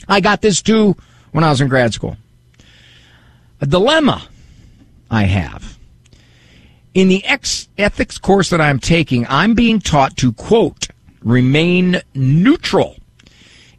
I 0.07 0.21
got 0.21 0.41
this 0.41 0.61
too 0.61 0.95
when 1.31 1.43
I 1.43 1.49
was 1.49 1.59
in 1.59 1.67
grad 1.67 1.93
school. 1.93 2.15
A 3.59 3.65
dilemma 3.65 4.27
I 5.11 5.23
have. 5.23 5.77
In 6.93 7.09
the 7.09 7.25
ex- 7.25 7.67
ethics 7.77 8.17
course 8.17 8.49
that 8.51 8.61
I'm 8.61 8.79
taking, 8.79 9.25
I'm 9.27 9.53
being 9.53 9.79
taught 9.79 10.15
to 10.17 10.31
quote, 10.31 10.87
remain 11.21 12.01
neutral 12.13 12.95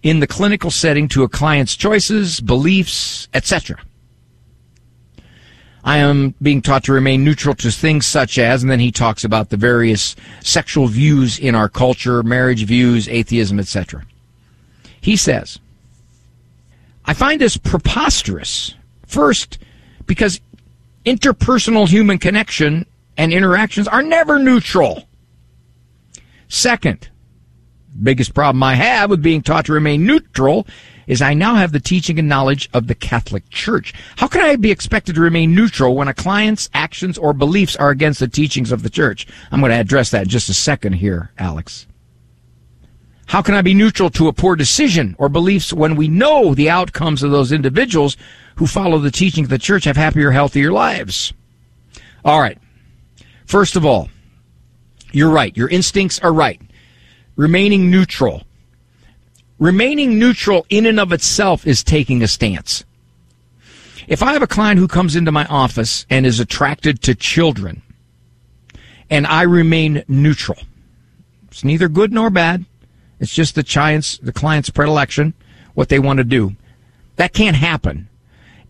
in 0.07 0.21
the 0.21 0.27
clinical 0.29 0.71
setting 0.71 1.09
to 1.09 1.25
a 1.25 1.29
client's 1.29 1.75
choices, 1.75 2.39
beliefs, 2.39 3.27
etc. 3.35 3.77
I 5.83 5.99
am 5.99 6.33
being 6.41 6.63
taught 6.63 6.85
to 6.85 6.93
remain 6.93 7.25
neutral 7.25 7.57
to 7.57 7.73
things 7.73 8.07
such 8.07 8.39
as, 8.39 8.63
and 8.63 8.71
then 8.71 8.79
he 8.79 8.93
talks 8.93 9.25
about 9.25 9.51
the 9.51 9.57
various 9.57 10.15
sexual 10.45 10.87
views 10.87 11.41
in 11.41 11.57
our 11.57 11.69
culture, 11.69 12.23
marriage 12.23 12.65
views, 12.67 13.09
atheism, 13.09 13.59
etc. 13.59 14.07
He 15.01 15.17
says, 15.17 15.59
I 17.05 17.13
find 17.13 17.41
this 17.41 17.57
preposterous. 17.57 18.77
First, 19.09 19.59
because 20.07 20.41
interpersonal 21.05 21.89
human 21.89 22.19
connection 22.19 22.87
and 23.17 23.33
interactions 23.33 23.89
are 23.89 24.03
never 24.03 24.39
neutral. 24.39 25.09
Second, 26.47 27.09
biggest 28.03 28.35
problem 28.35 28.63
I 28.63 28.75
have 28.75 29.11
with 29.11 29.23
being 29.23 29.43
taught 29.43 29.67
to 29.67 29.73
remain 29.73 30.07
neutral 30.07 30.67
is 31.07 31.23
I 31.23 31.35
now 31.35 31.55
have 31.55 31.73
the 31.73 31.81
teaching 31.81 32.19
and 32.19 32.29
knowledge 32.29 32.69
of 32.73 32.87
the 32.87 32.95
Catholic 32.95 33.49
Church. 33.51 33.95
How 34.17 34.27
can 34.27 34.41
I 34.43 34.57
be 34.57 34.71
expected 34.71 35.15
to 35.15 35.21
remain 35.21 35.55
neutral 35.55 35.95
when 35.95 36.09
a 36.09 36.15
client's 36.15 36.69
actions 36.75 37.17
or 37.17 37.33
beliefs 37.33 37.77
are 37.77 37.91
against 37.91 38.21
the 38.21 38.29
teachings 38.29 38.73
of 38.73 38.83
the 38.83 38.91
church? 38.91 39.27
I'm 39.51 39.61
going 39.61 39.71
to 39.71 39.79
address 39.79 40.11
that 40.11 40.25
in 40.25 40.29
just 40.29 40.49
a 40.49 40.55
second 40.55 40.95
here, 40.95 41.31
Alex. 41.39 41.87
How 43.27 43.43
can 43.43 43.55
I 43.55 43.63
be 43.63 43.75
neutral 43.75 44.11
to 44.11 44.29
a 44.29 44.33
poor 44.33 44.55
decision 44.55 45.17
or 45.19 45.29
beliefs 45.29 45.73
when 45.73 45.97
we 45.97 46.07
know 46.07 46.55
the 46.55 46.71
outcomes 46.71 47.23
of 47.23 47.33
those 47.33 47.51
individuals 47.51 48.17
who 48.57 48.67
follow 48.67 48.99
the 48.99 49.11
teaching 49.11 49.45
of 49.45 49.51
the 49.51 49.59
church 49.59 49.85
have 49.85 49.97
happier, 49.97 50.31
healthier 50.31 50.71
lives? 50.71 51.33
All 52.25 52.41
right. 52.41 52.59
First 53.45 53.77
of 53.77 53.85
all, 53.85 54.09
you're 55.13 55.31
right. 55.31 55.57
Your 55.57 55.69
instincts 55.69 56.19
are 56.21 56.33
right. 56.33 56.61
Remaining 57.37 57.91
neutral. 57.91 58.45
Remaining 59.59 60.19
neutral 60.19 60.67
in 60.71 60.87
and 60.87 60.99
of 60.99 61.13
itself 61.13 61.67
is 61.67 61.85
taking 61.85 62.23
a 62.23 62.29
stance. 62.29 62.85
If 64.09 64.23
I 64.23 64.33
have 64.33 64.43
a 64.43 64.47
client 64.47 64.79
who 64.79 64.89
comes 64.89 65.17
into 65.17 65.33
my 65.33 65.45
office 65.47 66.07
and 66.09 66.25
is 66.25 66.41
attracted 66.41 67.03
to 67.03 67.15
children, 67.15 67.83
and 69.11 69.27
I 69.27 69.43
remain 69.43 70.03
neutral, 70.09 70.59
it's 71.51 71.65
neither 71.65 71.89
good 71.89 72.13
nor 72.13 72.31
bad. 72.31 72.65
It's 73.21 73.35
just 73.35 73.55
the 73.55 73.65
client's, 73.65 74.19
the 74.19 74.33
client's 74.33 74.71
predilection, 74.71 75.35
what 75.75 75.89
they 75.89 75.99
want 75.99 76.19
to 76.19 76.25
do. 76.25 76.57
That 77.17 77.33
can't 77.33 77.57
happen. 77.57 78.09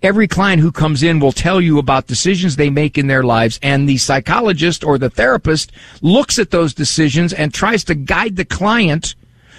Every 0.07 0.29
client 0.29 0.63
who 0.63 0.71
comes 0.71 1.03
in 1.03 1.19
will 1.19 1.33
tell 1.33 1.61
you 1.61 1.81
about 1.81 2.07
decisions 2.07 2.55
they 2.55 2.71
make 2.71 2.97
in 2.97 3.09
their 3.09 3.25
lives, 3.25 3.59
and 3.61 3.89
the 3.89 3.97
psychologist 3.97 4.85
or 4.85 4.99
the 4.99 5.11
therapist 5.11 5.73
looks 6.01 6.39
at 6.39 6.53
those 6.53 6.73
decisions 6.73 7.33
and 7.33 7.53
tries 7.53 7.83
to 7.83 7.97
guide 7.97 8.37
the 8.37 8.45
client 8.45 9.17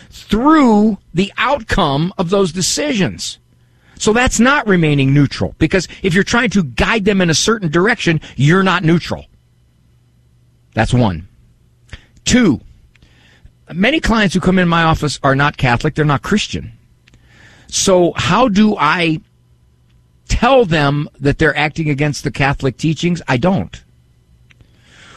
through 0.10 0.99
the 1.13 1.33
outcome 1.38 2.13
of 2.17 2.29
those 2.29 2.53
decisions. 2.53 3.39
So 3.99 4.13
that's 4.13 4.39
not 4.39 4.65
remaining 4.69 5.13
neutral 5.13 5.53
because 5.60 5.89
if 6.01 6.13
you're 6.13 6.23
trying 6.23 6.51
to 6.51 6.63
guide 6.63 7.03
them 7.03 7.19
in 7.19 7.29
a 7.29 7.33
certain 7.33 7.69
direction, 7.69 8.21
you're 8.38 8.63
not 8.63 8.86
neutral. 8.86 9.25
That's 10.73 10.93
one. 10.93 11.27
Two, 12.23 12.62
many 13.73 13.99
clients 13.99 14.33
who 14.33 14.39
come 14.39 14.60
in 14.60 14.69
my 14.69 14.83
office 14.83 15.19
are 15.23 15.36
not 15.36 15.57
Catholic, 15.57 15.95
they're 15.95 16.05
not 16.05 16.21
Christian. 16.21 16.71
So 17.67 18.13
how 18.15 18.47
do 18.47 18.77
I 18.77 19.19
tell 20.27 20.65
them 20.65 21.09
that 21.19 21.37
they're 21.37 21.57
acting 21.57 21.89
against 21.89 22.23
the 22.23 22.31
Catholic 22.31 22.77
teachings? 22.77 23.21
I 23.27 23.37
don't. 23.37 23.83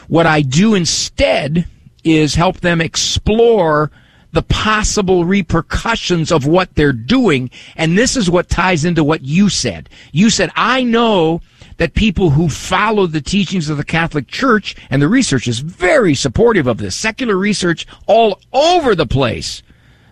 What 0.07 0.25
I 0.25 0.41
do 0.41 0.73
instead 0.73 1.67
is 2.03 2.35
help 2.35 2.59
them 2.61 2.81
explore 2.81 3.91
the 4.33 4.41
possible 4.41 5.25
repercussions 5.25 6.31
of 6.31 6.45
what 6.45 6.75
they're 6.75 6.93
doing. 6.93 7.49
And 7.75 7.97
this 7.97 8.15
is 8.15 8.29
what 8.29 8.49
ties 8.49 8.85
into 8.85 9.03
what 9.03 9.21
you 9.21 9.49
said. 9.49 9.89
You 10.11 10.29
said, 10.29 10.51
I 10.55 10.83
know 10.83 11.41
that 11.77 11.93
people 11.93 12.31
who 12.31 12.47
follow 12.47 13.07
the 13.07 13.21
teachings 13.21 13.69
of 13.69 13.77
the 13.77 13.83
Catholic 13.83 14.27
Church, 14.27 14.75
and 14.89 15.01
the 15.01 15.07
research 15.07 15.47
is 15.47 15.59
very 15.59 16.13
supportive 16.13 16.67
of 16.67 16.77
this, 16.77 16.95
secular 16.95 17.35
research 17.35 17.87
all 18.07 18.39
over 18.53 18.95
the 18.95 19.07
place 19.07 19.63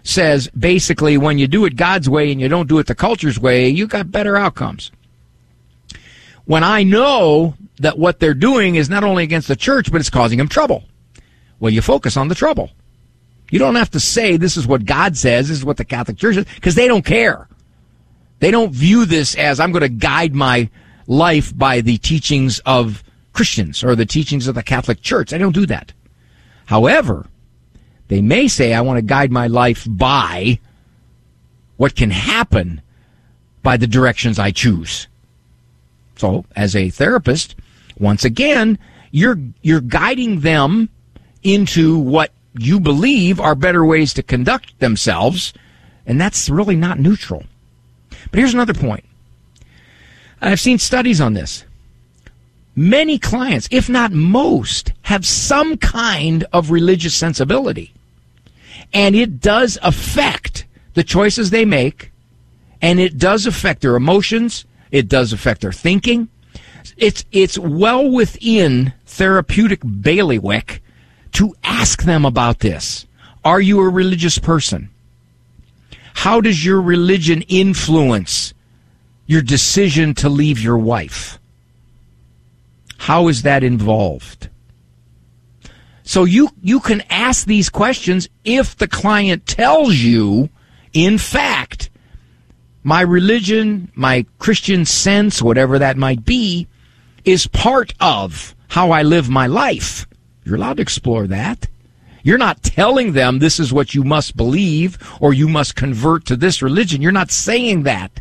says 0.04 0.50
basically 0.58 1.18
when 1.18 1.38
you 1.38 1.48
do 1.48 1.66
it 1.66 1.76
God's 1.76 2.10
way 2.10 2.32
and 2.32 2.40
you 2.40 2.48
don't 2.48 2.70
do 2.70 2.80
it 2.80 2.88
the 2.88 2.96
culture's 2.96 3.40
way, 3.40 3.70
you 3.70 3.88
got 3.88 4.12
better 4.12 4.38
outcomes. 4.38 4.92
When 6.46 6.64
I 6.64 6.84
know 6.84 7.56
that 7.80 7.98
what 7.98 8.20
they're 8.20 8.34
doing 8.34 8.76
is 8.76 8.90
not 8.90 9.04
only 9.04 9.24
against 9.24 9.48
the 9.48 9.56
church, 9.56 9.92
but 9.92 10.02
it's 10.02 10.10
causing 10.10 10.38
them 10.38 10.48
trouble. 10.48 10.84
Well, 11.60 11.72
you 11.72 11.82
focus 11.82 12.18
on 12.18 12.28
the 12.28 12.36
trouble. 12.36 12.72
You 13.52 13.60
don't 13.60 13.76
have 13.76 13.92
to 13.92 14.00
say 14.00 14.38
this 14.38 14.58
is 14.58 14.68
what 14.68 14.86
God 14.86 15.18
says, 15.18 15.48
this 15.48 15.58
is 15.58 15.66
what 15.66 15.78
the 15.78 15.86
Catholic 15.86 16.18
Church 16.18 16.36
says, 16.36 16.46
because 16.56 16.76
they 16.76 16.88
don't 16.88 17.06
care. 17.06 17.48
They 18.40 18.52
don't 18.52 18.74
view 18.74 19.06
this 19.06 19.36
as 19.36 19.60
I'm 19.60 19.72
going 19.72 19.82
to 19.82 19.90
guide 19.90 20.34
my 20.34 20.70
life 21.08 21.56
by 21.58 21.82
the 21.82 21.98
teachings 21.98 22.60
of 22.66 23.04
Christians 23.34 23.84
or 23.84 23.96
the 23.96 24.06
teachings 24.06 24.48
of 24.48 24.56
the 24.56 24.64
Catholic 24.64 25.02
Church. 25.02 25.32
They 25.32 25.38
don't 25.38 25.54
do 25.56 25.66
that. 25.66 25.94
However, 26.66 27.28
they 28.10 28.22
may 28.22 28.48
say 28.48 28.74
I 28.74 28.82
want 28.82 28.98
to 28.98 29.02
guide 29.02 29.32
my 29.32 29.48
life 29.48 29.88
by 29.90 30.60
what 31.78 31.96
can 31.96 32.12
happen 32.12 32.82
by 33.64 33.78
the 33.78 33.88
directions 33.88 34.38
I 34.38 34.52
choose. 34.52 35.08
So, 36.18 36.44
as 36.56 36.76
a 36.76 36.90
therapist, 36.90 37.56
once 37.98 38.26
again, 38.26 38.78
you're 39.12 39.40
you're 39.62 39.80
guiding 39.80 40.42
them 40.42 40.90
into 41.44 41.98
what 41.98 42.32
you 42.58 42.80
believe 42.80 43.40
are 43.40 43.56
better 43.56 43.86
ways 43.86 44.14
to 44.16 44.24
conduct 44.24 44.80
themselves, 44.80 45.54
and 46.06 46.20
that's 46.20 46.50
really 46.50 46.76
not 46.76 47.00
neutral. 47.00 47.44
But 48.32 48.40
here's 48.40 48.54
another 48.54 48.74
point. 48.74 49.06
I've 50.42 50.60
seen 50.60 50.80
studies 50.80 51.22
on 51.22 51.34
this. 51.34 51.64
Many 52.76 53.20
clients, 53.20 53.68
if 53.72 53.90
not 53.90 54.12
most, 54.12 54.94
have 55.04 55.26
some 55.26 55.78
kind 55.78 56.46
of 56.52 56.72
religious 56.72 57.16
sensibility. 57.16 57.94
And 58.94 59.16
it 59.16 59.40
does 59.40 59.78
affect 59.82 60.66
the 60.94 61.04
choices 61.04 61.50
they 61.50 61.66
make, 61.66 62.12
and 62.82 63.00
it 63.00 63.18
does 63.18 63.46
affect 63.46 63.82
their 63.82 63.96
emotions, 63.96 64.66
it 64.92 65.08
does 65.08 65.32
affect 65.34 65.62
their 65.62 65.72
thinking. 65.72 66.30
It's, 66.98 67.24
it's 67.32 67.58
well 67.58 68.10
within 68.10 68.94
therapeutic 69.06 69.82
bailiwick 70.02 70.82
to 71.34 71.56
ask 71.64 72.04
them 72.04 72.26
about 72.26 72.60
this. 72.60 73.06
Are 73.46 73.62
you 73.62 73.80
a 73.80 73.90
religious 73.90 74.38
person? 74.38 74.90
How 76.14 76.42
does 76.42 76.66
your 76.66 76.82
religion 76.82 77.44
influence 77.44 78.54
your 79.26 79.42
decision 79.42 80.14
to 80.16 80.28
leave 80.28 80.60
your 80.60 80.78
wife? 80.78 81.40
How 82.98 83.28
is 83.28 83.44
that 83.44 83.64
involved? 83.64 84.50
So 86.10 86.24
you, 86.24 86.50
you 86.64 86.80
can 86.80 87.04
ask 87.12 87.46
these 87.46 87.70
questions 87.70 88.30
if 88.44 88.76
the 88.76 88.88
client 88.88 89.46
tells 89.46 89.94
you, 89.94 90.50
in 90.92 91.20
fact, 91.20 91.92
my 92.82 93.02
religion, 93.02 93.92
my 93.94 94.26
Christian 94.40 94.86
sense, 94.86 95.40
whatever 95.40 95.78
that 95.78 95.98
might 95.98 96.26
be, 96.26 96.68
is 97.26 97.46
part 97.46 97.94
of 98.00 98.56
how 98.70 98.90
I 98.90 99.04
live 99.04 99.30
my 99.30 99.46
life. 99.46 100.08
You're 100.44 100.56
allowed 100.56 100.78
to 100.78 100.82
explore 100.82 101.28
that. 101.28 101.68
You're 102.24 102.40
not 102.40 102.64
telling 102.64 103.12
them 103.12 103.38
this 103.38 103.60
is 103.60 103.72
what 103.72 103.94
you 103.94 104.04
must 104.04 104.36
believe 104.36 104.98
or 105.22 105.32
you 105.32 105.48
must 105.48 105.76
convert 105.76 106.26
to 106.26 106.36
this 106.36 106.64
religion. 106.64 107.04
You're 107.04 107.12
not 107.12 107.30
saying 107.30 107.84
that. 107.84 108.20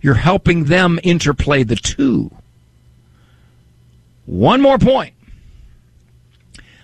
You're 0.00 0.14
helping 0.14 0.66
them 0.66 1.00
interplay 1.02 1.64
the 1.64 1.74
two. 1.74 2.30
One 4.24 4.60
more 4.60 4.78
point. 4.78 5.14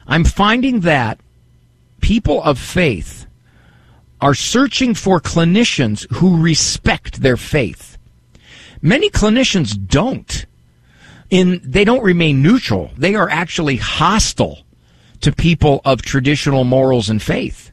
I'm 0.07 0.25
finding 0.25 0.81
that 0.81 1.19
people 2.01 2.43
of 2.43 2.59
faith 2.59 3.27
are 4.21 4.35
searching 4.35 4.95
for 4.95 5.21
clinicians 5.21 6.11
who 6.15 6.41
respect 6.41 7.21
their 7.21 7.37
faith. 7.37 7.99
Many 8.81 9.11
clinicians 9.11 9.77
don't 9.87 10.47
in 11.31 11.61
they 11.65 11.85
don't 11.85 12.03
remain 12.03 12.43
neutral. 12.43 12.91
They 12.97 13.15
are 13.15 13.29
actually 13.31 13.77
hostile 13.77 14.65
to 15.21 15.33
people 15.33 15.81
of 15.85 16.03
traditional 16.03 16.65
morals 16.65 17.09
and 17.09 17.23
faith. 17.23 17.71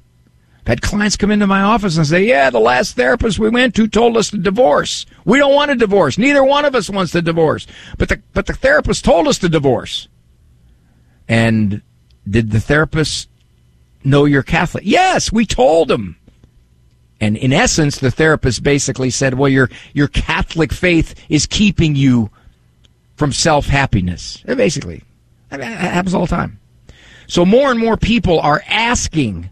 I've 0.62 0.68
had 0.68 0.82
clients 0.82 1.18
come 1.18 1.32
into 1.32 1.48
my 1.48 1.62
office 1.62 1.98
and 1.98 2.08
say, 2.08 2.26
"Yeah, 2.26 2.50
the 2.50 2.60
last 2.60 2.96
therapist 2.96 3.40
we 3.40 3.50
went 3.50 3.76
to 3.76 3.88
told 3.88 4.16
us 4.16 4.30
to 4.30 4.38
divorce. 4.38 5.06
We 5.26 5.38
don't 5.38 5.54
want 5.54 5.72
a 5.72 5.76
divorce. 5.76 6.18
Neither 6.18 6.44
one 6.44 6.66
of 6.66 6.76
us 6.76 6.90
wants 6.90 7.12
to 7.12 7.22
divorce, 7.22 7.68
but 7.98 8.10
the 8.10 8.22
but 8.34 8.46
the 8.46 8.54
therapist 8.54 9.04
told 9.04 9.28
us 9.28 9.38
to 9.40 9.50
divorce." 9.50 10.08
And 11.28 11.82
did 12.30 12.52
the 12.52 12.60
therapist 12.60 13.30
know 14.04 14.26
you're 14.26 14.44
Catholic? 14.44 14.84
Yes, 14.86 15.32
we 15.32 15.46
told 15.46 15.92
him. 15.92 16.18
And 17.20 17.38
in 17.38 17.54
essence, 17.54 18.00
the 18.00 18.10
therapist 18.10 18.64
basically 18.64 19.12
said, 19.12 19.36
"Well, 19.36 19.50
your 19.50 19.70
your 19.94 20.08
Catholic 20.08 20.74
faith 20.74 21.14
is 21.30 21.46
keeping 21.46 21.96
you 21.96 22.32
from 23.22 23.32
self 23.32 23.68
happiness. 23.68 24.44
Basically, 24.48 25.04
that 25.50 25.62
happens 25.62 26.16
all 26.16 26.26
the 26.26 26.36
time. 26.36 26.60
So 27.28 27.46
more 27.46 27.70
and 27.70 27.80
more 27.80 27.96
people 27.96 28.40
are 28.40 28.64
asking 28.68 29.52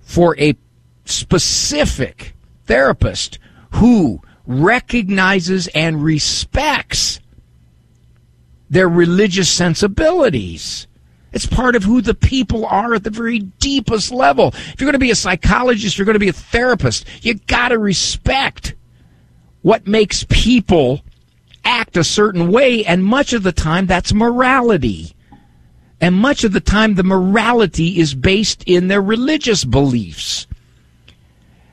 for 0.00 0.34
a 0.38 0.56
specific 1.04 2.34
therapist 2.64 3.38
who 3.72 4.22
recognizes 4.46 5.68
and 5.68 6.02
respects 6.02 7.20
their 8.70 8.88
religious 8.88 9.50
sensibilities. 9.50 10.86
It's 11.32 11.46
part 11.46 11.76
of 11.76 11.84
who 11.84 12.00
the 12.02 12.14
people 12.14 12.66
are 12.66 12.94
at 12.94 13.04
the 13.04 13.10
very 13.10 13.38
deepest 13.38 14.12
level. 14.12 14.48
If 14.48 14.80
you're 14.80 14.86
going 14.86 14.92
to 14.92 14.98
be 14.98 15.10
a 15.10 15.16
psychologist, 15.16 15.96
you're 15.96 16.04
going 16.04 16.14
to 16.14 16.20
be 16.20 16.28
a 16.28 16.32
therapist, 16.32 17.06
you 17.22 17.34
got 17.34 17.68
to 17.68 17.78
respect 17.78 18.74
what 19.62 19.86
makes 19.86 20.24
people 20.28 21.02
act 21.64 21.96
a 21.96 22.04
certain 22.04 22.50
way, 22.50 22.84
and 22.84 23.04
much 23.04 23.32
of 23.32 23.44
the 23.44 23.52
time 23.52 23.86
that's 23.86 24.12
morality. 24.12 25.14
And 26.00 26.16
much 26.16 26.42
of 26.42 26.52
the 26.52 26.60
time 26.60 26.96
the 26.96 27.04
morality 27.04 28.00
is 28.00 28.14
based 28.14 28.64
in 28.66 28.88
their 28.88 29.00
religious 29.00 29.64
beliefs. 29.64 30.48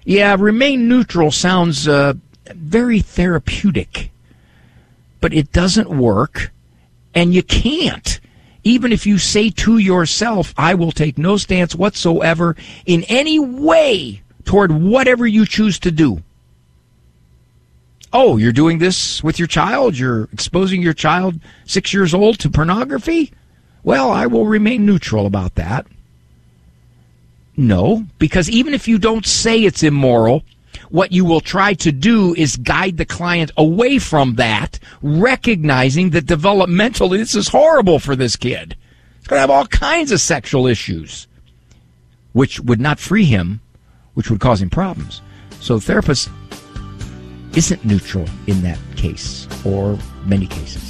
Yeah, 0.05 0.35
remain 0.39 0.87
neutral 0.87 1.31
sounds 1.31 1.87
uh, 1.87 2.13
very 2.53 2.99
therapeutic, 2.99 4.11
but 5.19 5.33
it 5.33 5.51
doesn't 5.51 5.89
work, 5.89 6.51
and 7.15 7.33
you 7.33 7.41
can't. 7.41 8.19
Even 8.69 8.91
if 8.91 9.05
you 9.05 9.17
say 9.17 9.49
to 9.49 9.77
yourself, 9.79 10.53
I 10.57 10.75
will 10.75 10.91
take 10.91 11.17
no 11.17 11.37
stance 11.37 11.75
whatsoever 11.75 12.55
in 12.85 13.03
any 13.05 13.39
way 13.39 14.21
toward 14.45 14.71
whatever 14.71 15.25
you 15.25 15.45
choose 15.45 15.79
to 15.79 15.91
do. 15.91 16.21
Oh, 18.13 18.37
you're 18.37 18.51
doing 18.51 18.79
this 18.79 19.23
with 19.23 19.37
your 19.37 19.47
child? 19.47 19.97
You're 19.97 20.29
exposing 20.33 20.81
your 20.81 20.93
child 20.93 21.39
six 21.65 21.93
years 21.93 22.13
old 22.13 22.39
to 22.39 22.49
pornography? 22.49 23.31
Well, 23.83 24.11
I 24.11 24.25
will 24.27 24.45
remain 24.45 24.85
neutral 24.85 25.25
about 25.25 25.55
that. 25.55 25.85
No, 27.55 28.05
because 28.19 28.49
even 28.49 28.73
if 28.73 28.87
you 28.87 28.97
don't 28.97 29.25
say 29.25 29.63
it's 29.63 29.83
immoral, 29.83 30.43
what 30.89 31.11
you 31.11 31.25
will 31.25 31.41
try 31.41 31.73
to 31.75 31.91
do 31.91 32.33
is 32.35 32.57
guide 32.57 32.97
the 32.97 33.05
client 33.05 33.51
away 33.57 33.99
from 33.99 34.35
that, 34.35 34.79
recognizing 35.01 36.11
that 36.11 36.25
developmentally 36.25 37.17
this 37.17 37.35
is 37.35 37.47
horrible 37.47 37.99
for 37.99 38.15
this 38.15 38.35
kid. 38.35 38.75
He's 39.17 39.27
going 39.27 39.37
to 39.37 39.41
have 39.41 39.49
all 39.49 39.67
kinds 39.67 40.11
of 40.11 40.21
sexual 40.21 40.67
issues, 40.67 41.27
which 42.33 42.59
would 42.59 42.79
not 42.79 42.99
free 42.99 43.25
him, 43.25 43.61
which 44.13 44.29
would 44.29 44.39
cause 44.39 44.61
him 44.61 44.69
problems. 44.69 45.21
So 45.59 45.75
the 45.75 45.81
therapist 45.81 46.29
isn't 47.55 47.83
neutral 47.83 48.25
in 48.47 48.61
that 48.61 48.79
case, 48.95 49.47
or 49.65 49.97
many 50.25 50.47
cases. 50.47 50.88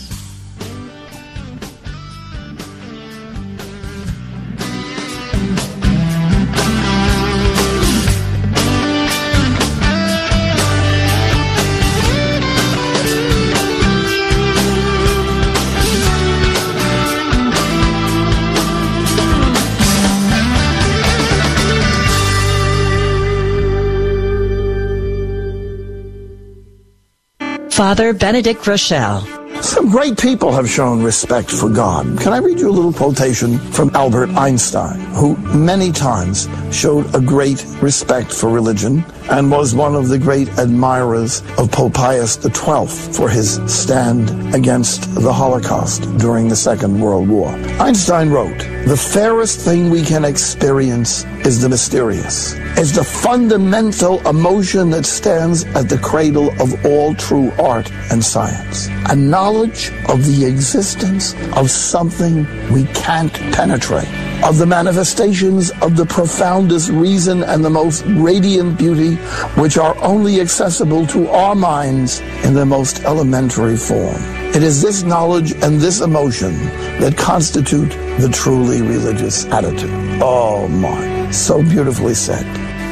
Father 27.80 28.12
Benedict 28.12 28.62
Groeschel. 28.62 29.24
Some 29.64 29.90
great 29.90 30.18
people 30.18 30.52
have 30.52 30.70
shown 30.70 31.02
respect 31.02 31.50
for 31.50 31.70
God. 31.70 32.20
Can 32.20 32.34
I 32.34 32.40
read 32.40 32.60
you 32.60 32.70
a 32.70 32.76
little 32.76 32.92
quotation 32.92 33.58
from 33.58 33.90
Albert 33.96 34.32
Einstein, 34.32 35.00
who 35.16 35.38
many 35.58 35.94
times 35.94 36.50
showed 36.74 37.16
a 37.16 37.22
great 37.22 37.66
respect 37.82 38.34
for 38.34 38.50
religion 38.50 39.06
and 39.32 39.50
was 39.50 39.74
one 39.74 39.96
of 39.96 40.10
the 40.10 40.20
great 40.20 40.50
admirers 40.60 41.42
of 41.58 41.72
Pope 41.72 41.94
Pius 41.94 42.34
XII 42.34 42.88
for 43.14 43.30
his 43.30 43.62
stand 43.74 44.54
against 44.54 45.16
the 45.16 45.32
Holocaust 45.32 46.02
during 46.18 46.50
the 46.50 46.58
Second 46.58 47.00
World 47.00 47.30
War. 47.30 47.48
Einstein 47.80 48.30
wrote, 48.30 48.62
The 48.86 48.98
fairest 48.98 49.60
thing 49.60 49.90
we 49.90 50.02
can 50.02 50.26
experience 50.26 51.24
is 51.46 51.62
the 51.62 51.70
mysterious. 51.70 52.56
It's 52.78 52.96
the 52.96 53.04
fundamental 53.04 54.26
emotion 54.28 54.90
that 54.92 55.06
stands 55.06 55.66
at 55.76 55.90
the 55.90 55.98
cradle 56.00 56.50
of 56.62 56.86
all 56.86 57.14
true 57.14 57.52
art 57.60 57.92
and 58.12 58.24
science. 58.24 58.88
A 59.10 59.16
knowledge 59.16 59.92
of 60.08 60.26
the 60.26 60.46
existence 60.46 61.36
of 61.56 61.70
something 61.70 62.48
we 62.72 62.86
can't 62.94 63.34
penetrate 63.54 64.08
of 64.44 64.58
the 64.58 64.66
manifestations 64.66 65.70
of 65.82 65.98
the 65.98 66.06
profoundest 66.06 66.90
reason 66.90 67.44
and 67.44 67.64
the 67.64 67.70
most 67.70 68.04
radiant 68.06 68.78
beauty, 68.78 69.16
which 69.62 69.78
are 69.78 69.96
only 70.02 70.40
accessible 70.40 71.06
to 71.06 71.30
our 71.30 71.56
minds 71.56 72.22
in 72.44 72.54
their 72.54 72.66
most 72.66 73.04
elementary 73.04 73.76
form. 73.76 74.39
It 74.56 74.64
is 74.64 74.82
this 74.82 75.04
knowledge 75.04 75.52
and 75.64 75.80
this 75.80 76.02
emotion 76.02 76.54
that 77.00 77.16
constitute 77.18 77.92
the 78.20 78.30
truly 78.34 78.82
religious 78.82 79.46
attitude. 79.46 79.92
Oh 80.22 80.68
my, 80.68 81.30
so 81.32 81.62
beautifully 81.62 82.16
said. 82.16 82.46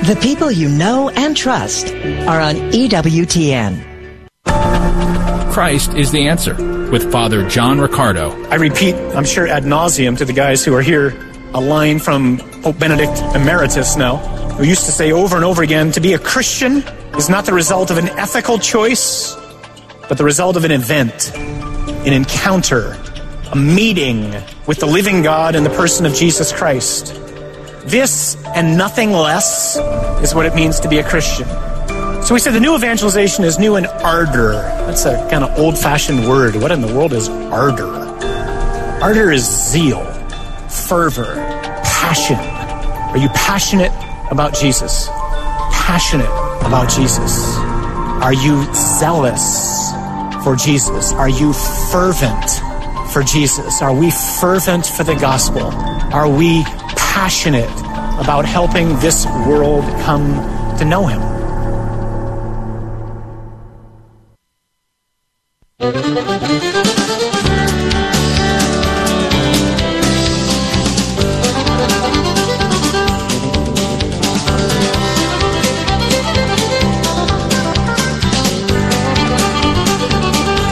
The 0.05 0.15
people 0.21 0.51
you 0.51 0.69
know 0.69 1.09
and 1.09 1.35
trust 1.35 1.87
are 1.87 2.39
on 2.39 2.55
EWTN. 2.71 3.83
Christ 5.51 5.95
is 5.95 6.11
the 6.11 6.27
answer 6.27 6.53
with 6.91 7.11
Father 7.11 7.49
John 7.49 7.81
Riccardo. 7.81 8.31
I 8.49 8.55
repeat, 8.55 8.93
I'm 8.93 9.25
sure 9.25 9.47
ad 9.47 9.63
nauseum 9.63 10.15
to 10.19 10.25
the 10.25 10.33
guys 10.33 10.63
who 10.63 10.75
are 10.75 10.83
here 10.83 11.19
a 11.55 11.59
line 11.59 11.97
from 11.97 12.37
Pope 12.61 12.77
Benedict 12.77 13.17
Emeritus 13.35 13.95
now, 13.95 14.17
who 14.57 14.63
used 14.63 14.85
to 14.85 14.91
say 14.91 15.11
over 15.11 15.35
and 15.35 15.43
over 15.43 15.63
again 15.63 15.91
to 15.93 15.99
be 15.99 16.13
a 16.13 16.19
Christian 16.19 16.83
is 17.17 17.29
not 17.29 17.45
the 17.45 17.53
result 17.53 17.89
of 17.89 17.97
an 17.97 18.09
ethical 18.09 18.59
choice, 18.59 19.35
but 20.07 20.17
the 20.17 20.23
result 20.23 20.55
of 20.55 20.63
an 20.63 20.71
event, 20.71 21.35
an 21.35 22.13
encounter, 22.13 22.97
a 23.51 23.55
meeting 23.55 24.33
with 24.65 24.79
the 24.79 24.85
living 24.85 25.21
God 25.21 25.55
in 25.55 25.63
the 25.63 25.69
person 25.69 26.05
of 26.05 26.13
Jesus 26.13 26.51
Christ. 26.51 27.13
This 27.85 28.35
and 28.55 28.77
nothing 28.77 29.11
less 29.11 29.77
is 30.21 30.35
what 30.35 30.45
it 30.45 30.53
means 30.55 30.79
to 30.81 30.89
be 30.89 30.97
a 30.97 31.03
Christian. 31.03 31.47
So 32.23 32.33
we 32.33 32.39
said 32.39 32.51
the 32.51 32.59
new 32.59 32.75
evangelization 32.75 33.45
is 33.45 33.57
new 33.57 33.77
in 33.77 33.85
ardor. 33.85 34.51
That's 34.51 35.05
a 35.05 35.27
kind 35.29 35.43
of 35.43 35.57
old 35.57 35.77
fashioned 35.77 36.27
word. 36.27 36.55
What 36.55 36.71
in 36.71 36.81
the 36.81 36.93
world 36.93 37.13
is 37.13 37.29
ardor? 37.29 37.95
Ardor 39.01 39.31
is 39.31 39.45
zeal 39.71 40.03
fervor, 40.87 41.35
passion. 41.83 42.37
Are 42.37 43.17
you 43.17 43.29
passionate 43.29 43.91
about 44.31 44.53
Jesus? 44.53 45.07
Passionate 45.71 46.25
about 46.65 46.89
Jesus? 46.89 47.66
Are 48.21 48.33
you 48.33 48.65
zealous 48.73 49.91
for 50.43 50.55
Jesus? 50.55 51.13
Are 51.13 51.29
you 51.29 51.53
fervent 51.91 52.49
for 53.11 53.21
Jesus? 53.21 53.81
Are 53.81 53.93
we 53.93 54.11
fervent 54.11 54.85
for 54.85 55.03
the 55.03 55.15
gospel? 55.15 55.61
Are 55.61 56.27
we 56.27 56.63
passionate 56.95 57.69
about 58.19 58.45
helping 58.45 58.97
this 58.99 59.25
world 59.45 59.83
come 60.01 60.33
to 60.79 60.85
know 60.85 61.05
him? 61.05 61.37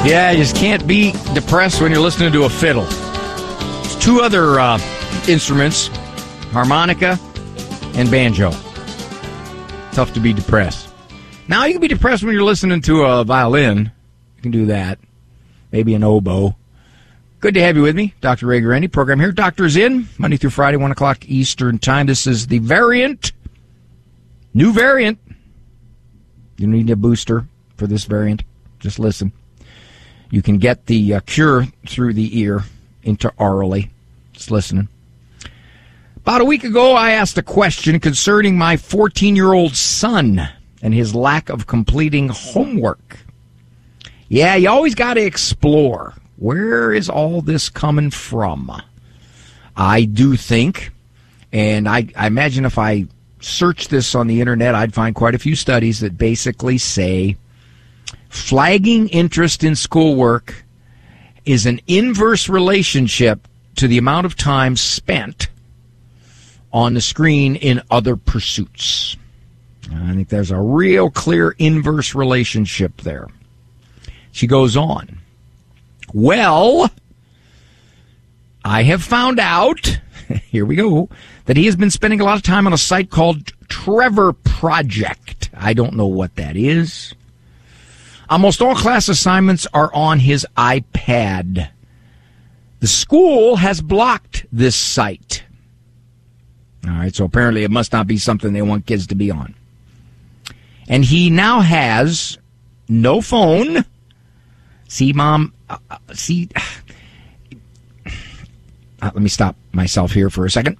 Yeah, 0.05 0.29
you 0.29 0.37
just 0.37 0.55
can't 0.55 0.85
be 0.85 1.13
depressed 1.33 1.81
when 1.81 1.91
you're 1.91 1.99
listening 1.99 2.31
to 2.31 2.43
a 2.43 2.49
fiddle. 2.49 2.83
There's 2.83 3.95
two 3.95 4.21
other 4.21 4.59
uh, 4.59 4.77
instruments 5.27 5.87
harmonica 6.51 7.19
and 7.95 8.11
banjo. 8.11 8.51
Tough 9.93 10.13
to 10.13 10.19
be 10.19 10.31
depressed. 10.31 10.89
Now, 11.47 11.65
you 11.65 11.73
can 11.73 11.81
be 11.81 11.87
depressed 11.87 12.23
when 12.23 12.33
you're 12.33 12.43
listening 12.43 12.81
to 12.81 13.03
a 13.03 13.23
violin. 13.23 13.91
You 14.35 14.41
can 14.43 14.51
do 14.51 14.67
that. 14.67 14.99
Maybe 15.71 15.95
an 15.95 16.03
oboe. 16.03 16.55
Good 17.39 17.55
to 17.55 17.61
have 17.61 17.75
you 17.75 17.81
with 17.81 17.95
me, 17.95 18.13
Dr. 18.21 18.45
Ray 18.45 18.61
Guarendi. 18.61 18.91
Program 18.91 19.19
here. 19.19 19.31
Doctor's 19.31 19.75
in, 19.75 20.07
Monday 20.19 20.37
through 20.37 20.51
Friday, 20.51 20.77
1 20.77 20.91
o'clock 20.91 21.27
Eastern 21.27 21.79
Time. 21.79 22.05
This 22.05 22.27
is 22.27 22.45
the 22.45 22.59
variant. 22.59 23.31
New 24.53 24.71
variant. 24.71 25.17
You 26.57 26.67
need 26.67 26.91
a 26.91 26.95
booster 26.95 27.47
for 27.75 27.87
this 27.87 28.05
variant. 28.05 28.43
Just 28.79 28.99
listen. 28.99 29.33
You 30.35 30.41
can 30.41 30.57
get 30.57 30.87
the 30.87 31.13
uh, 31.13 31.19
cure 31.21 31.65
through 31.87 32.11
the 32.11 32.41
ear 32.41 32.65
into 33.03 33.31
orally. 33.37 33.91
Just 34.33 34.51
listening. 34.51 34.89
About 36.17 36.41
a 36.41 36.43
week 36.43 36.65
ago, 36.65 36.91
I 36.91 37.11
asked 37.11 37.37
a 37.37 37.41
question 37.41 38.01
concerning 38.01 38.57
my 38.57 38.75
14 38.75 39.37
year 39.37 39.53
old 39.53 39.77
son 39.77 40.45
and 40.81 40.93
his 40.93 41.15
lack 41.15 41.47
of 41.47 41.67
completing 41.67 42.27
homework. 42.27 43.19
Yeah, 44.27 44.55
you 44.55 44.67
always 44.67 44.93
got 44.93 45.13
to 45.13 45.21
explore. 45.21 46.15
Where 46.35 46.91
is 46.91 47.09
all 47.09 47.41
this 47.41 47.69
coming 47.69 48.11
from? 48.11 48.69
I 49.77 50.03
do 50.03 50.35
think, 50.35 50.91
and 51.53 51.87
I, 51.87 52.09
I 52.13 52.27
imagine 52.27 52.65
if 52.65 52.77
I 52.77 53.05
search 53.39 53.87
this 53.87 54.13
on 54.13 54.27
the 54.27 54.41
internet, 54.41 54.75
I'd 54.75 54.93
find 54.93 55.15
quite 55.15 55.33
a 55.33 55.39
few 55.39 55.55
studies 55.55 56.01
that 56.01 56.17
basically 56.17 56.77
say 56.77 57.37
flagging 58.35 59.07
interest 59.09 59.63
in 59.63 59.75
schoolwork 59.75 60.65
is 61.45 61.65
an 61.65 61.79
inverse 61.87 62.49
relationship 62.49 63.47
to 63.75 63.87
the 63.87 63.97
amount 63.97 64.25
of 64.25 64.35
time 64.35 64.75
spent 64.75 65.47
on 66.73 66.93
the 66.93 67.01
screen 67.01 67.55
in 67.55 67.81
other 67.89 68.15
pursuits. 68.15 69.15
I 69.91 70.13
think 70.13 70.29
there's 70.29 70.51
a 70.51 70.59
real 70.59 71.09
clear 71.09 71.55
inverse 71.57 72.15
relationship 72.15 72.97
there. 73.01 73.27
She 74.31 74.47
goes 74.47 74.75
on. 74.75 75.19
Well, 76.13 76.91
I 78.63 78.83
have 78.83 79.03
found 79.03 79.39
out, 79.39 79.99
here 80.49 80.65
we 80.65 80.75
go, 80.75 81.09
that 81.45 81.57
he 81.57 81.65
has 81.65 81.75
been 81.75 81.91
spending 81.91 82.19
a 82.19 82.25
lot 82.25 82.37
of 82.37 82.43
time 82.43 82.67
on 82.67 82.73
a 82.73 82.77
site 82.77 83.09
called 83.09 83.53
Trevor 83.69 84.33
Project. 84.33 85.49
I 85.53 85.73
don't 85.73 85.93
know 85.93 86.07
what 86.07 86.35
that 86.35 86.57
is. 86.57 87.13
Almost 88.29 88.61
all 88.61 88.75
class 88.75 89.07
assignments 89.07 89.67
are 89.73 89.93
on 89.93 90.19
his 90.19 90.45
iPad. 90.57 91.69
The 92.79 92.87
school 92.87 93.57
has 93.57 93.81
blocked 93.81 94.45
this 94.51 94.75
site. 94.75 95.43
All 96.87 96.93
right, 96.93 97.15
so 97.15 97.25
apparently 97.25 97.63
it 97.63 97.71
must 97.71 97.91
not 97.93 98.07
be 98.07 98.17
something 98.17 98.53
they 98.53 98.61
want 98.61 98.85
kids 98.85 99.07
to 99.07 99.15
be 99.15 99.31
on. 99.31 99.55
And 100.87 101.03
he 101.03 101.29
now 101.29 101.61
has 101.61 102.37
no 102.87 103.21
phone. 103.21 103.85
See, 104.87 105.13
mom, 105.13 105.53
uh, 105.69 105.77
uh 105.89 105.97
see, 106.13 106.49
uh, 108.05 108.11
let 109.01 109.15
me 109.15 109.29
stop 109.29 109.55
myself 109.71 110.11
here 110.11 110.29
for 110.29 110.45
a 110.45 110.51
second. 110.51 110.77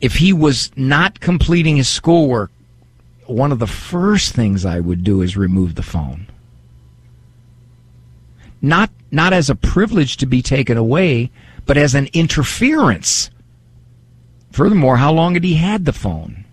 If 0.00 0.14
he 0.14 0.32
was 0.32 0.70
not 0.74 1.20
completing 1.20 1.76
his 1.76 1.88
schoolwork, 1.88 2.50
one 3.26 3.52
of 3.52 3.58
the 3.58 3.66
first 3.66 4.34
things 4.34 4.64
I 4.64 4.80
would 4.80 5.04
do 5.04 5.22
is 5.22 5.36
remove 5.36 5.74
the 5.74 5.82
phone. 5.82 6.26
Not 8.60 8.90
not 9.10 9.32
as 9.32 9.50
a 9.50 9.54
privilege 9.54 10.16
to 10.18 10.26
be 10.26 10.42
taken 10.42 10.76
away, 10.76 11.30
but 11.66 11.76
as 11.76 11.94
an 11.94 12.08
interference. 12.12 13.30
Furthermore, 14.52 14.96
how 14.96 15.12
long 15.12 15.34
had 15.34 15.44
he 15.44 15.54
had 15.54 15.84
the 15.84 15.92
phone? 15.92 16.44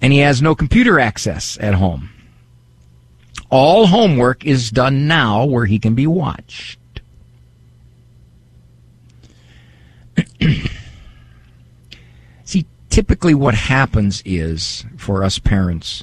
And 0.00 0.12
he 0.12 0.20
has 0.20 0.40
no 0.42 0.54
computer 0.54 1.00
access 1.00 1.58
at 1.60 1.74
home. 1.74 2.10
All 3.50 3.86
homework 3.86 4.44
is 4.44 4.70
done 4.70 5.06
now 5.06 5.44
where 5.44 5.66
he 5.66 5.78
can 5.78 5.94
be 5.94 6.06
watched. 6.06 6.78
Typically 12.98 13.32
what 13.32 13.54
happens 13.54 14.24
is, 14.24 14.84
for 14.96 15.22
us 15.22 15.38
parents, 15.38 16.02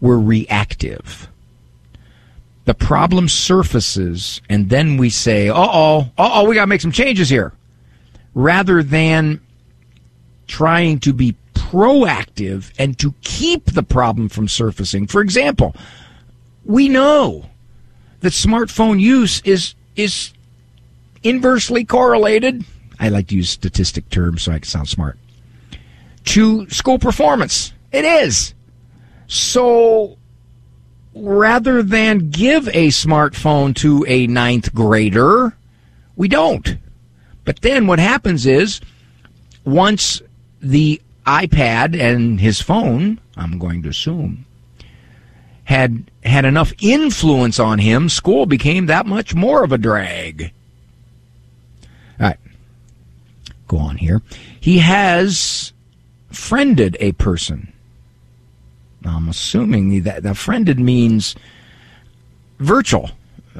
we're 0.00 0.18
reactive 0.18 1.28
the 2.64 2.72
problem 2.72 3.28
surfaces, 3.28 4.40
and 4.48 4.70
then 4.70 4.96
we 4.96 5.10
say, 5.10 5.50
uh 5.50 5.54
oh, 5.54 6.00
uh 6.16 6.30
oh, 6.32 6.48
we 6.48 6.54
got 6.54 6.62
to 6.62 6.66
make 6.66 6.80
some 6.80 6.92
changes 6.92 7.28
here. 7.28 7.52
Rather 8.32 8.82
than 8.82 9.38
trying 10.46 10.98
to 11.00 11.12
be 11.12 11.36
proactive 11.52 12.72
and 12.78 12.98
to 12.98 13.12
keep 13.20 13.66
the 13.66 13.82
problem 13.82 14.30
from 14.30 14.48
surfacing. 14.48 15.06
For 15.06 15.20
example, 15.20 15.76
we 16.64 16.88
know 16.88 17.50
that 18.20 18.32
smartphone 18.32 18.98
use 18.98 19.42
is 19.42 19.74
is 19.94 20.32
inversely 21.22 21.84
correlated. 21.84 22.64
I 22.98 23.10
like 23.10 23.26
to 23.28 23.36
use 23.36 23.50
statistic 23.50 24.08
terms 24.08 24.44
so 24.44 24.52
I 24.52 24.60
can 24.60 24.64
sound 24.64 24.88
smart. 24.88 25.18
To 26.30 26.68
school 26.68 26.98
performance. 26.98 27.72
It 27.92 28.04
is. 28.04 28.54
So 29.26 30.16
rather 31.14 31.82
than 31.82 32.30
give 32.30 32.68
a 32.68 32.88
smartphone 32.88 33.74
to 33.76 34.04
a 34.06 34.26
ninth 34.26 34.72
grader, 34.72 35.56
we 36.16 36.28
don't. 36.28 36.76
But 37.44 37.62
then 37.62 37.86
what 37.86 37.98
happens 37.98 38.46
is 38.46 38.80
once 39.64 40.22
the 40.60 41.00
iPad 41.26 41.98
and 41.98 42.40
his 42.40 42.60
phone, 42.60 43.20
I'm 43.36 43.58
going 43.58 43.82
to 43.82 43.88
assume, 43.88 44.46
had 45.64 46.10
had 46.22 46.44
enough 46.44 46.72
influence 46.80 47.58
on 47.58 47.78
him, 47.78 48.08
school 48.08 48.46
became 48.46 48.86
that 48.86 49.06
much 49.06 49.34
more 49.34 49.64
of 49.64 49.72
a 49.72 49.78
drag. 49.78 50.52
All 52.20 52.26
right. 52.26 52.38
Go 53.68 53.78
on 53.78 53.96
here. 53.96 54.22
He 54.60 54.78
has 54.78 55.72
friended 56.30 56.96
a 57.00 57.12
person 57.12 57.72
I'm 59.04 59.28
assuming 59.28 60.02
that 60.02 60.22
the 60.22 60.34
friended 60.34 60.78
means 60.78 61.34
virtual. 62.58 63.10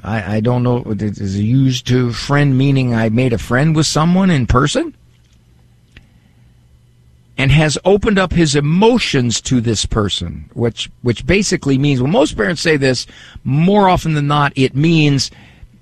I, 0.03 0.37
I 0.37 0.41
don't 0.41 0.63
know. 0.63 0.85
Is 0.87 1.37
it 1.37 1.43
used 1.43 1.87
to 1.89 2.13
friend 2.13 2.57
meaning 2.57 2.95
I 2.95 3.09
made 3.09 3.33
a 3.33 3.39
friend 3.39 3.75
with 3.75 3.87
someone 3.87 4.31
in 4.31 4.47
person? 4.47 4.95
And 7.39 7.51
has 7.51 7.79
opened 7.87 8.19
up 8.19 8.35
his 8.35 8.55
emotions 8.55 9.41
to 9.43 9.63
this 9.63 9.87
person, 9.87 10.51
which 10.53 10.91
which 11.01 11.25
basically 11.25 11.79
means 11.79 12.03
when 12.03 12.11
most 12.11 12.37
parents 12.37 12.61
say 12.61 12.77
this, 12.77 13.07
more 13.45 13.89
often 13.89 14.13
than 14.13 14.27
not, 14.27 14.53
it 14.57 14.77
means 14.77 15.31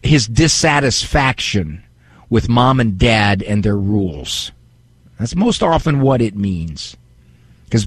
his 0.00 0.28
dissatisfaction 0.28 1.82
with 2.30 2.48
mom 2.48 2.78
and 2.78 2.96
dad 2.96 3.42
and 3.42 3.64
their 3.64 3.76
rules. 3.76 4.52
That's 5.18 5.34
most 5.34 5.62
often 5.62 6.00
what 6.00 6.22
it 6.22 6.36
means. 6.36 6.96
Because 7.64 7.86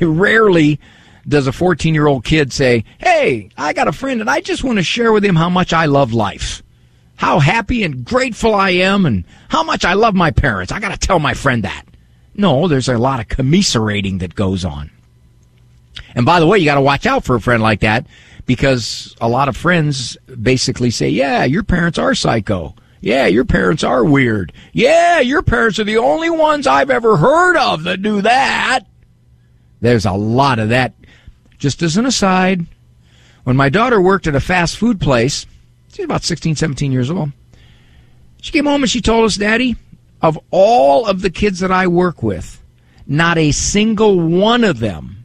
rarely 0.00 0.80
does 1.26 1.46
a 1.46 1.52
14 1.52 1.94
year 1.94 2.06
old 2.06 2.24
kid 2.24 2.52
say, 2.52 2.84
Hey, 2.98 3.50
I 3.56 3.72
got 3.72 3.88
a 3.88 3.92
friend 3.92 4.20
and 4.20 4.30
I 4.30 4.40
just 4.40 4.64
want 4.64 4.78
to 4.78 4.82
share 4.82 5.12
with 5.12 5.24
him 5.24 5.36
how 5.36 5.50
much 5.50 5.72
I 5.72 5.86
love 5.86 6.12
life, 6.12 6.62
how 7.16 7.38
happy 7.38 7.82
and 7.82 8.04
grateful 8.04 8.54
I 8.54 8.70
am, 8.70 9.04
and 9.04 9.24
how 9.48 9.62
much 9.62 9.84
I 9.84 9.94
love 9.94 10.14
my 10.14 10.30
parents. 10.30 10.72
I 10.72 10.80
got 10.80 10.98
to 10.98 11.06
tell 11.06 11.18
my 11.18 11.34
friend 11.34 11.64
that. 11.64 11.84
No, 12.34 12.68
there's 12.68 12.88
a 12.88 12.96
lot 12.96 13.20
of 13.20 13.28
commiserating 13.28 14.18
that 14.18 14.34
goes 14.34 14.64
on. 14.64 14.90
And 16.14 16.24
by 16.24 16.38
the 16.40 16.46
way, 16.46 16.58
you 16.58 16.64
got 16.64 16.76
to 16.76 16.80
watch 16.80 17.04
out 17.04 17.24
for 17.24 17.34
a 17.34 17.40
friend 17.40 17.62
like 17.62 17.80
that 17.80 18.06
because 18.46 19.16
a 19.20 19.28
lot 19.28 19.48
of 19.48 19.56
friends 19.56 20.16
basically 20.40 20.90
say, 20.90 21.08
Yeah, 21.10 21.44
your 21.44 21.64
parents 21.64 21.98
are 21.98 22.14
psycho. 22.14 22.74
Yeah, 23.00 23.26
your 23.26 23.44
parents 23.44 23.84
are 23.84 24.04
weird. 24.04 24.52
Yeah, 24.72 25.20
your 25.20 25.42
parents 25.42 25.78
are 25.78 25.84
the 25.84 25.98
only 25.98 26.30
ones 26.30 26.66
I've 26.66 26.90
ever 26.90 27.16
heard 27.16 27.56
of 27.56 27.84
that 27.84 28.02
do 28.02 28.22
that. 28.22 28.80
There's 29.80 30.06
a 30.06 30.12
lot 30.12 30.58
of 30.58 30.70
that 30.70 30.94
just 31.58 31.82
as 31.82 31.96
an 31.96 32.06
aside, 32.06 32.66
when 33.44 33.56
my 33.56 33.68
daughter 33.68 34.00
worked 34.00 34.26
at 34.26 34.34
a 34.34 34.40
fast 34.40 34.76
food 34.76 35.00
place, 35.00 35.44
she's 35.92 36.04
about 36.04 36.22
16, 36.22 36.54
17 36.54 36.92
years 36.92 37.10
old. 37.10 37.32
She 38.40 38.52
came 38.52 38.66
home 38.66 38.82
and 38.82 38.90
she 38.90 39.00
told 39.00 39.24
us, 39.24 39.36
Daddy, 39.36 39.76
of 40.22 40.38
all 40.50 41.06
of 41.06 41.20
the 41.20 41.30
kids 41.30 41.58
that 41.60 41.72
I 41.72 41.88
work 41.88 42.22
with, 42.22 42.62
not 43.06 43.38
a 43.38 43.52
single 43.52 44.20
one 44.20 44.62
of 44.64 44.78
them 44.78 45.24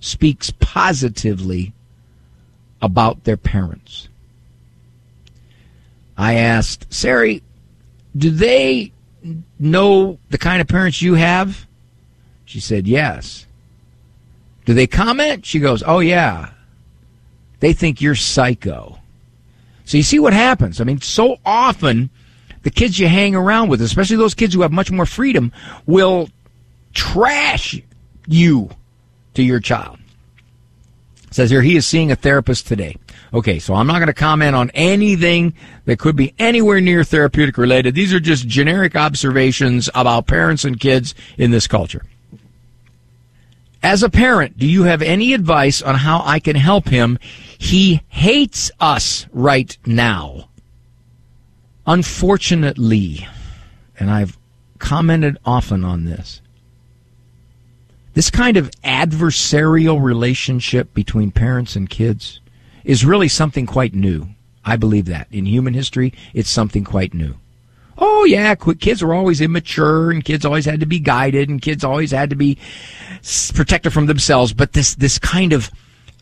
speaks 0.00 0.50
positively 0.50 1.72
about 2.80 3.24
their 3.24 3.36
parents. 3.36 4.08
I 6.16 6.34
asked, 6.34 6.92
Sari, 6.92 7.42
do 8.16 8.30
they 8.30 8.92
know 9.58 10.18
the 10.30 10.38
kind 10.38 10.60
of 10.60 10.68
parents 10.68 11.02
you 11.02 11.14
have? 11.14 11.66
She 12.44 12.60
said, 12.60 12.86
yes. 12.86 13.46
Do 14.64 14.74
they 14.74 14.86
comment? 14.86 15.46
She 15.46 15.60
goes, 15.60 15.82
Oh, 15.86 16.00
yeah. 16.00 16.50
They 17.60 17.72
think 17.72 18.02
you're 18.02 18.14
psycho. 18.14 18.98
So 19.84 19.96
you 19.96 20.02
see 20.02 20.18
what 20.18 20.32
happens. 20.32 20.80
I 20.80 20.84
mean, 20.84 21.00
so 21.00 21.38
often 21.44 22.10
the 22.62 22.70
kids 22.70 22.98
you 22.98 23.06
hang 23.08 23.34
around 23.34 23.68
with, 23.68 23.80
especially 23.80 24.16
those 24.16 24.34
kids 24.34 24.52
who 24.52 24.62
have 24.62 24.72
much 24.72 24.90
more 24.90 25.06
freedom, 25.06 25.52
will 25.86 26.28
trash 26.92 27.80
you 28.26 28.68
to 29.34 29.42
your 29.42 29.60
child. 29.60 29.98
Says 31.36 31.50
here 31.50 31.60
he 31.60 31.76
is 31.76 31.86
seeing 31.86 32.10
a 32.10 32.16
therapist 32.16 32.66
today. 32.66 32.96
Okay, 33.34 33.58
so 33.58 33.74
I'm 33.74 33.86
not 33.86 33.98
going 33.98 34.06
to 34.06 34.14
comment 34.14 34.56
on 34.56 34.70
anything 34.70 35.52
that 35.84 35.98
could 35.98 36.16
be 36.16 36.34
anywhere 36.38 36.80
near 36.80 37.04
therapeutic 37.04 37.58
related. 37.58 37.94
These 37.94 38.14
are 38.14 38.20
just 38.20 38.48
generic 38.48 38.96
observations 38.96 39.90
about 39.94 40.26
parents 40.26 40.64
and 40.64 40.80
kids 40.80 41.14
in 41.36 41.50
this 41.50 41.66
culture. 41.66 42.06
As 43.82 44.02
a 44.02 44.08
parent, 44.08 44.56
do 44.56 44.66
you 44.66 44.84
have 44.84 45.02
any 45.02 45.34
advice 45.34 45.82
on 45.82 45.96
how 45.96 46.22
I 46.24 46.38
can 46.38 46.56
help 46.56 46.88
him? 46.88 47.18
He 47.58 48.00
hates 48.08 48.70
us 48.80 49.26
right 49.30 49.76
now. 49.84 50.48
Unfortunately, 51.86 53.28
and 54.00 54.10
I've 54.10 54.38
commented 54.78 55.36
often 55.44 55.84
on 55.84 56.06
this, 56.06 56.40
this 58.16 58.30
kind 58.30 58.56
of 58.56 58.72
adversarial 58.82 60.02
relationship 60.02 60.92
between 60.92 61.30
parents 61.30 61.76
and 61.76 61.88
kids 61.88 62.40
is 62.82 63.04
really 63.04 63.28
something 63.28 63.66
quite 63.66 63.94
new. 63.94 64.26
I 64.64 64.76
believe 64.76 65.04
that. 65.04 65.28
In 65.30 65.46
human 65.46 65.74
history, 65.74 66.12
it's 66.34 66.50
something 66.50 66.82
quite 66.82 67.14
new 67.14 67.36
oh 67.98 68.24
yeah, 68.24 68.54
kids 68.54 69.02
were 69.02 69.14
always 69.14 69.40
immature 69.40 70.10
and 70.10 70.24
kids 70.24 70.44
always 70.44 70.64
had 70.64 70.80
to 70.80 70.86
be 70.86 70.98
guided 70.98 71.48
and 71.48 71.62
kids 71.62 71.84
always 71.84 72.10
had 72.10 72.30
to 72.30 72.36
be 72.36 72.58
protected 73.54 73.92
from 73.92 74.06
themselves. 74.06 74.52
But 74.52 74.72
this, 74.72 74.94
this 74.94 75.18
kind 75.18 75.52
of, 75.52 75.70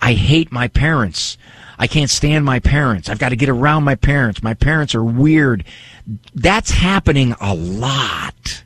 I 0.01 0.13
hate 0.13 0.53
my 0.53 0.69
parents. 0.69 1.37
I 1.79 1.87
can't 1.87 2.11
stand 2.11 2.45
my 2.45 2.61
parents. 2.61 3.09
I've 3.09 3.19
got 3.19 3.31
to 3.31 3.37
get 3.37 3.49
around 3.49 3.85
my 3.85 3.97
parents. 3.97 4.43
My 4.43 4.55
parents 4.55 4.95
are 4.95 5.05
weird. 5.05 5.65
That's 6.35 6.71
happening 6.71 7.35
a 7.41 7.55
lot. 7.55 8.64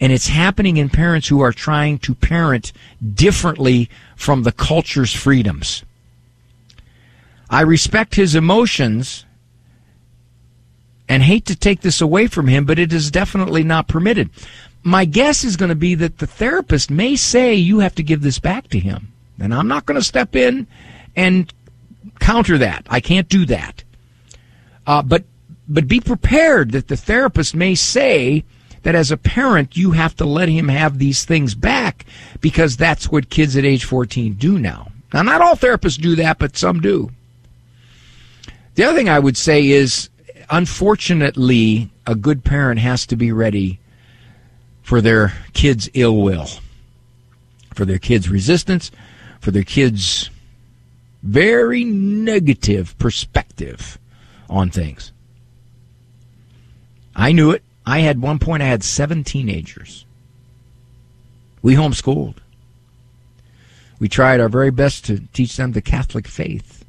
And 0.00 0.12
it's 0.12 0.28
happening 0.28 0.76
in 0.76 0.88
parents 0.88 1.28
who 1.28 1.40
are 1.40 1.52
trying 1.52 1.98
to 2.00 2.14
parent 2.14 2.72
differently 3.14 3.90
from 4.16 4.42
the 4.42 4.52
culture's 4.52 5.12
freedoms. 5.12 5.84
I 7.50 7.62
respect 7.62 8.14
his 8.14 8.34
emotions 8.34 9.24
and 11.08 11.22
hate 11.22 11.46
to 11.46 11.56
take 11.56 11.80
this 11.80 12.00
away 12.00 12.26
from 12.26 12.48
him, 12.48 12.64
but 12.64 12.78
it 12.78 12.92
is 12.92 13.10
definitely 13.10 13.64
not 13.64 13.88
permitted. 13.88 14.30
My 14.82 15.04
guess 15.04 15.42
is 15.42 15.56
going 15.56 15.70
to 15.70 15.74
be 15.74 15.94
that 15.96 16.18
the 16.18 16.26
therapist 16.26 16.90
may 16.90 17.16
say 17.16 17.54
you 17.54 17.80
have 17.80 17.94
to 17.96 18.02
give 18.02 18.22
this 18.22 18.38
back 18.38 18.68
to 18.68 18.78
him. 18.78 19.12
And 19.40 19.54
I'm 19.54 19.68
not 19.68 19.86
going 19.86 19.98
to 19.98 20.04
step 20.04 20.36
in 20.36 20.66
and 21.16 21.52
counter 22.20 22.58
that. 22.58 22.86
I 22.88 23.00
can't 23.00 23.28
do 23.28 23.46
that. 23.46 23.82
Uh, 24.86 25.02
but 25.02 25.24
but 25.68 25.86
be 25.86 26.00
prepared 26.00 26.72
that 26.72 26.88
the 26.88 26.96
therapist 26.96 27.54
may 27.54 27.74
say 27.74 28.44
that 28.82 28.94
as 28.94 29.10
a 29.10 29.16
parent, 29.16 29.76
you 29.76 29.92
have 29.92 30.14
to 30.16 30.24
let 30.24 30.48
him 30.48 30.68
have 30.68 30.98
these 30.98 31.24
things 31.24 31.54
back 31.54 32.06
because 32.40 32.76
that's 32.76 33.10
what 33.10 33.30
kids 33.30 33.56
at 33.56 33.64
age 33.64 33.84
14 33.84 34.34
do 34.34 34.58
now. 34.58 34.88
Now, 35.12 35.22
not 35.22 35.40
all 35.40 35.56
therapists 35.56 36.00
do 36.00 36.16
that, 36.16 36.38
but 36.38 36.56
some 36.56 36.80
do. 36.80 37.10
The 38.74 38.84
other 38.84 38.96
thing 38.96 39.08
I 39.08 39.18
would 39.18 39.36
say 39.36 39.68
is, 39.68 40.08
unfortunately, 40.50 41.90
a 42.06 42.14
good 42.14 42.44
parent 42.44 42.80
has 42.80 43.06
to 43.06 43.16
be 43.16 43.32
ready 43.32 43.80
for 44.82 45.00
their 45.00 45.34
kids' 45.52 45.90
ill 45.94 46.16
will, 46.16 46.48
for 47.74 47.84
their 47.84 47.98
kids' 47.98 48.28
resistance, 48.28 48.90
for 49.40 49.50
their 49.50 49.64
kids' 49.64 50.30
very 51.22 51.84
negative 51.84 52.96
perspective 52.98 53.98
on 54.48 54.70
things. 54.70 55.12
I 57.14 57.32
knew 57.32 57.50
it. 57.50 57.62
I 57.88 58.00
had 58.00 58.20
one 58.20 58.38
point 58.38 58.62
I 58.62 58.66
had 58.66 58.84
seven 58.84 59.24
teenagers. 59.24 60.04
We 61.62 61.74
homeschooled. 61.74 62.36
We 63.98 64.10
tried 64.10 64.40
our 64.40 64.50
very 64.50 64.70
best 64.70 65.06
to 65.06 65.20
teach 65.32 65.56
them 65.56 65.72
the 65.72 65.80
Catholic 65.80 66.28
faith. 66.28 66.84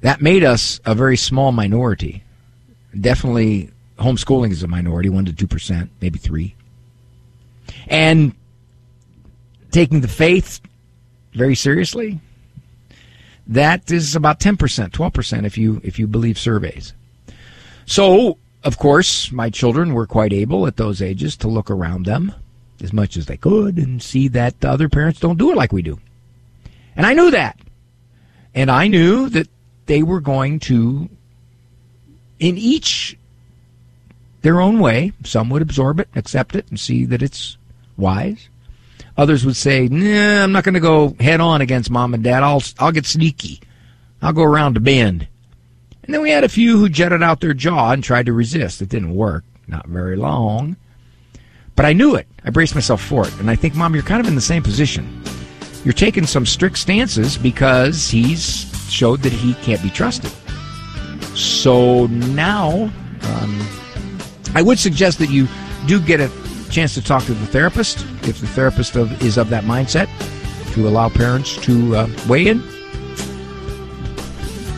That 0.00 0.22
made 0.22 0.44
us 0.44 0.80
a 0.86 0.94
very 0.94 1.18
small 1.18 1.52
minority. 1.52 2.24
Definitely 2.98 3.70
homeschooling 3.98 4.50
is 4.50 4.62
a 4.62 4.68
minority, 4.68 5.10
1 5.10 5.26
to 5.26 5.46
2%, 5.46 5.90
maybe 6.00 6.18
3. 6.18 6.54
And 7.86 8.34
taking 9.70 10.00
the 10.00 10.08
faith 10.08 10.58
very 11.34 11.54
seriously, 11.54 12.18
that 13.46 13.90
is 13.90 14.16
about 14.16 14.40
10%, 14.40 14.56
12% 14.56 15.44
if 15.44 15.58
you 15.58 15.82
if 15.84 15.98
you 15.98 16.06
believe 16.06 16.38
surveys. 16.38 16.94
So, 17.84 18.38
of 18.62 18.78
course, 18.78 19.32
my 19.32 19.50
children 19.50 19.94
were 19.94 20.06
quite 20.06 20.32
able 20.32 20.66
at 20.66 20.76
those 20.76 21.00
ages 21.00 21.36
to 21.38 21.48
look 21.48 21.70
around 21.70 22.06
them 22.06 22.34
as 22.82 22.92
much 22.92 23.16
as 23.16 23.26
they 23.26 23.36
could 23.36 23.76
and 23.76 24.02
see 24.02 24.28
that 24.28 24.60
the 24.60 24.70
other 24.70 24.88
parents 24.88 25.20
don't 25.20 25.38
do 25.38 25.50
it 25.50 25.56
like 25.56 25.72
we 25.72 25.82
do. 25.82 25.98
And 26.96 27.06
I 27.06 27.14
knew 27.14 27.30
that. 27.30 27.58
And 28.54 28.70
I 28.70 28.88
knew 28.88 29.28
that 29.30 29.48
they 29.86 30.02
were 30.02 30.20
going 30.20 30.58
to, 30.60 31.08
in 32.38 32.58
each 32.58 33.16
their 34.42 34.60
own 34.60 34.78
way, 34.78 35.12
some 35.24 35.50
would 35.50 35.62
absorb 35.62 36.00
it, 36.00 36.08
accept 36.14 36.54
it, 36.54 36.66
and 36.70 36.80
see 36.80 37.04
that 37.06 37.22
it's 37.22 37.56
wise. 37.96 38.48
Others 39.16 39.44
would 39.44 39.56
say, 39.56 39.88
nah, 39.88 40.42
I'm 40.42 40.52
not 40.52 40.64
going 40.64 40.74
to 40.74 40.80
go 40.80 41.14
head 41.20 41.40
on 41.40 41.60
against 41.60 41.90
mom 41.90 42.14
and 42.14 42.24
dad. 42.24 42.42
I'll, 42.42 42.62
I'll 42.78 42.92
get 42.92 43.06
sneaky. 43.06 43.60
I'll 44.22 44.32
go 44.32 44.42
around 44.42 44.76
the 44.76 44.80
bend. 44.80 45.28
And 46.04 46.14
then 46.14 46.22
we 46.22 46.30
had 46.30 46.44
a 46.44 46.48
few 46.48 46.78
who 46.78 46.88
jetted 46.88 47.22
out 47.22 47.40
their 47.40 47.54
jaw 47.54 47.92
and 47.92 48.02
tried 48.02 48.26
to 48.26 48.32
resist. 48.32 48.82
It 48.82 48.88
didn't 48.88 49.14
work. 49.14 49.44
Not 49.66 49.86
very 49.86 50.16
long. 50.16 50.76
But 51.76 51.86
I 51.86 51.92
knew 51.92 52.14
it. 52.14 52.26
I 52.44 52.50
braced 52.50 52.74
myself 52.74 53.00
for 53.00 53.26
it. 53.26 53.38
And 53.38 53.50
I 53.50 53.56
think, 53.56 53.74
Mom, 53.74 53.94
you're 53.94 54.02
kind 54.02 54.20
of 54.20 54.26
in 54.26 54.34
the 54.34 54.40
same 54.40 54.62
position. 54.62 55.22
You're 55.84 55.94
taking 55.94 56.26
some 56.26 56.44
strict 56.44 56.78
stances 56.78 57.38
because 57.38 58.10
he's 58.10 58.66
showed 58.90 59.20
that 59.20 59.32
he 59.32 59.54
can't 59.54 59.82
be 59.82 59.90
trusted. 59.90 60.32
So 61.34 62.06
now, 62.08 62.90
um, 63.22 63.68
I 64.54 64.62
would 64.62 64.78
suggest 64.78 65.18
that 65.20 65.30
you 65.30 65.46
do 65.86 66.00
get 66.00 66.20
a 66.20 66.30
chance 66.70 66.94
to 66.94 67.02
talk 67.02 67.24
to 67.24 67.34
the 67.34 67.46
therapist 67.46 68.04
if 68.22 68.40
the 68.40 68.46
therapist 68.48 68.96
of, 68.96 69.22
is 69.22 69.38
of 69.38 69.48
that 69.50 69.64
mindset 69.64 70.08
to 70.74 70.88
allow 70.88 71.08
parents 71.08 71.56
to 71.62 71.96
uh, 71.96 72.08
weigh 72.28 72.48
in. 72.48 72.62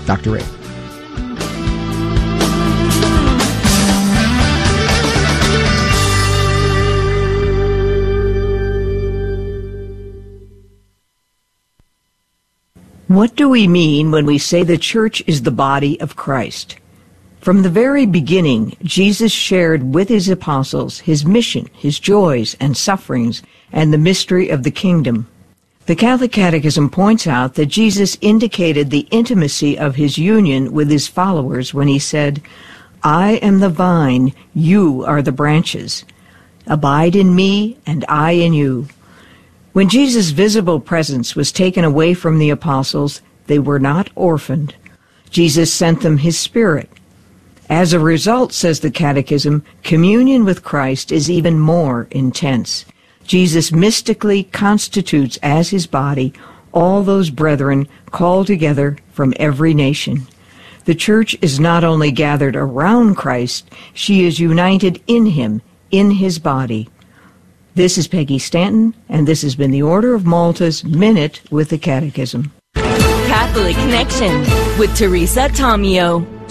Dr. 0.07 0.33
Ray. 0.33 0.62
What 13.13 13.37
do 13.37 13.47
we 13.47 13.69
mean 13.69 14.11
when 14.11 14.25
we 14.25 14.39
say 14.39 14.63
the 14.63 14.79
church 14.79 15.23
is 15.27 15.43
the 15.43 15.51
body 15.51 16.01
of 16.01 16.17
Christ? 16.17 16.77
From 17.43 17.61
the 17.61 17.69
very 17.69 18.07
beginning, 18.07 18.75
Jesus 18.85 19.31
shared 19.31 19.93
with 19.93 20.09
his 20.09 20.31
apostles 20.31 21.01
his 21.01 21.27
mission, 21.27 21.69
his 21.75 22.01
joys 22.01 22.57
and 22.59 22.75
sufferings, 22.75 23.43
and 23.71 23.93
the 23.93 23.99
mystery 23.99 24.49
of 24.49 24.63
the 24.63 24.71
kingdom. 24.71 25.29
The 25.85 25.95
Catholic 25.95 26.33
Catechism 26.33 26.89
points 26.89 27.27
out 27.27 27.53
that 27.57 27.67
Jesus 27.67 28.17
indicated 28.23 28.89
the 28.89 29.07
intimacy 29.11 29.79
of 29.79 29.97
his 29.97 30.17
union 30.17 30.73
with 30.73 30.89
his 30.89 31.07
followers 31.07 31.75
when 31.75 31.89
he 31.89 31.99
said, 31.99 32.41
I 33.03 33.33
am 33.43 33.59
the 33.59 33.69
vine, 33.69 34.33
you 34.55 35.05
are 35.05 35.21
the 35.21 35.33
branches. 35.33 36.07
Abide 36.67 37.15
in 37.15 37.35
me, 37.35 37.77
and 37.85 38.07
I 38.09 38.31
in 38.31 38.55
you. 38.55 38.89
When 39.73 39.89
Jesus' 39.89 40.31
visible 40.31 40.81
presence 40.81 41.35
was 41.35 41.51
taken 41.51 41.83
away 41.83 42.13
from 42.13 42.39
the 42.39 42.51
apostles, 42.51 43.23
they 43.47 43.59
were 43.59 43.79
not 43.79 44.11
orphaned. 44.15 44.75
Jesus 45.31 45.73
sent 45.73 46.03
them 46.03 46.19
his 46.19 46.39
Spirit. 46.39 46.91
As 47.71 47.95
a 47.95 47.99
result, 47.99 48.53
says 48.53 48.81
the 48.81 48.91
Catechism, 48.91 49.65
communion 49.83 50.45
with 50.45 50.63
Christ 50.63 51.11
is 51.11 51.31
even 51.31 51.59
more 51.59 52.07
intense. 52.11 52.85
Jesus 53.25 53.73
mystically 53.73 54.45
constitutes 54.45 55.39
as 55.43 55.71
his 55.71 55.87
body 55.87 56.35
all 56.73 57.03
those 57.03 57.31
brethren 57.31 57.89
called 58.11 58.49
together 58.49 58.99
from 59.13 59.33
every 59.39 59.73
nation. 59.73 60.27
The 60.85 60.95
church 60.95 61.35
is 61.41 61.59
not 61.59 61.83
only 61.83 62.11
gathered 62.11 62.57
around 62.57 63.15
Christ, 63.15 63.71
she 63.95 64.27
is 64.27 64.39
united 64.39 65.01
in 65.07 65.27
him, 65.27 65.63
in 65.91 66.11
his 66.11 66.39
body. 66.39 66.91
This 67.75 67.97
is 67.97 68.07
Peggy 68.07 68.39
Stanton, 68.39 68.95
and 69.09 69.27
this 69.27 69.41
has 69.41 69.57
been 69.57 69.71
the 69.71 69.81
Order 69.81 70.15
of 70.15 70.27
Malta's 70.27 70.85
Minute 70.85 71.41
with 71.51 71.71
the 71.71 71.79
Catechism. 71.79 72.53
Catholic 72.75 73.75
Connection 73.77 74.41
with 74.79 74.95
Teresa 74.95 75.49
Tomeo. 75.49 76.42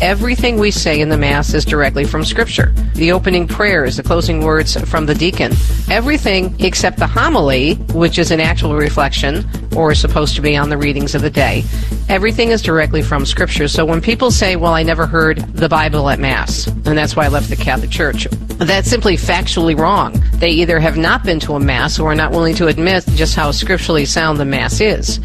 Everything 0.00 0.58
we 0.58 0.70
say 0.70 1.00
in 1.00 1.08
the 1.08 1.16
Mass 1.16 1.54
is 1.54 1.64
directly 1.64 2.04
from 2.04 2.24
Scripture. 2.24 2.72
The 2.94 3.10
opening 3.10 3.48
prayers, 3.48 3.96
the 3.96 4.04
closing 4.04 4.44
words 4.44 4.80
from 4.88 5.06
the 5.06 5.14
deacon. 5.14 5.52
Everything 5.90 6.54
except 6.60 6.98
the 6.98 7.06
homily, 7.08 7.74
which 7.94 8.16
is 8.16 8.30
an 8.30 8.38
actual 8.38 8.76
reflection 8.76 9.44
or 9.74 9.90
is 9.90 10.00
supposed 10.00 10.36
to 10.36 10.40
be 10.40 10.56
on 10.56 10.68
the 10.68 10.78
readings 10.78 11.16
of 11.16 11.22
the 11.22 11.30
day. 11.30 11.64
Everything 12.08 12.50
is 12.50 12.62
directly 12.62 13.02
from 13.02 13.26
Scripture. 13.26 13.66
So 13.66 13.84
when 13.84 14.00
people 14.00 14.30
say, 14.30 14.54
well, 14.54 14.72
I 14.72 14.84
never 14.84 15.04
heard 15.04 15.38
the 15.52 15.68
Bible 15.68 16.08
at 16.08 16.20
Mass, 16.20 16.68
and 16.68 16.96
that's 16.96 17.16
why 17.16 17.24
I 17.24 17.28
left 17.28 17.50
the 17.50 17.56
Catholic 17.56 17.90
Church, 17.90 18.28
that's 18.58 18.88
simply 18.88 19.16
factually 19.16 19.76
wrong. 19.76 20.22
They 20.34 20.50
either 20.50 20.78
have 20.78 20.96
not 20.96 21.24
been 21.24 21.40
to 21.40 21.54
a 21.54 21.60
Mass 21.60 21.98
or 21.98 22.12
are 22.12 22.14
not 22.14 22.30
willing 22.30 22.54
to 22.56 22.68
admit 22.68 23.04
just 23.16 23.34
how 23.34 23.50
scripturally 23.50 24.04
sound 24.04 24.38
the 24.38 24.44
Mass 24.44 24.80
is. 24.80 25.18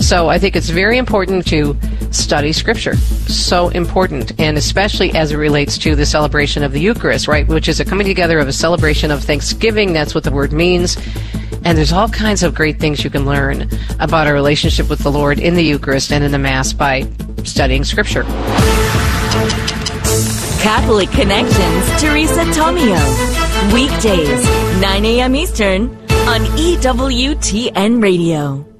So 0.00 0.28
I 0.28 0.38
think 0.38 0.56
it's 0.56 0.70
very 0.70 0.98
important 0.98 1.46
to 1.48 1.76
study 2.10 2.52
Scripture. 2.52 2.96
So 2.96 3.68
important, 3.68 4.38
and 4.40 4.56
especially 4.56 5.14
as 5.14 5.32
it 5.32 5.36
relates 5.36 5.76
to 5.78 5.94
the 5.94 6.06
celebration 6.06 6.62
of 6.62 6.72
the 6.72 6.80
Eucharist, 6.80 7.28
right? 7.28 7.46
Which 7.46 7.68
is 7.68 7.80
a 7.80 7.84
coming 7.84 8.06
together 8.06 8.38
of 8.38 8.48
a 8.48 8.52
celebration 8.52 9.10
of 9.10 9.22
Thanksgiving. 9.22 9.92
That's 9.92 10.14
what 10.14 10.24
the 10.24 10.32
word 10.32 10.52
means. 10.52 10.96
And 11.64 11.76
there's 11.76 11.92
all 11.92 12.08
kinds 12.08 12.42
of 12.42 12.54
great 12.54 12.78
things 12.78 13.04
you 13.04 13.10
can 13.10 13.26
learn 13.26 13.68
about 13.98 14.26
our 14.26 14.32
relationship 14.32 14.88
with 14.88 15.00
the 15.00 15.10
Lord 15.10 15.38
in 15.38 15.54
the 15.54 15.62
Eucharist 15.62 16.12
and 16.12 16.24
in 16.24 16.32
the 16.32 16.38
Mass 16.38 16.72
by 16.72 17.08
studying 17.44 17.84
Scripture. 17.84 18.22
Catholic 20.62 21.10
Connections, 21.10 22.00
Teresa 22.00 22.44
Tomeo. 22.52 23.38
Weekdays, 23.72 24.44
9 24.80 25.04
a.m. 25.04 25.34
Eastern 25.34 25.90
on 26.28 26.40
EWTN 26.56 28.02
Radio. 28.02 28.77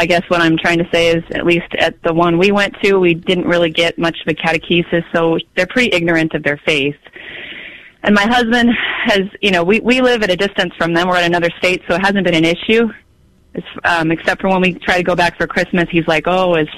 I 0.00 0.06
guess 0.06 0.22
what 0.28 0.40
I'm 0.40 0.56
trying 0.56 0.78
to 0.78 0.88
say 0.90 1.08
is, 1.08 1.22
at 1.32 1.44
least 1.44 1.74
at 1.78 2.02
the 2.02 2.14
one 2.14 2.38
we 2.38 2.52
went 2.52 2.74
to, 2.82 2.98
we 2.98 3.12
didn't 3.12 3.44
really 3.44 3.68
get 3.68 3.98
much 3.98 4.16
of 4.22 4.28
a 4.28 4.34
catechesis, 4.34 5.04
so 5.14 5.36
they're 5.54 5.66
pretty 5.66 5.94
ignorant 5.94 6.32
of 6.32 6.42
their 6.42 6.56
faith. 6.64 6.96
And 8.02 8.14
my 8.14 8.22
husband 8.22 8.70
has, 9.04 9.28
you 9.42 9.50
know, 9.50 9.62
we 9.62 9.80
we 9.80 10.00
live 10.00 10.22
at 10.22 10.30
a 10.30 10.36
distance 10.36 10.72
from 10.78 10.94
them. 10.94 11.06
We're 11.06 11.18
in 11.18 11.26
another 11.26 11.50
state, 11.58 11.82
so 11.86 11.96
it 11.96 12.00
hasn't 12.00 12.24
been 12.24 12.34
an 12.34 12.46
issue. 12.46 12.88
It's, 13.52 13.66
um, 13.84 14.10
except 14.10 14.40
for 14.40 14.48
when 14.48 14.62
we 14.62 14.72
try 14.72 14.96
to 14.96 15.02
go 15.02 15.14
back 15.14 15.36
for 15.36 15.46
Christmas, 15.46 15.84
he's 15.90 16.08
like, 16.08 16.24
"Oh, 16.26 16.54
is 16.54 16.68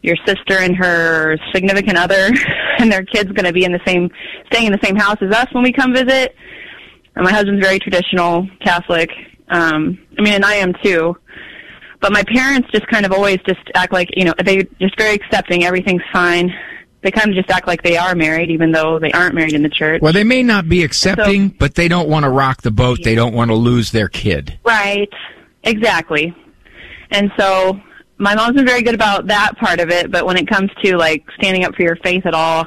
your 0.00 0.16
sister 0.24 0.56
and 0.56 0.74
her 0.74 1.36
significant 1.52 1.98
other 1.98 2.30
and 2.78 2.90
their 2.90 3.04
kids 3.04 3.30
going 3.32 3.44
to 3.44 3.52
be 3.52 3.64
in 3.64 3.72
the 3.72 3.80
same, 3.86 4.08
staying 4.46 4.68
in 4.68 4.72
the 4.72 4.80
same 4.82 4.96
house 4.96 5.18
as 5.20 5.30
us 5.32 5.52
when 5.52 5.64
we 5.64 5.70
come 5.70 5.92
visit?" 5.92 6.34
And 7.14 7.26
my 7.26 7.30
husband's 7.30 7.62
very 7.62 7.78
traditional 7.78 8.48
Catholic. 8.64 9.10
Um, 9.48 9.98
I 10.18 10.22
mean, 10.22 10.32
and 10.32 10.46
I 10.46 10.54
am 10.54 10.72
too. 10.82 11.14
But 12.04 12.12
my 12.12 12.22
parents 12.22 12.68
just 12.70 12.86
kind 12.88 13.06
of 13.06 13.12
always 13.12 13.38
just 13.46 13.62
act 13.74 13.90
like, 13.90 14.10
you 14.14 14.26
know, 14.26 14.34
they 14.44 14.64
just 14.78 14.94
very 14.98 15.14
accepting. 15.14 15.64
Everything's 15.64 16.02
fine. 16.12 16.52
They 17.00 17.10
kind 17.10 17.30
of 17.30 17.34
just 17.34 17.48
act 17.48 17.66
like 17.66 17.82
they 17.82 17.96
are 17.96 18.14
married, 18.14 18.50
even 18.50 18.72
though 18.72 18.98
they 18.98 19.10
aren't 19.12 19.34
married 19.34 19.54
in 19.54 19.62
the 19.62 19.70
church. 19.70 20.02
Well, 20.02 20.12
they 20.12 20.22
may 20.22 20.42
not 20.42 20.68
be 20.68 20.84
accepting, 20.84 21.48
So- 21.48 21.54
but 21.58 21.76
they 21.76 21.88
don't 21.88 22.10
want 22.10 22.24
to 22.24 22.28
rock 22.28 22.60
the 22.60 22.70
boat. 22.70 22.98
They 23.02 23.14
don't 23.14 23.32
want 23.32 23.50
to 23.50 23.54
lose 23.54 23.90
their 23.90 24.08
kid. 24.08 24.58
Right. 24.66 25.08
Exactly. 25.62 26.34
And 27.10 27.32
so 27.38 27.80
my 28.18 28.34
mom's 28.34 28.56
been 28.56 28.66
very 28.66 28.82
good 28.82 28.94
about 28.94 29.28
that 29.28 29.56
part 29.56 29.80
of 29.80 29.88
it, 29.88 30.10
but 30.10 30.26
when 30.26 30.36
it 30.36 30.46
comes 30.46 30.70
to 30.82 30.98
like 30.98 31.24
standing 31.38 31.64
up 31.64 31.74
for 31.74 31.84
your 31.84 31.96
faith 31.96 32.26
at 32.26 32.34
all, 32.34 32.66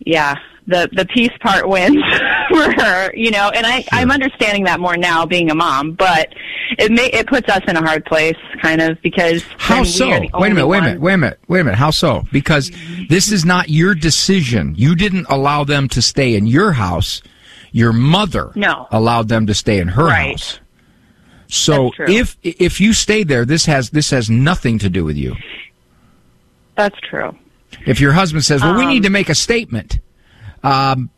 yeah, 0.00 0.34
the 0.68 0.88
the 0.92 1.04
peace 1.06 1.32
part 1.40 1.68
wins 1.68 1.96
for 2.50 2.70
her, 2.80 3.10
you 3.14 3.30
know. 3.32 3.50
And 3.54 3.66
I 3.66 3.84
I'm 3.92 4.10
understanding 4.12 4.64
that 4.64 4.78
more 4.78 4.96
now 4.96 5.26
being 5.26 5.50
a 5.50 5.54
mom, 5.54 5.92
but 5.92 6.32
it 6.78 6.92
may 6.92 7.06
it 7.06 7.26
puts 7.26 7.48
us 7.48 7.62
in 7.66 7.76
a 7.76 7.80
hard 7.80 8.04
place 8.04 8.36
kind 8.62 8.80
of 8.80 9.00
because 9.02 9.42
How 9.58 9.82
so? 9.82 10.06
Wait 10.08 10.16
a 10.16 10.20
minute, 10.20 10.66
wait 10.68 10.78
a 10.78 10.82
minute, 10.82 11.00
wait 11.00 11.14
a 11.14 11.18
minute, 11.18 11.40
wait 11.48 11.60
a 11.60 11.64
minute. 11.64 11.78
How 11.78 11.90
so? 11.90 12.24
Because 12.30 12.70
this 13.08 13.32
is 13.32 13.44
not 13.44 13.68
your 13.70 13.94
decision. 13.94 14.74
You 14.76 14.94
didn't 14.94 15.26
allow 15.28 15.64
them 15.64 15.88
to 15.88 16.00
stay 16.02 16.36
in 16.36 16.46
your 16.46 16.72
house. 16.72 17.22
Your 17.72 17.92
mother 17.92 18.52
No. 18.54 18.86
allowed 18.90 19.28
them 19.28 19.46
to 19.46 19.54
stay 19.54 19.78
in 19.78 19.88
her 19.88 20.06
Right. 20.06 20.30
house. 20.30 20.60
So 21.48 21.92
if 22.06 22.36
if 22.42 22.80
you 22.80 22.92
stay 22.92 23.24
there, 23.24 23.44
this 23.46 23.64
has 23.66 23.90
this 23.90 24.10
has 24.10 24.28
nothing 24.28 24.78
to 24.80 24.90
do 24.90 25.04
with 25.04 25.16
you. 25.16 25.34
That's 26.76 26.96
true. 27.00 27.34
If 27.86 28.00
your 28.00 28.12
husband 28.12 28.44
says, 28.44 28.62
"Well, 28.62 28.74
we 28.76 28.84
Um, 28.84 28.90
need 28.90 29.02
to 29.04 29.10
make 29.10 29.28
a 29.28 29.34
statement," 29.34 29.98
um, 30.62 31.10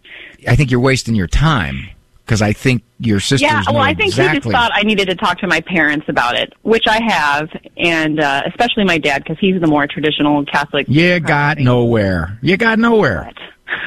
I 0.49 0.57
think 0.57 0.71
you're 0.71 0.81
wasting 0.81 1.15
your 1.15 1.27
time 1.27 1.89
because 2.25 2.43
I 2.43 2.53
think 2.53 2.83
your 2.99 3.19
sisters 3.19 3.43
yeah, 3.43 3.63
well, 3.69 3.79
I 3.79 3.95
think 3.95 4.09
exactly. 4.11 4.35
he 4.35 4.41
just 4.41 4.51
thought 4.53 4.71
I 4.75 4.83
needed 4.83 5.09
to 5.09 5.15
talk 5.17 5.39
to 5.41 5.47
my 5.47 5.61
parents 5.61 6.07
about 6.09 6.37
it, 6.37 6.53
which 6.63 6.85
I 6.87 7.01
have, 7.03 7.49
and 7.77 8.21
uh, 8.21 8.43
especially 8.47 8.85
my 8.85 8.99
dad 8.99 9.25
because 9.25 9.39
he's 9.41 9.61
the 9.61 9.67
more 9.67 9.87
traditional 9.87 10.45
Catholic. 10.45 10.87
you 10.89 11.19
got 11.21 11.59
nowhere. 11.59 12.39
You 12.43 12.57
got 12.57 12.79
nowhere. 12.79 13.33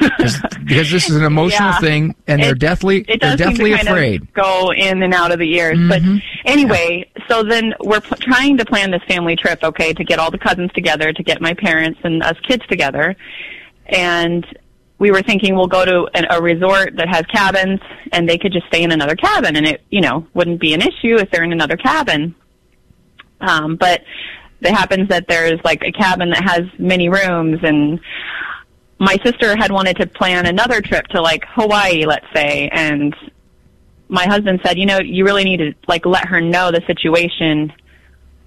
because 0.00 0.40
this 0.90 1.08
is 1.10 1.14
an 1.16 1.24
emotional 1.24 1.68
Yeah. 1.70 1.78
thing, 1.78 2.14
and 2.26 2.42
they're 2.42 2.54
deathly 2.54 3.04
it 3.06 3.20
they're 3.20 3.36
deathly 3.36 3.72
afraid. 3.72 4.32
Go 4.32 4.72
in 4.72 5.02
and 5.02 5.12
out 5.14 5.30
of 5.30 5.38
the 5.38 5.54
ears, 5.54 5.78
but 5.88 6.02
anyway, 6.46 7.08
so 7.28 7.42
then 7.42 7.74
we're 7.80 8.00
pl- 8.00 8.16
trying 8.18 8.56
to 8.58 8.64
plan 8.64 8.90
this 8.90 9.02
family 9.06 9.36
trip, 9.36 9.62
okay, 9.62 9.92
to 9.92 10.02
get 10.04 10.18
all 10.18 10.30
the 10.30 10.38
cousins 10.38 10.72
together, 10.72 11.12
to 11.12 11.22
get 11.22 11.40
my 11.40 11.52
parents 11.54 12.00
and 12.02 12.22
us 12.22 12.36
kids 12.48 12.66
together, 12.66 13.14
and 13.86 14.46
we 15.04 15.10
were 15.10 15.20
thinking 15.20 15.54
we'll 15.54 15.66
go 15.66 15.84
to 15.84 16.08
an, 16.14 16.24
a 16.30 16.40
resort 16.40 16.96
that 16.96 17.06
has 17.08 17.26
cabins, 17.26 17.78
and 18.12 18.26
they 18.26 18.38
could 18.38 18.54
just 18.54 18.66
stay 18.68 18.82
in 18.82 18.90
another 18.90 19.14
cabin, 19.14 19.54
and 19.54 19.66
it 19.66 19.82
you 19.90 20.00
know 20.00 20.26
wouldn't 20.32 20.58
be 20.58 20.72
an 20.72 20.80
issue 20.80 21.16
if 21.16 21.30
they're 21.30 21.44
in 21.44 21.52
another 21.52 21.76
cabin. 21.76 22.34
Um, 23.42 23.76
but 23.76 24.00
it 24.62 24.72
happens 24.72 25.10
that 25.10 25.26
there's 25.28 25.60
like 25.62 25.82
a 25.84 25.92
cabin 25.92 26.30
that 26.30 26.42
has 26.42 26.62
many 26.78 27.10
rooms 27.10 27.58
and 27.62 28.00
my 28.98 29.18
sister 29.22 29.54
had 29.54 29.70
wanted 29.70 29.96
to 29.98 30.06
plan 30.06 30.46
another 30.46 30.80
trip 30.80 31.06
to 31.08 31.20
like 31.20 31.44
Hawaii, 31.48 32.06
let's 32.06 32.24
say, 32.34 32.70
and 32.72 33.14
my 34.08 34.24
husband 34.24 34.60
said, 34.64 34.78
you 34.78 34.86
know, 34.86 35.00
you 35.00 35.26
really 35.26 35.44
need 35.44 35.58
to 35.58 35.74
like 35.86 36.06
let 36.06 36.26
her 36.28 36.40
know 36.40 36.70
the 36.70 36.80
situation 36.86 37.70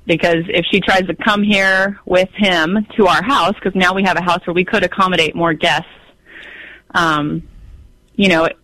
because 0.08 0.43
if 0.47 0.66
she 0.72 0.80
tries 0.80 1.05
to 1.05 1.16
come 1.16 1.43
here 1.43 1.99
with 2.05 2.30
him 2.34 2.88
to 2.95 3.05
our 3.05 3.22
house, 3.22 3.53
because 3.55 3.76
now 3.76 3.93
we 3.93 4.01
have 4.01 4.18
a 4.18 4.24
house 4.24 4.39
where 4.47 4.55
we 4.55 4.66
could 4.66 4.84
accommodate 4.84 5.36
more 5.36 5.53
guests, 5.53 5.89
um, 6.94 7.48
you 8.16 8.30
know, 8.30 8.46
it, 8.46 8.58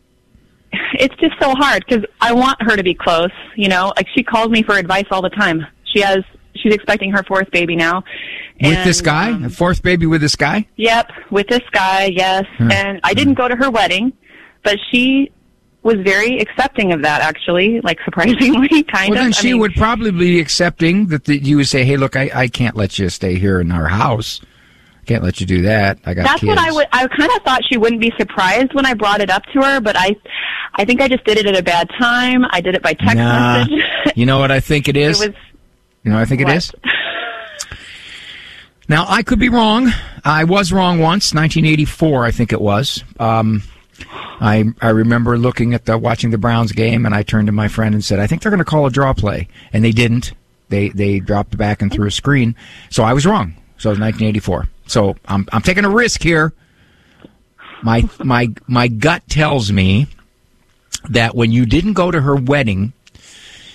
it's 0.94 1.16
just 1.16 1.34
so 1.40 1.54
hard 1.56 1.86
because 1.88 2.04
I 2.22 2.34
want 2.34 2.62
her 2.62 2.76
to 2.76 2.84
be 2.84 2.94
close, 2.94 3.32
you 3.56 3.68
know, 3.68 3.94
like 3.96 4.08
she 4.16 4.24
calls 4.24 4.50
me 4.50 4.64
for 4.64 4.76
advice 4.76 5.06
all 5.12 5.22
the 5.22 5.30
time. 5.30 5.66
She 5.94 6.02
has, 6.02 6.24
she's 6.56 6.74
expecting 6.74 7.12
her 7.12 7.24
fourth 7.24 7.52
baby 7.52 7.76
now. 7.76 8.04
With 8.62 8.84
this 8.86 9.02
guy, 9.02 9.32
um, 9.32 9.50
fourth 9.50 9.84
baby 9.84 10.06
with 10.06 10.22
this 10.22 10.36
guy. 10.36 10.68
Yep, 10.78 11.12
with 11.32 11.48
this 11.48 11.64
guy, 11.72 12.06
yes. 12.06 12.46
Hmm. 12.58 12.72
And 12.72 13.00
I 13.04 13.14
didn't 13.14 13.34
go 13.34 13.48
to 13.48 13.56
her 13.56 13.70
wedding, 13.70 14.14
but 14.64 14.78
she 14.92 15.32
was 15.84 15.96
very 15.98 16.40
accepting 16.40 16.94
of 16.94 17.02
that 17.02 17.22
actually, 17.22 17.82
like 17.82 18.00
surprisingly 18.06 18.84
kind 18.84 19.10
Well, 19.10 19.20
of. 19.20 19.26
then 19.26 19.28
I 19.28 19.32
she 19.32 19.52
mean, 19.52 19.60
would 19.60 19.74
probably 19.74 20.12
be 20.12 20.40
accepting 20.40 21.08
that 21.08 21.26
the, 21.26 21.38
you 21.38 21.58
would 21.58 21.68
say, 21.68 21.84
"Hey, 21.84 21.98
look, 21.98 22.16
I, 22.16 22.32
I 22.34 22.48
can't 22.48 22.76
let 22.78 22.98
you 22.98 23.10
stay 23.10 23.38
here 23.38 23.60
in 23.60 23.72
our 23.72 23.90
house. 23.90 24.40
Can't 25.06 25.24
let 25.24 25.40
you 25.42 25.46
do 25.46 25.64
that. 25.64 26.00
I 26.06 26.14
got 26.14 26.24
That's 26.24 26.40
kids." 26.42 26.48
what 26.50 26.58
I 26.60 26.72
would 26.72 26.88
I 26.94 27.08
kind 27.08 27.30
of 27.36 27.42
thought 27.44 27.62
she 27.70 27.78
wouldn't 27.78 28.02
be 28.02 28.12
surprised 28.18 28.74
when 28.74 28.86
I 28.86 28.94
brought 28.94 29.20
it 29.22 29.30
up 29.30 29.44
to 29.54 29.62
her, 29.62 29.80
but 29.82 29.96
I 29.98 30.16
I 30.76 30.86
think 30.86 31.02
I 31.02 31.08
just 31.08 31.24
did 31.26 31.38
it 31.38 31.46
at 31.46 31.58
a 31.58 31.64
bad 31.64 31.90
time. 32.00 32.46
I 32.50 32.62
did 32.62 32.76
it 32.76 32.82
by 32.82 32.94
text 32.94 33.16
Nah. 33.16 33.66
message. 33.66 33.84
you 34.16 34.26
know 34.26 34.40
what 34.40 34.52
I 34.52 34.60
think 34.60 34.88
it 34.88 34.96
is? 34.98 35.22
It 35.22 35.30
was 35.30 35.38
you 36.04 36.12
know 36.12 36.18
what 36.18 36.22
I 36.24 36.26
think 36.26 36.42
it 36.42 36.46
What? 36.46 36.56
is? 36.58 36.72
Now 38.90 39.06
I 39.08 39.24
could 39.24 39.40
be 39.40 39.50
wrong. 39.50 39.92
I 40.26 40.44
was 40.44 40.72
wrong 40.74 41.00
once, 41.00 41.34
1984, 41.34 42.26
I 42.26 42.32
think 42.32 42.52
it 42.54 42.62
was. 42.62 43.04
Um, 43.20 43.64
I 44.40 44.66
I 44.82 44.90
remember 44.90 45.38
looking 45.38 45.74
at 45.74 45.86
the 45.86 45.98
watching 45.98 46.32
the 46.32 46.38
Browns 46.38 46.72
game, 46.72 47.06
and 47.06 47.14
I 47.16 47.24
turned 47.24 47.48
to 47.48 47.52
my 47.54 47.68
friend 47.68 47.94
and 47.96 48.04
said, 48.04 48.20
"I 48.20 48.28
think 48.28 48.42
they're 48.42 48.52
going 48.52 48.60
to 48.60 48.66
call 48.66 48.86
a 48.86 48.90
draw 48.92 49.14
play," 49.14 49.48
and 49.72 49.84
they 49.84 49.92
didn't. 49.92 50.34
They 50.70 50.90
they 50.90 51.20
dropped 51.20 51.58
back 51.58 51.82
and 51.82 51.92
threw 51.92 52.08
a 52.08 52.12
screen, 52.12 52.56
so 52.90 53.04
I 53.04 53.14
was 53.14 53.26
wrong. 53.26 53.54
So 53.78 53.90
it 53.90 53.94
was 53.94 54.00
1984. 54.00 54.68
So 54.88 55.16
I'm 55.26 55.48
I'm 55.52 55.62
taking 55.62 55.86
a 55.86 55.90
risk 55.90 56.22
here. 56.22 56.54
My 57.82 58.08
my 58.20 58.50
my 58.68 58.88
gut 58.88 59.24
tells 59.30 59.72
me 59.72 60.08
that 61.10 61.36
when 61.36 61.52
you 61.52 61.66
didn't 61.66 61.94
go 61.94 62.12
to 62.12 62.22
her 62.22 62.36
wedding, 62.36 62.94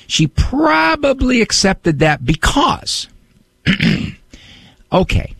she 0.07 0.27
probably 0.27 1.43
accepted 1.43 1.99
that 1.99 2.25
because 2.25 3.09
okay, 4.93 5.35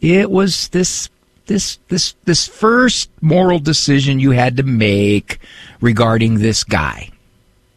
it 0.00 0.30
was 0.30 0.68
this 0.68 1.08
this 1.46 1.78
this 1.88 2.14
this 2.24 2.46
first 2.46 3.10
moral 3.20 3.58
decision 3.58 4.18
you 4.18 4.32
had 4.32 4.56
to 4.56 4.62
make 4.62 5.38
regarding 5.80 6.38
this 6.38 6.64
guy. 6.64 7.10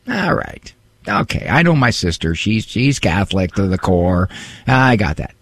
All 0.08 0.34
right. 0.34 0.74
Okay, 1.08 1.48
I 1.50 1.64
know 1.64 1.76
my 1.76 1.90
sister. 1.90 2.36
She's 2.36 2.66
she's 2.66 3.00
Catholic 3.00 3.54
to 3.54 3.68
the 3.68 3.78
core. 3.78 4.30
I 4.68 4.96
got 4.96 5.18
that. 5.18 5.34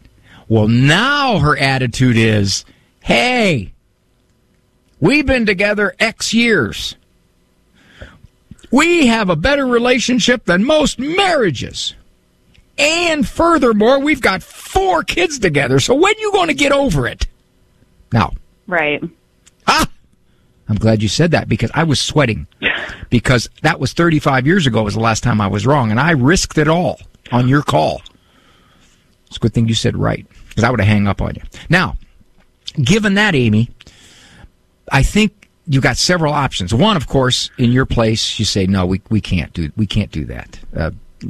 Well, 0.50 0.68
now 0.68 1.40
her 1.40 1.58
attitude 1.58 2.16
is, 2.16 2.64
"Hey, 3.02 3.74
we've 5.00 5.26
been 5.26 5.46
together 5.46 5.94
X 6.00 6.34
years. 6.34 6.96
We 8.72 9.08
have 9.08 9.30
a 9.30 9.36
better 9.36 9.66
relationship 9.66 10.46
than 10.46 10.64
most 10.64 11.00
marriages. 11.00 11.94
And 12.78 13.28
furthermore, 13.28 14.00
we've 14.00 14.22
got 14.22 14.44
four 14.44 15.04
kids 15.04 15.40
together. 15.40 15.80
So 15.80 15.96
when 15.96 16.14
are 16.16 16.20
you 16.20 16.32
going 16.32 16.48
to 16.48 16.54
get 16.54 16.72
over 16.72 17.08
it?" 17.08 17.28
Now, 18.14 18.34
right. 18.68 19.04
Ah, 19.66 19.90
I'm 20.70 20.78
glad 20.78 21.02
you 21.02 21.10
said 21.10 21.32
that 21.32 21.50
because 21.50 21.72
I 21.74 21.84
was 21.84 22.00
sweating 22.00 22.48
because 23.10 23.50
that 23.64 23.82
was 23.82 23.92
35 23.92 24.48
years 24.48 24.66
ago 24.66 24.84
was 24.84 24.94
the 24.94 25.02
last 25.02 25.24
time 25.24 25.42
I 25.42 25.48
was 25.48 25.68
wrong, 25.68 25.92
and 25.92 26.00
I 26.00 26.12
risked 26.12 26.58
it 26.58 26.70
all 26.70 27.02
on 27.34 27.50
your 27.50 27.64
call. 27.64 28.02
It's 29.28 29.36
a 29.36 29.40
good 29.42 29.54
thing 29.54 29.68
you 29.68 29.74
said 29.74 29.98
right 29.98 30.26
because 30.58 30.68
I 30.68 30.72
would 30.72 30.80
have 30.80 30.90
hang 30.90 31.08
up 31.08 31.22
on 31.22 31.36
you. 31.36 31.42
Now, 31.70 31.98
given 32.84 33.14
that, 33.14 33.36
Amy, 33.36 33.70
I 34.92 35.04
think 35.04 35.48
you 35.68 35.80
got 35.80 35.98
several 35.98 36.34
options. 36.34 36.74
One, 36.74 36.98
of 36.98 37.06
course, 37.08 37.52
in 37.60 37.72
your 37.72 37.86
place, 37.86 38.40
you 38.40 38.46
say 38.46 38.66
no, 38.66 38.84
we 38.84 39.00
we 39.12 39.22
can't 39.22 39.54
do 39.54 39.72
we 39.78 39.86
can't 39.86 40.12
do 40.12 40.26
that, 40.26 40.60
uh, 40.76 40.90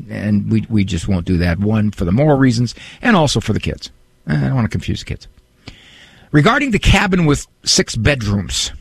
and 0.09 0.49
we 0.49 0.65
we 0.69 0.85
just 0.85 1.09
won't 1.09 1.25
do 1.25 1.35
that. 1.39 1.59
One 1.59 1.91
for 1.91 2.05
the 2.05 2.13
moral 2.13 2.37
reasons, 2.37 2.73
and 3.01 3.17
also 3.17 3.41
for 3.41 3.51
the 3.51 3.59
kids. 3.59 3.91
I 4.27 4.35
don't 4.35 4.55
want 4.55 4.63
to 4.63 4.69
confuse 4.69 4.99
the 4.99 5.05
kids. 5.05 5.27
Regarding 6.31 6.71
the 6.71 6.79
cabin 6.79 7.25
with 7.25 7.47
six 7.65 7.97
bedrooms, 7.97 8.71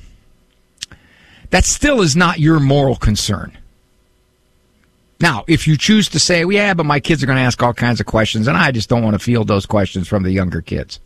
that 1.50 1.64
still 1.64 2.02
is 2.02 2.14
not 2.14 2.38
your 2.38 2.60
moral 2.60 2.94
concern. 2.94 3.58
Now, 5.20 5.44
if 5.46 5.66
you 5.66 5.78
choose 5.78 6.08
to 6.10 6.20
say, 6.20 6.44
well, 6.44 6.54
yeah, 6.54 6.74
but 6.74 6.84
my 6.84 7.00
kids 7.00 7.22
are 7.22 7.26
going 7.26 7.38
to 7.38 7.42
ask 7.42 7.62
all 7.62 7.72
kinds 7.72 8.00
of 8.00 8.06
questions, 8.06 8.48
and 8.48 8.56
I 8.56 8.70
just 8.70 8.88
don't 8.88 9.02
want 9.02 9.14
to 9.14 9.18
field 9.18 9.48
those 9.48 9.64
questions 9.64 10.08
from 10.08 10.22
the 10.22 10.30
younger 10.30 10.60
kids. 10.60 11.00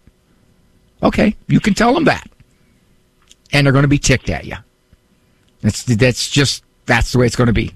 Okay, 1.03 1.37
you 1.47 1.61
can 1.61 1.75
tell 1.75 1.95
them 1.95 2.05
that. 2.05 2.29
And 3.53 3.67
they're 3.67 3.73
going 3.73 3.85
to 3.85 3.89
be 3.89 3.99
ticked 3.99 4.29
at 4.31 4.45
you. 4.45 4.57
That's, 5.61 5.85
that's 5.85 6.29
just, 6.29 6.65
that's 6.87 7.13
the 7.13 7.19
way 7.19 7.27
it's 7.27 7.37
going 7.37 7.47
to 7.47 7.53
be. 7.53 7.73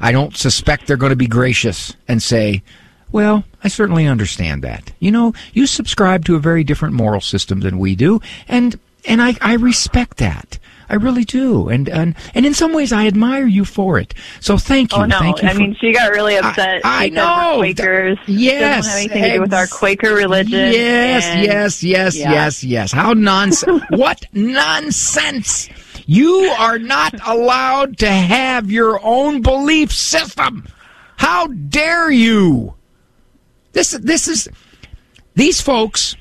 I 0.00 0.12
don't 0.12 0.36
suspect 0.36 0.86
they're 0.86 0.96
going 0.96 1.10
to 1.10 1.16
be 1.16 1.26
gracious 1.26 1.94
and 2.06 2.22
say, 2.22 2.62
Well, 3.10 3.44
I 3.64 3.68
certainly 3.68 4.06
understand 4.06 4.62
that. 4.62 4.92
You 5.00 5.10
know, 5.10 5.32
you 5.52 5.66
subscribe 5.66 6.24
to 6.26 6.36
a 6.36 6.40
very 6.40 6.64
different 6.64 6.94
moral 6.94 7.20
system 7.20 7.60
than 7.60 7.78
we 7.78 7.96
do, 7.96 8.20
and 8.46 8.78
and 9.06 9.22
I, 9.22 9.36
I 9.40 9.54
respect 9.54 10.18
that. 10.18 10.58
I 10.90 10.94
really 10.94 11.24
do, 11.24 11.68
and 11.68 11.88
and 11.88 12.14
and 12.34 12.46
in 12.46 12.54
some 12.54 12.72
ways, 12.72 12.92
I 12.92 13.06
admire 13.06 13.46
you 13.46 13.64
for 13.64 13.98
it. 13.98 14.14
So 14.40 14.56
thank 14.56 14.92
you. 14.92 15.02
Oh 15.02 15.06
no! 15.06 15.18
Thank 15.18 15.42
you 15.42 15.48
I 15.48 15.52
for- 15.52 15.58
mean, 15.58 15.76
she 15.80 15.92
got 15.92 16.10
really 16.12 16.36
upset. 16.36 16.80
I- 16.84 17.04
I 17.06 17.08
know. 17.10 17.56
Quakers. 17.58 18.18
Yes, 18.26 18.86
doesn't 18.86 18.90
have 18.90 19.00
anything 19.00 19.22
to 19.22 19.36
do 19.36 19.40
with 19.42 19.54
our 19.54 19.66
Quaker 19.66 20.14
religion. 20.14 20.72
Yes, 20.72 21.24
and- 21.26 21.42
yes, 21.44 21.82
yes, 21.84 22.16
yeah. 22.16 22.32
yes, 22.32 22.64
yes. 22.64 22.92
How 22.92 23.12
nonsense! 23.12 23.82
what 23.90 24.24
nonsense! 24.32 25.68
You 26.06 26.54
are 26.58 26.78
not 26.78 27.14
allowed 27.26 27.98
to 27.98 28.10
have 28.10 28.70
your 28.70 28.98
own 29.04 29.42
belief 29.42 29.92
system. 29.92 30.66
How 31.16 31.48
dare 31.48 32.10
you? 32.10 32.74
This 33.72 33.90
this 33.90 34.28
is 34.28 34.48
these 35.34 35.60
folks 35.60 36.16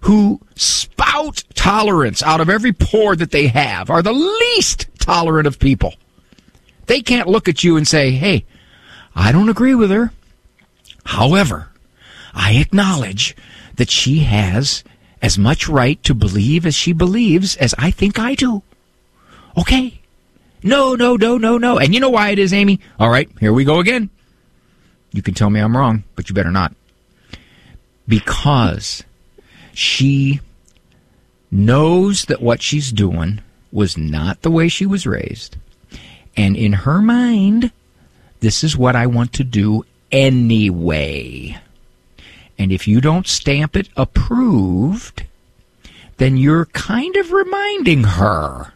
who 0.00 0.40
spout 0.60 1.42
tolerance 1.54 2.22
out 2.22 2.40
of 2.40 2.50
every 2.50 2.72
pore 2.72 3.16
that 3.16 3.30
they 3.30 3.46
have 3.46 3.88
are 3.88 4.02
the 4.02 4.12
least 4.12 4.88
tolerant 4.98 5.46
of 5.46 5.58
people. 5.58 5.94
They 6.86 7.00
can't 7.00 7.28
look 7.28 7.48
at 7.48 7.64
you 7.64 7.76
and 7.76 7.88
say, 7.88 8.10
"Hey, 8.10 8.44
I 9.14 9.32
don't 9.32 9.48
agree 9.48 9.74
with 9.74 9.90
her." 9.90 10.12
However, 11.04 11.68
I 12.34 12.52
acknowledge 12.52 13.34
that 13.76 13.90
she 13.90 14.20
has 14.20 14.84
as 15.22 15.38
much 15.38 15.68
right 15.68 16.02
to 16.04 16.14
believe 16.14 16.66
as 16.66 16.74
she 16.74 16.92
believes 16.92 17.56
as 17.56 17.74
I 17.78 17.90
think 17.90 18.18
I 18.18 18.34
do. 18.34 18.62
Okay. 19.56 20.00
No, 20.62 20.94
no, 20.94 21.16
no, 21.16 21.38
no, 21.38 21.56
no. 21.56 21.78
And 21.78 21.94
you 21.94 22.00
know 22.00 22.10
why 22.10 22.30
it 22.30 22.38
is, 22.38 22.52
Amy? 22.52 22.80
All 22.98 23.08
right, 23.08 23.30
here 23.40 23.52
we 23.52 23.64
go 23.64 23.80
again. 23.80 24.10
You 25.12 25.22
can 25.22 25.34
tell 25.34 25.48
me 25.48 25.60
I'm 25.60 25.76
wrong, 25.76 26.04
but 26.16 26.28
you 26.28 26.34
better 26.34 26.50
not. 26.50 26.74
Because 28.06 29.02
she 29.72 30.40
knows 31.50 32.26
that 32.26 32.42
what 32.42 32.62
she's 32.62 32.92
doing 32.92 33.40
was 33.72 33.96
not 33.96 34.42
the 34.42 34.50
way 34.50 34.68
she 34.68 34.86
was 34.86 35.06
raised. 35.06 35.56
And 36.36 36.56
in 36.56 36.72
her 36.72 37.02
mind, 37.02 37.72
this 38.40 38.64
is 38.64 38.76
what 38.76 38.96
I 38.96 39.06
want 39.06 39.32
to 39.34 39.44
do 39.44 39.84
anyway. 40.10 41.58
And 42.58 42.72
if 42.72 42.86
you 42.86 43.00
don't 43.00 43.26
stamp 43.26 43.76
it 43.76 43.88
approved, 43.96 45.24
then 46.18 46.36
you're 46.36 46.66
kind 46.66 47.16
of 47.16 47.32
reminding 47.32 48.04
her, 48.04 48.74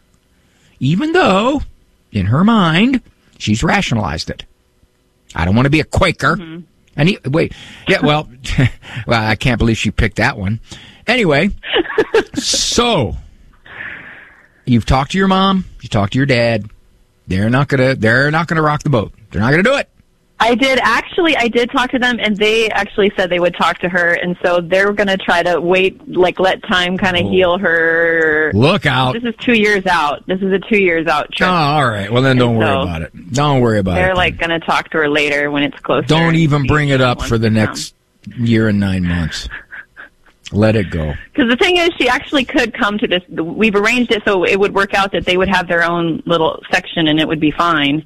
even 0.79 1.11
though 1.13 1.61
in 2.11 2.27
her 2.27 2.43
mind 2.43 3.01
she's 3.37 3.63
rationalized 3.63 4.29
it. 4.29 4.45
I 5.35 5.45
don't 5.45 5.55
want 5.55 5.65
to 5.65 5.71
be 5.71 5.81
a 5.81 5.85
Quaker. 5.85 6.37
Mm-hmm. 6.37 6.61
And 6.97 7.09
he, 7.09 7.19
wait, 7.25 7.53
yeah, 7.87 7.99
well, 8.01 8.29
well, 9.07 9.23
I 9.23 9.35
can't 9.35 9.59
believe 9.59 9.77
she 9.77 9.91
picked 9.91 10.15
that 10.15 10.37
one. 10.37 10.59
Anyway, 11.07 11.51
so 12.35 13.15
you've 14.65 14.85
talked 14.85 15.11
to 15.11 15.17
your 15.17 15.27
mom, 15.27 15.65
you 15.81 15.89
talked 15.89 16.13
to 16.13 16.19
your 16.19 16.25
dad. 16.25 16.69
They're 17.27 17.49
not 17.49 17.67
gonna, 17.67 17.95
they're 17.95 18.29
not 18.31 18.47
gonna 18.47 18.61
rock 18.61 18.83
the 18.83 18.89
boat. 18.89 19.13
They're 19.31 19.41
not 19.41 19.51
gonna 19.51 19.63
do 19.63 19.75
it. 19.75 19.89
I 20.39 20.53
did 20.55 20.79
actually. 20.79 21.35
I 21.37 21.47
did 21.47 21.71
talk 21.71 21.91
to 21.91 21.99
them, 21.99 22.19
and 22.19 22.35
they 22.35 22.69
actually 22.69 23.11
said 23.15 23.29
they 23.29 23.39
would 23.39 23.55
talk 23.55 23.79
to 23.79 23.89
her, 23.89 24.13
and 24.13 24.37
so 24.43 24.59
they're 24.59 24.91
going 24.91 25.07
to 25.07 25.17
try 25.17 25.41
to 25.41 25.61
wait, 25.61 26.07
like 26.09 26.39
let 26.39 26.61
time 26.63 26.97
kind 26.97 27.15
of 27.15 27.25
oh. 27.25 27.29
heal 27.29 27.57
her. 27.57 28.51
Oh. 28.53 28.57
Look 28.57 28.85
out. 28.85 29.13
This 29.13 29.23
is 29.23 29.35
two 29.39 29.53
years 29.53 29.85
out. 29.85 30.27
This 30.27 30.41
is 30.41 30.51
a 30.51 30.59
two 30.59 30.77
years 30.77 31.07
out 31.07 31.29
Oh, 31.39 31.45
all 31.45 31.87
right. 31.87 32.11
Well, 32.11 32.21
then 32.21 32.37
don't 32.37 32.49
And 32.49 32.59
worry 32.59 32.67
so 32.67 32.81
about 32.81 33.01
it. 33.01 33.33
Don't 33.33 33.61
worry 33.61 33.79
about 33.79 33.93
it. 33.93 34.01
They're 34.01 34.15
like 34.15 34.37
going 34.37 34.49
to 34.49 34.59
talk 34.59 34.89
to 34.89 34.97
her 34.97 35.09
later 35.09 35.51
when 35.51 35.63
it's 35.63 35.79
closer. 35.79 36.05
Don't 36.05 36.35
even 36.35 36.63
bring 36.63 36.89
it 36.89 37.01
up 37.01 37.21
for 37.21 37.37
the 37.37 37.49
next 37.49 37.95
year 38.37 38.67
and 38.67 38.79
nine 38.79 39.03
months. 39.07 39.47
Let 40.55 40.75
it 40.77 40.89
go. 40.89 41.13
Because 41.33 41.49
the 41.49 41.57
thing 41.57 41.77
is, 41.77 41.89
she 41.97 42.07
actually 42.07 42.45
could 42.45 42.73
come 42.73 42.97
to 42.97 43.07
this. 43.07 43.21
We've 43.29 43.75
arranged 43.75 44.11
it 44.11 44.23
so 44.23 44.45
it 44.45 44.57
would 44.57 44.73
work 44.73 44.93
out 44.93 45.11
that 45.11 45.25
they 45.25 45.35
would 45.35 45.49
have 45.49 45.67
their 45.67 45.83
own 45.83 46.23
little 46.25 46.61
section, 46.71 47.07
and 47.07 47.19
it 47.19 47.27
would 47.27 47.41
be 47.41 47.51
fine. 47.51 48.05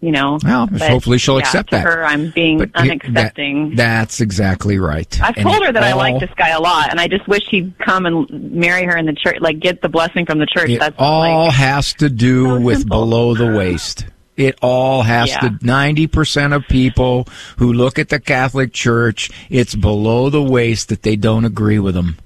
You 0.00 0.12
know. 0.12 0.38
Well, 0.44 0.68
But, 0.68 0.82
hopefully 0.82 1.18
she'll 1.18 1.40
yeah, 1.40 1.46
accept 1.46 1.70
to 1.70 1.76
that. 1.76 1.84
Her, 1.84 2.04
I'm 2.04 2.30
being 2.30 2.58
But 2.58 2.72
unaccepting. 2.74 3.70
That, 3.70 3.76
that's 3.76 4.20
exactly 4.20 4.78
right. 4.78 5.20
I've 5.20 5.36
And 5.36 5.44
told 5.44 5.64
her 5.64 5.72
that 5.72 5.82
I 5.82 5.94
like 5.94 6.20
this 6.20 6.30
guy 6.36 6.50
a 6.50 6.60
lot, 6.60 6.90
and 6.90 7.00
I 7.00 7.08
just 7.08 7.26
wish 7.26 7.42
he'd 7.48 7.76
come 7.78 8.06
and 8.06 8.52
marry 8.52 8.84
her 8.84 8.96
in 8.96 9.06
the 9.06 9.14
church, 9.14 9.38
like 9.40 9.58
get 9.58 9.82
the 9.82 9.88
blessing 9.88 10.26
from 10.26 10.38
the 10.38 10.46
church. 10.46 10.70
It 10.70 10.78
That's 10.78 10.94
all 10.98 11.46
like, 11.46 11.54
has 11.54 11.94
to 11.94 12.08
do 12.08 12.60
with 12.60 12.86
below 12.86 13.34
the 13.34 13.56
waist. 13.56 14.06
It 14.36 14.58
all 14.60 15.02
has 15.02 15.28
Yeah. 15.28 15.38
to. 15.40 15.58
Ninety 15.62 16.06
percent 16.08 16.52
of 16.52 16.66
people 16.68 17.28
who 17.58 17.72
look 17.72 17.98
at 17.98 18.08
the 18.08 18.18
Catholic 18.18 18.72
Church, 18.72 19.30
it's 19.48 19.74
below 19.74 20.28
the 20.30 20.42
waist 20.42 20.88
that 20.88 21.02
they 21.02 21.14
don't 21.16 21.44
agree 21.44 21.78
with 21.78 21.94
them, 21.94 22.16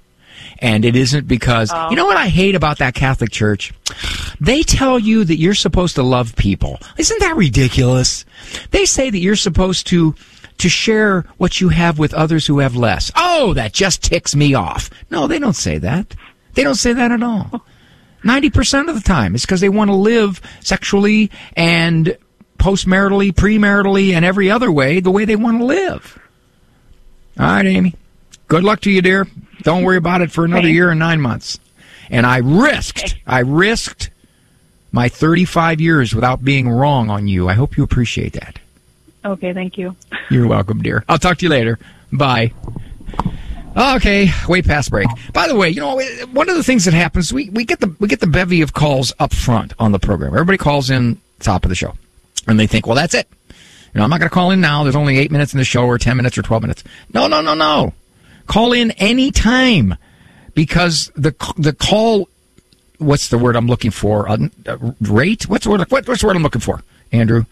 and 0.58 0.84
it 0.86 0.96
isn't 0.96 1.28
because 1.28 1.70
Oh. 1.74 1.90
you 1.90 1.96
know 1.96 2.06
what 2.06 2.16
I 2.16 2.28
hate 2.28 2.54
about 2.54 2.78
that 2.78 2.94
Catholic 2.94 3.30
Church. 3.30 3.72
They 4.40 4.62
tell 4.62 4.98
you 4.98 5.24
that 5.24 5.36
you're 5.38 5.52
supposed 5.54 5.96
to 5.96 6.02
love 6.02 6.34
people. 6.36 6.80
Isn't 6.96 7.20
that 7.20 7.36
ridiculous? 7.36 8.24
They 8.70 8.86
say 8.86 9.10
that 9.10 9.18
you're 9.18 9.36
supposed 9.36 9.86
to 9.88 10.14
to 10.58 10.68
share 10.68 11.24
what 11.36 11.60
you 11.60 11.68
have 11.68 12.00
with 12.00 12.12
others 12.14 12.46
who 12.46 12.58
have 12.58 12.74
less. 12.74 13.12
Oh, 13.14 13.54
that 13.54 13.72
just 13.72 14.02
ticks 14.02 14.34
me 14.34 14.54
off. 14.54 14.90
No, 15.08 15.28
they 15.28 15.38
don't 15.38 15.54
say 15.54 15.78
that. 15.78 16.14
They 16.54 16.64
don't 16.64 16.74
say 16.74 16.92
that 16.94 17.12
at 17.12 17.22
all. 17.22 17.64
90% 18.24 18.88
of 18.88 18.94
the 18.94 19.00
time 19.00 19.34
it's 19.34 19.44
because 19.46 19.60
they 19.60 19.68
want 19.68 19.88
to 19.90 19.94
live 19.94 20.40
sexually 20.60 21.30
and 21.56 22.16
postmaritally, 22.58 23.30
premaritally, 23.32 24.12
and 24.12 24.24
every 24.24 24.50
other 24.50 24.70
way 24.72 25.00
the 25.00 25.10
way 25.10 25.24
they 25.24 25.36
want 25.36 25.58
to 25.58 25.64
live. 25.64 26.18
All 27.38 27.46
right, 27.46 27.66
Amy. 27.66 27.94
Good 28.48 28.64
luck 28.64 28.80
to 28.80 28.90
you, 28.90 29.00
dear. 29.02 29.26
Don't 29.62 29.84
worry 29.84 29.96
about 29.96 30.22
it 30.22 30.32
for 30.32 30.44
another 30.44 30.62
Thanks. 30.62 30.74
year 30.74 30.90
and 30.90 30.98
nine 30.98 31.20
months. 31.20 31.58
And 32.10 32.26
I 32.26 32.38
risked, 32.38 33.16
I 33.26 33.40
risked 33.40 34.10
my 34.90 35.08
35 35.08 35.80
years 35.80 36.14
without 36.14 36.42
being 36.42 36.68
wrong 36.68 37.10
on 37.10 37.28
you. 37.28 37.48
I 37.48 37.54
hope 37.54 37.76
you 37.76 37.84
appreciate 37.84 38.32
that. 38.32 38.58
okay, 39.24 39.52
thank 39.52 39.76
you. 39.76 39.94
You're 40.30 40.48
welcome, 40.48 40.82
dear. 40.82 41.04
I'll 41.08 41.18
talk 41.18 41.38
to 41.38 41.44
you 41.44 41.50
later. 41.50 41.78
Bye. 42.12 42.52
Okay, 43.78 44.28
way 44.48 44.60
past 44.60 44.90
break. 44.90 45.06
By 45.32 45.46
the 45.46 45.54
way, 45.54 45.68
you 45.68 45.80
know, 45.80 46.00
one 46.32 46.48
of 46.48 46.56
the 46.56 46.64
things 46.64 46.84
that 46.86 46.94
happens, 46.94 47.32
we, 47.32 47.48
we 47.50 47.64
get 47.64 47.78
the 47.78 47.94
we 48.00 48.08
get 48.08 48.18
the 48.18 48.26
bevy 48.26 48.60
of 48.60 48.72
calls 48.72 49.12
up 49.20 49.32
front 49.32 49.72
on 49.78 49.92
the 49.92 50.00
program. 50.00 50.32
Everybody 50.32 50.58
calls 50.58 50.90
in 50.90 51.20
top 51.38 51.64
of 51.64 51.68
the 51.68 51.76
show, 51.76 51.94
and 52.48 52.58
they 52.58 52.66
think, 52.66 52.86
well, 52.86 52.96
that's 52.96 53.14
it. 53.14 53.28
You 53.48 53.98
know, 53.98 54.02
I'm 54.02 54.10
not 54.10 54.18
going 54.18 54.28
to 54.28 54.34
call 54.34 54.50
in 54.50 54.60
now. 54.60 54.82
There's 54.82 54.96
only 54.96 55.16
eight 55.18 55.30
minutes 55.30 55.52
in 55.52 55.58
the 55.58 55.64
show, 55.64 55.84
or 55.84 55.96
ten 55.96 56.16
minutes, 56.16 56.36
or 56.36 56.42
twelve 56.42 56.62
minutes. 56.62 56.82
No, 57.14 57.28
no, 57.28 57.40
no, 57.40 57.54
no. 57.54 57.94
Call 58.48 58.72
in 58.72 58.90
any 58.92 59.30
time 59.30 59.94
because 60.54 61.12
the 61.14 61.34
the 61.56 61.72
call. 61.72 62.28
What's 62.98 63.28
the 63.28 63.38
word 63.38 63.54
I'm 63.54 63.68
looking 63.68 63.92
for? 63.92 64.28
Uh, 64.28 64.48
uh, 64.66 64.76
rate? 65.02 65.48
What's 65.48 65.64
the 65.64 65.70
word? 65.70 65.80
What, 65.88 66.08
what's 66.08 66.20
the 66.20 66.26
word 66.26 66.34
I'm 66.34 66.42
looking 66.42 66.60
for, 66.60 66.82
Andrew? 67.12 67.44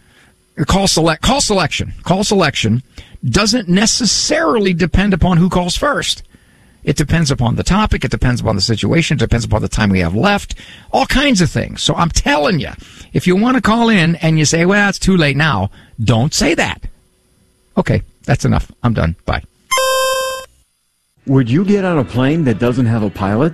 call 0.65 0.87
select 0.87 1.21
call 1.21 1.41
selection 1.41 1.93
call 2.03 2.23
selection 2.23 2.81
doesn't 3.23 3.67
necessarily 3.67 4.73
depend 4.73 5.13
upon 5.13 5.37
who 5.37 5.49
calls 5.49 5.75
first. 5.75 6.23
It 6.83 6.95
depends 6.95 7.31
upon 7.31 7.55
the 7.55 7.63
topic 7.63 8.05
it 8.05 8.11
depends 8.11 8.39
upon 8.39 8.55
the 8.55 8.61
situation 8.61 9.17
it 9.17 9.19
depends 9.19 9.43
upon 9.43 9.61
the 9.61 9.67
time 9.67 9.89
we 9.89 9.99
have 9.99 10.15
left 10.15 10.55
all 10.91 11.05
kinds 11.05 11.41
of 11.41 11.49
things. 11.49 11.81
So 11.81 11.93
i'm 11.95 12.09
telling 12.09 12.59
you 12.59 12.71
if 13.11 13.27
you 13.27 13.35
want 13.35 13.55
to 13.55 13.61
call 13.61 13.89
in 13.89 14.15
and 14.17 14.39
you 14.39 14.45
say 14.45 14.65
well 14.65 14.87
it's 14.87 14.99
too 14.99 15.17
late 15.17 15.35
now 15.35 15.69
don't 16.01 16.33
say 16.33 16.55
that. 16.55 16.83
Okay 17.75 18.03
that's 18.23 18.45
enough. 18.45 18.71
I'm 18.83 18.93
done. 18.93 19.15
Bye. 19.25 19.43
Would 21.25 21.49
you 21.49 21.65
get 21.65 21.83
on 21.83 21.97
a 21.97 22.05
plane 22.05 22.45
that 22.45 22.59
doesn't 22.59 22.85
have 22.85 23.03
a 23.03 23.09
pilot? 23.09 23.53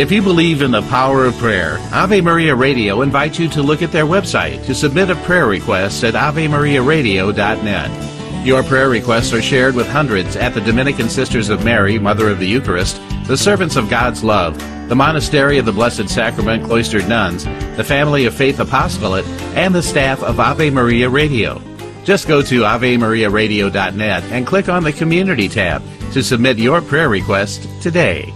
If 0.00 0.10
you 0.10 0.22
believe 0.22 0.62
in 0.62 0.70
the 0.70 0.80
power 0.80 1.26
of 1.26 1.36
prayer, 1.36 1.76
Ave 1.92 2.22
Maria 2.22 2.54
Radio 2.54 3.02
invites 3.02 3.38
you 3.38 3.50
to 3.50 3.62
look 3.62 3.82
at 3.82 3.92
their 3.92 4.06
website 4.06 4.64
to 4.64 4.74
submit 4.74 5.10
a 5.10 5.14
prayer 5.14 5.46
request 5.46 6.02
at 6.04 6.14
AveMariaRadio.net. 6.14 8.46
Your 8.46 8.62
prayer 8.62 8.88
requests 8.88 9.34
are 9.34 9.42
shared 9.42 9.74
with 9.74 9.86
hundreds 9.86 10.36
at 10.36 10.54
the 10.54 10.62
Dominican 10.62 11.10
Sisters 11.10 11.50
of 11.50 11.66
Mary, 11.66 11.98
Mother 11.98 12.30
of 12.30 12.38
the 12.38 12.48
Eucharist, 12.48 12.98
the 13.26 13.36
Servants 13.36 13.76
of 13.76 13.90
God's 13.90 14.24
Love, 14.24 14.58
the 14.88 14.96
Monastery 14.96 15.58
of 15.58 15.66
the 15.66 15.72
Blessed 15.72 16.08
Sacrament 16.08 16.64
Cloistered 16.64 17.06
Nuns, 17.06 17.44
the 17.76 17.84
Family 17.84 18.24
of 18.24 18.32
Faith 18.32 18.58
Apostolate, 18.58 19.26
and 19.54 19.74
the 19.74 19.82
staff 19.82 20.22
of 20.22 20.40
Ave 20.40 20.70
Maria 20.70 21.10
Radio. 21.10 21.60
Just 22.04 22.26
go 22.26 22.40
to 22.40 22.62
AveMariaRadio.net 22.62 24.22
and 24.32 24.46
click 24.46 24.70
on 24.70 24.82
the 24.82 24.94
Community 24.94 25.46
tab 25.46 25.82
to 26.12 26.22
submit 26.22 26.56
your 26.56 26.80
prayer 26.80 27.10
request 27.10 27.68
today. 27.82 28.32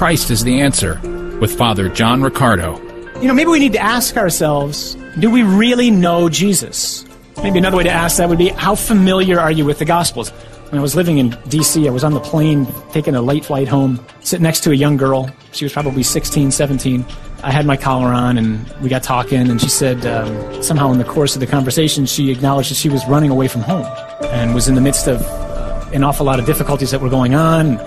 Christ 0.00 0.30
is 0.30 0.44
the 0.44 0.62
answer 0.62 0.98
with 1.42 1.58
Father 1.58 1.90
John 1.90 2.22
Riccardo. 2.22 2.80
You 3.20 3.28
know, 3.28 3.34
maybe 3.34 3.50
we 3.50 3.58
need 3.58 3.74
to 3.74 3.80
ask 3.80 4.16
ourselves 4.16 4.94
do 5.18 5.30
we 5.30 5.42
really 5.42 5.90
know 5.90 6.30
Jesus? 6.30 7.04
Maybe 7.42 7.58
another 7.58 7.76
way 7.76 7.82
to 7.82 7.90
ask 7.90 8.16
that 8.16 8.26
would 8.30 8.38
be 8.38 8.48
how 8.48 8.76
familiar 8.76 9.38
are 9.38 9.52
you 9.52 9.66
with 9.66 9.78
the 9.78 9.84
Gospels? 9.84 10.30
When 10.70 10.78
I 10.78 10.80
was 10.80 10.96
living 10.96 11.18
in 11.18 11.36
D.C., 11.48 11.86
I 11.86 11.90
was 11.90 12.02
on 12.02 12.14
the 12.14 12.20
plane 12.20 12.66
taking 12.92 13.14
a 13.14 13.20
late 13.20 13.44
flight 13.44 13.68
home, 13.68 14.02
sitting 14.20 14.42
next 14.42 14.60
to 14.60 14.70
a 14.70 14.74
young 14.74 14.96
girl. 14.96 15.30
She 15.52 15.66
was 15.66 15.72
probably 15.74 16.02
16, 16.02 16.50
17. 16.50 17.04
I 17.42 17.50
had 17.50 17.66
my 17.66 17.76
collar 17.76 18.08
on 18.08 18.38
and 18.38 18.66
we 18.80 18.88
got 18.88 19.02
talking, 19.02 19.50
and 19.50 19.60
she 19.60 19.68
said 19.68 20.06
um, 20.06 20.62
somehow 20.62 20.92
in 20.92 20.96
the 20.98 21.04
course 21.04 21.36
of 21.36 21.40
the 21.40 21.46
conversation, 21.46 22.06
she 22.06 22.30
acknowledged 22.30 22.70
that 22.70 22.76
she 22.76 22.88
was 22.88 23.06
running 23.06 23.30
away 23.30 23.48
from 23.48 23.60
home 23.60 23.84
and 24.30 24.54
was 24.54 24.66
in 24.66 24.76
the 24.76 24.80
midst 24.80 25.08
of 25.08 25.20
uh, 25.20 25.90
an 25.92 26.04
awful 26.04 26.24
lot 26.24 26.40
of 26.40 26.46
difficulties 26.46 26.90
that 26.90 27.02
were 27.02 27.10
going 27.10 27.34
on. 27.34 27.78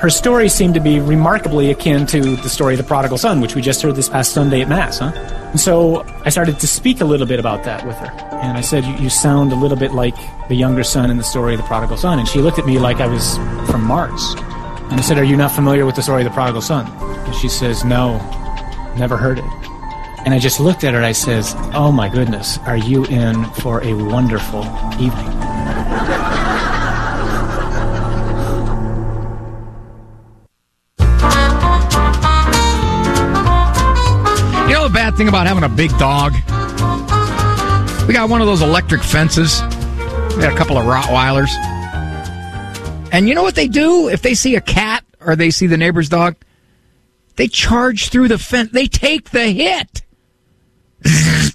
Her 0.00 0.08
story 0.08 0.48
seemed 0.48 0.72
to 0.72 0.80
be 0.80 0.98
remarkably 0.98 1.70
akin 1.70 2.06
to 2.06 2.34
the 2.36 2.48
story 2.48 2.72
of 2.72 2.78
the 2.78 2.84
prodigal 2.84 3.18
son, 3.18 3.42
which 3.42 3.54
we 3.54 3.60
just 3.60 3.82
heard 3.82 3.96
this 3.96 4.08
past 4.08 4.32
Sunday 4.32 4.62
at 4.62 4.68
Mass, 4.70 4.98
huh? 4.98 5.12
And 5.50 5.60
so 5.60 6.06
I 6.24 6.30
started 6.30 6.58
to 6.60 6.66
speak 6.66 7.02
a 7.02 7.04
little 7.04 7.26
bit 7.26 7.38
about 7.38 7.64
that 7.64 7.86
with 7.86 7.96
her. 7.96 8.10
And 8.36 8.56
I 8.56 8.62
said, 8.62 8.82
You 8.98 9.10
sound 9.10 9.52
a 9.52 9.56
little 9.56 9.76
bit 9.76 9.92
like 9.92 10.16
the 10.48 10.54
younger 10.54 10.84
son 10.84 11.10
in 11.10 11.18
the 11.18 11.22
story 11.22 11.52
of 11.52 11.60
the 11.60 11.66
prodigal 11.66 11.98
son. 11.98 12.18
And 12.18 12.26
she 12.26 12.38
looked 12.38 12.58
at 12.58 12.64
me 12.64 12.78
like 12.78 12.96
I 12.96 13.06
was 13.06 13.36
from 13.70 13.84
Mars. 13.84 14.22
And 14.88 14.94
I 14.94 15.02
said, 15.02 15.18
Are 15.18 15.24
you 15.24 15.36
not 15.36 15.50
familiar 15.50 15.84
with 15.84 15.96
the 15.96 16.02
story 16.02 16.22
of 16.22 16.30
the 16.30 16.34
prodigal 16.34 16.62
son? 16.62 16.86
And 17.26 17.34
she 17.34 17.50
says, 17.50 17.84
No, 17.84 18.16
never 18.96 19.18
heard 19.18 19.38
it. 19.38 19.44
And 20.24 20.32
I 20.32 20.38
just 20.38 20.60
looked 20.60 20.82
at 20.82 20.94
her 20.94 20.98
and 20.98 21.06
I 21.06 21.12
says, 21.12 21.54
Oh 21.74 21.92
my 21.92 22.08
goodness, 22.08 22.56
are 22.60 22.78
you 22.78 23.04
in 23.04 23.44
for 23.60 23.84
a 23.84 23.92
wonderful 23.92 24.64
evening? 24.98 26.09
Bad 35.10 35.16
thing 35.16 35.28
about 35.28 35.46
having 35.46 35.64
a 35.64 35.68
big 35.68 35.90
dog? 35.98 36.32
We 38.06 38.14
got 38.14 38.28
one 38.28 38.40
of 38.40 38.46
those 38.46 38.62
electric 38.62 39.02
fences. 39.02 39.60
We 39.62 40.42
got 40.42 40.52
a 40.52 40.56
couple 40.56 40.78
of 40.78 40.84
Rottweilers. 40.84 41.50
And 43.12 43.28
you 43.28 43.34
know 43.34 43.42
what 43.42 43.56
they 43.56 43.66
do 43.66 44.08
if 44.08 44.22
they 44.22 44.34
see 44.34 44.54
a 44.56 44.60
cat 44.60 45.04
or 45.20 45.34
they 45.34 45.50
see 45.50 45.66
the 45.66 45.76
neighbor's 45.76 46.08
dog? 46.08 46.36
They 47.36 47.48
charge 47.48 48.10
through 48.10 48.28
the 48.28 48.38
fence. 48.38 48.70
They 48.70 48.86
take 48.86 49.30
the 49.30 49.48
hit. 49.48 50.02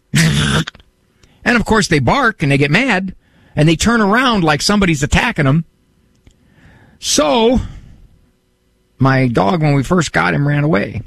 and 1.45 1.55
of 1.55 1.65
course, 1.65 1.87
they 1.87 1.99
bark 1.99 2.43
and 2.43 2.51
they 2.51 2.57
get 2.57 2.71
mad 2.71 3.15
and 3.55 3.69
they 3.69 3.75
turn 3.75 4.01
around 4.01 4.43
like 4.43 4.61
somebody's 4.61 5.03
attacking 5.03 5.45
them. 5.45 5.65
So, 6.99 7.59
my 8.97 9.27
dog, 9.27 9.61
when 9.61 9.75
we 9.75 9.83
first 9.83 10.11
got 10.11 10.33
him, 10.33 10.47
ran 10.47 10.63
away. 10.63 11.01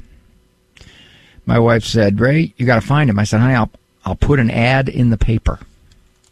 My 1.45 1.59
wife 1.59 1.83
said, 1.83 2.19
Ray, 2.19 2.53
you 2.57 2.65
got 2.65 2.75
to 2.75 2.87
find 2.87 3.09
him. 3.09 3.19
I 3.19 3.23
said, 3.23 3.39
honey, 3.39 3.55
I'll, 3.55 3.71
I'll 4.05 4.15
put 4.15 4.39
an 4.39 4.51
ad 4.51 4.89
in 4.89 5.09
the 5.09 5.17
paper. 5.17 5.59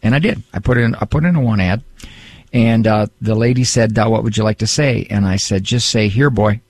And 0.04 0.14
I 0.16 0.20
did. 0.20 0.44
I 0.54 0.60
put 0.60 0.78
in, 0.78 0.96
I 0.96 1.06
put 1.06 1.26
in 1.26 1.36
a 1.36 1.42
one 1.42 1.60
ad. 1.60 1.84
And 2.54 2.88
uh, 2.88 3.08
the 3.22 3.36
lady 3.36 3.64
said, 3.64 3.98
what 3.98 4.24
would 4.24 4.38
you 4.38 4.44
like 4.44 4.60
to 4.60 4.68
say? 4.68 5.06
And 5.10 5.26
I 5.26 5.36
said, 5.36 5.64
just 5.64 5.90
say, 5.90 6.08
here, 6.08 6.30
boy. 6.30 6.62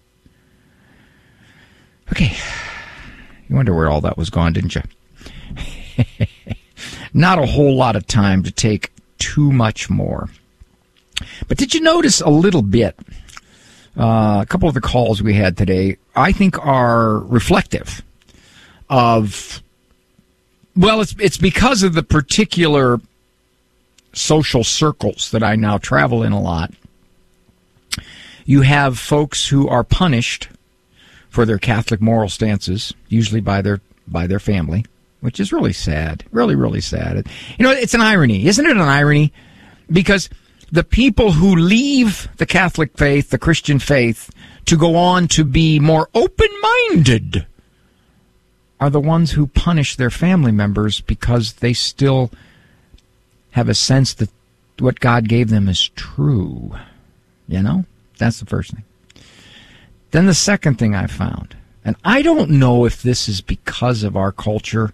Okay. 2.11 2.35
You 3.47 3.55
wonder 3.55 3.73
where 3.73 3.89
all 3.89 4.01
that 4.01 4.17
was 4.17 4.29
gone, 4.29 4.53
didn't 4.53 4.75
you? 4.75 4.81
Not 7.13 7.39
a 7.39 7.45
whole 7.45 7.75
lot 7.75 7.95
of 7.95 8.07
time 8.07 8.43
to 8.43 8.51
take 8.51 8.91
too 9.17 9.51
much 9.51 9.89
more. 9.89 10.29
But 11.47 11.57
did 11.57 11.73
you 11.73 11.81
notice 11.81 12.21
a 12.21 12.29
little 12.29 12.61
bit? 12.61 12.97
Uh, 13.97 14.39
a 14.41 14.45
couple 14.47 14.67
of 14.69 14.75
the 14.75 14.81
calls 14.81 15.23
we 15.23 15.33
had 15.33 15.57
today, 15.57 15.97
I 16.15 16.31
think, 16.31 16.63
are 16.63 17.17
reflective 17.19 18.03
of. 18.89 19.61
Well, 20.75 21.01
it's 21.01 21.15
it's 21.19 21.37
because 21.37 21.83
of 21.83 21.93
the 21.93 22.03
particular 22.03 22.99
social 24.13 24.63
circles 24.63 25.31
that 25.31 25.43
I 25.43 25.55
now 25.55 25.77
travel 25.77 26.23
in 26.23 26.31
a 26.31 26.41
lot. 26.41 26.73
You 28.45 28.61
have 28.61 28.97
folks 28.97 29.47
who 29.47 29.67
are 29.67 29.83
punished 29.83 30.49
for 31.29 31.45
their 31.45 31.57
Catholic 31.57 32.01
moral 32.01 32.29
stances, 32.29 32.93
usually 33.09 33.41
by 33.41 33.61
their 33.61 33.81
by 34.07 34.27
their 34.27 34.39
family, 34.39 34.85
which 35.21 35.39
is 35.39 35.51
really 35.51 35.73
sad. 35.73 36.23
Really, 36.31 36.55
really 36.55 36.81
sad. 36.81 37.27
You 37.57 37.63
know, 37.63 37.71
it's 37.71 37.93
an 37.93 38.01
irony, 38.01 38.47
isn't 38.47 38.65
it? 38.65 38.71
An 38.71 38.81
irony 38.81 39.33
because 39.91 40.29
the 40.71 40.83
people 40.83 41.31
who 41.33 41.55
leave 41.55 42.27
the 42.37 42.45
Catholic 42.45 42.97
faith, 42.97 43.29
the 43.29 43.37
Christian 43.37 43.79
faith, 43.79 44.29
to 44.65 44.77
go 44.77 44.95
on 44.95 45.27
to 45.29 45.43
be 45.43 45.79
more 45.79 46.09
open 46.13 46.49
minded 46.61 47.45
are 48.79 48.89
the 48.89 48.99
ones 48.99 49.31
who 49.31 49.47
punish 49.47 49.95
their 49.95 50.09
family 50.09 50.51
members 50.51 51.01
because 51.01 51.53
they 51.53 51.73
still 51.73 52.31
have 53.51 53.69
a 53.69 53.73
sense 53.73 54.13
that 54.13 54.29
what 54.79 54.99
God 54.99 55.27
gave 55.27 55.49
them 55.49 55.67
is 55.67 55.89
true. 55.89 56.75
You 57.47 57.61
know? 57.61 57.85
That's 58.17 58.39
the 58.39 58.45
first 58.45 58.71
thing. 58.73 58.83
Then 60.11 60.25
the 60.25 60.33
second 60.33 60.75
thing 60.75 60.95
I 60.95 61.07
found, 61.07 61.55
and 61.83 61.95
I 62.03 62.21
don't 62.21 62.51
know 62.51 62.85
if 62.85 63.01
this 63.01 63.27
is 63.27 63.41
because 63.41 64.03
of 64.03 64.15
our 64.15 64.31
culture. 64.31 64.93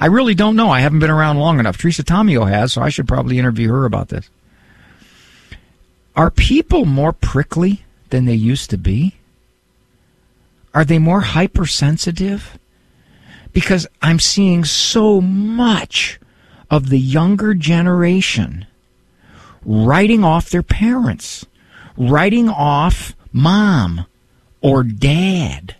I 0.00 0.06
really 0.06 0.34
don't 0.34 0.56
know. 0.56 0.70
I 0.70 0.80
haven't 0.80 0.98
been 1.00 1.10
around 1.10 1.38
long 1.38 1.58
enough. 1.58 1.76
Teresa 1.76 2.02
Tomeo 2.02 2.48
has, 2.48 2.72
so 2.72 2.82
I 2.82 2.88
should 2.88 3.08
probably 3.08 3.38
interview 3.38 3.70
her 3.70 3.84
about 3.84 4.08
this. 4.08 4.28
Are 6.16 6.30
people 6.30 6.84
more 6.84 7.12
prickly 7.12 7.84
than 8.10 8.24
they 8.24 8.34
used 8.34 8.70
to 8.70 8.78
be? 8.78 9.14
Are 10.74 10.84
they 10.84 10.98
more 10.98 11.20
hypersensitive? 11.20 12.58
Because 13.52 13.86
I'm 14.02 14.18
seeing 14.18 14.64
so 14.64 15.20
much 15.20 16.20
of 16.70 16.90
the 16.90 16.98
younger 16.98 17.54
generation 17.54 18.66
writing 19.64 20.24
off 20.24 20.50
their 20.50 20.62
parents, 20.62 21.46
writing 21.96 22.48
off 22.48 23.14
mom 23.32 24.06
or 24.60 24.82
dad. 24.82 25.76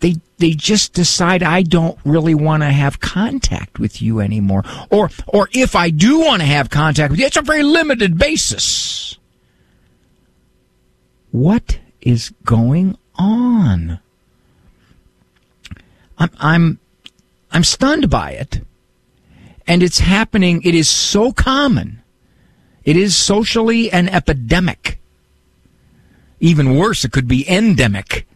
They 0.00 0.16
they 0.38 0.52
just 0.52 0.92
decide 0.92 1.42
I 1.42 1.62
don't 1.62 1.98
really 2.04 2.34
want 2.34 2.62
to 2.62 2.70
have 2.70 3.00
contact 3.00 3.78
with 3.78 4.00
you 4.00 4.20
anymore. 4.20 4.64
Or 4.90 5.10
or 5.26 5.48
if 5.52 5.74
I 5.74 5.90
do 5.90 6.20
want 6.20 6.40
to 6.40 6.46
have 6.46 6.70
contact 6.70 7.10
with 7.10 7.20
you, 7.20 7.26
it's 7.26 7.36
a 7.36 7.42
very 7.42 7.62
limited 7.64 8.16
basis. 8.16 9.18
What 11.30 11.78
is 12.00 12.32
going 12.44 12.96
on? 13.16 13.57
I'm 16.18 16.30
I'm 16.38 16.80
I'm 17.50 17.64
stunned 17.64 18.10
by 18.10 18.32
it. 18.32 18.60
And 19.66 19.82
it's 19.82 20.00
happening, 20.00 20.62
it 20.64 20.74
is 20.74 20.88
so 20.88 21.30
common. 21.32 22.02
It 22.84 22.96
is 22.96 23.14
socially 23.16 23.90
an 23.90 24.08
epidemic. 24.08 24.98
Even 26.40 26.76
worse, 26.76 27.04
it 27.04 27.12
could 27.12 27.28
be 27.28 27.48
endemic. 27.48 28.26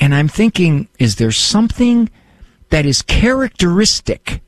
And 0.00 0.14
I'm 0.14 0.26
thinking, 0.28 0.88
is 0.98 1.16
there 1.16 1.30
something 1.30 2.10
that 2.70 2.84
is 2.84 3.02
characteristic 3.02 4.42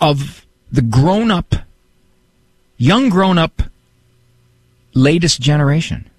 of 0.00 0.44
the 0.72 0.82
grown 0.82 1.30
up, 1.30 1.54
young 2.76 3.08
grown 3.08 3.38
up, 3.38 3.62
latest 4.94 5.40
generation? 5.40 6.10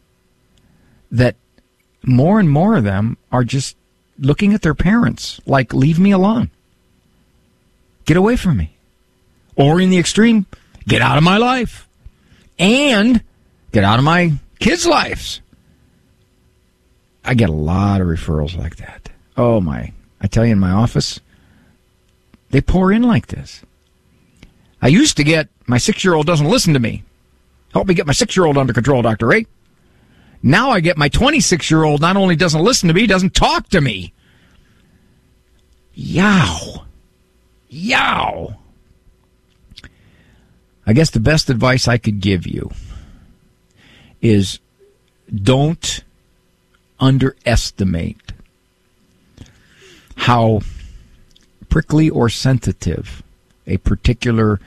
That 1.12 1.36
more 2.04 2.40
and 2.40 2.50
more 2.50 2.78
of 2.78 2.86
them 2.86 3.18
are 3.32 3.44
just 3.44 3.76
looking 4.20 4.54
at 4.54 4.62
their 4.62 4.76
parents 4.76 5.40
like, 5.46 5.74
leave 5.74 6.00
me 6.00 6.12
alone. 6.12 6.52
Get 8.06 8.18
away 8.18 8.36
from 8.36 8.58
me. 8.58 8.76
Or 9.56 9.80
in 9.80 9.90
the 9.90 9.98
extreme, 9.98 10.46
get 10.88 11.02
out 11.02 11.18
of 11.18 11.24
my 11.24 11.38
life. 11.38 11.88
And 12.58 13.24
get 13.72 13.84
out 13.84 14.00
of 14.00 14.06
my 14.06 14.34
kids' 14.60 14.86
lives. 14.86 15.42
I 17.24 17.34
get 17.34 17.50
a 17.50 17.54
lot 17.54 18.02
of 18.02 18.08
referrals 18.08 18.58
like 18.58 18.78
that. 18.78 19.10
Oh 19.38 19.62
my. 19.62 19.94
I 20.22 20.28
tell 20.28 20.46
you 20.46 20.54
in 20.54 20.60
my 20.60 20.72
office, 20.72 21.20
they 22.50 22.62
pour 22.62 22.92
in 22.92 23.04
like 23.04 23.28
this. 23.28 23.62
I 24.82 24.88
used 24.88 25.18
to 25.18 25.24
get 25.24 25.50
my 25.68 25.78
six 25.78 26.04
year 26.04 26.14
old 26.14 26.26
doesn't 26.26 26.50
listen 26.50 26.74
to 26.74 26.80
me. 26.80 27.04
Help 27.74 27.88
me 27.88 27.94
get 27.94 28.08
my 28.08 28.14
six 28.14 28.36
year 28.36 28.46
old 28.46 28.58
under 28.58 28.74
control, 28.74 29.02
Dr. 29.02 29.28
Ray. 29.28 29.46
Now 30.42 30.72
I 30.72 30.80
get 30.80 30.98
my 30.98 31.10
26 31.10 31.70
year 31.70 31.84
old 31.84 32.02
not 32.02 32.18
only 32.18 32.36
doesn't 32.36 32.64
listen 32.64 32.88
to 32.88 32.94
me, 32.94 33.08
doesn't 33.08 33.34
talk 33.34 33.70
to 33.70 33.82
me. 33.82 34.14
Yow. 35.94 36.86
Yow. 37.68 38.56
I 40.88 40.94
guess 40.94 41.10
the 41.12 41.20
best 41.20 41.50
advice 41.50 41.88
I 41.88 41.98
could 41.98 42.20
give 42.20 42.48
you 42.48 42.72
is 44.22 44.60
don't 45.34 46.04
underestimate 47.00 48.34
how 50.16 50.62
prickly 51.70 52.10
or 52.10 52.30
sensitive 52.30 53.24
a 53.68 53.78
particular 53.78 54.60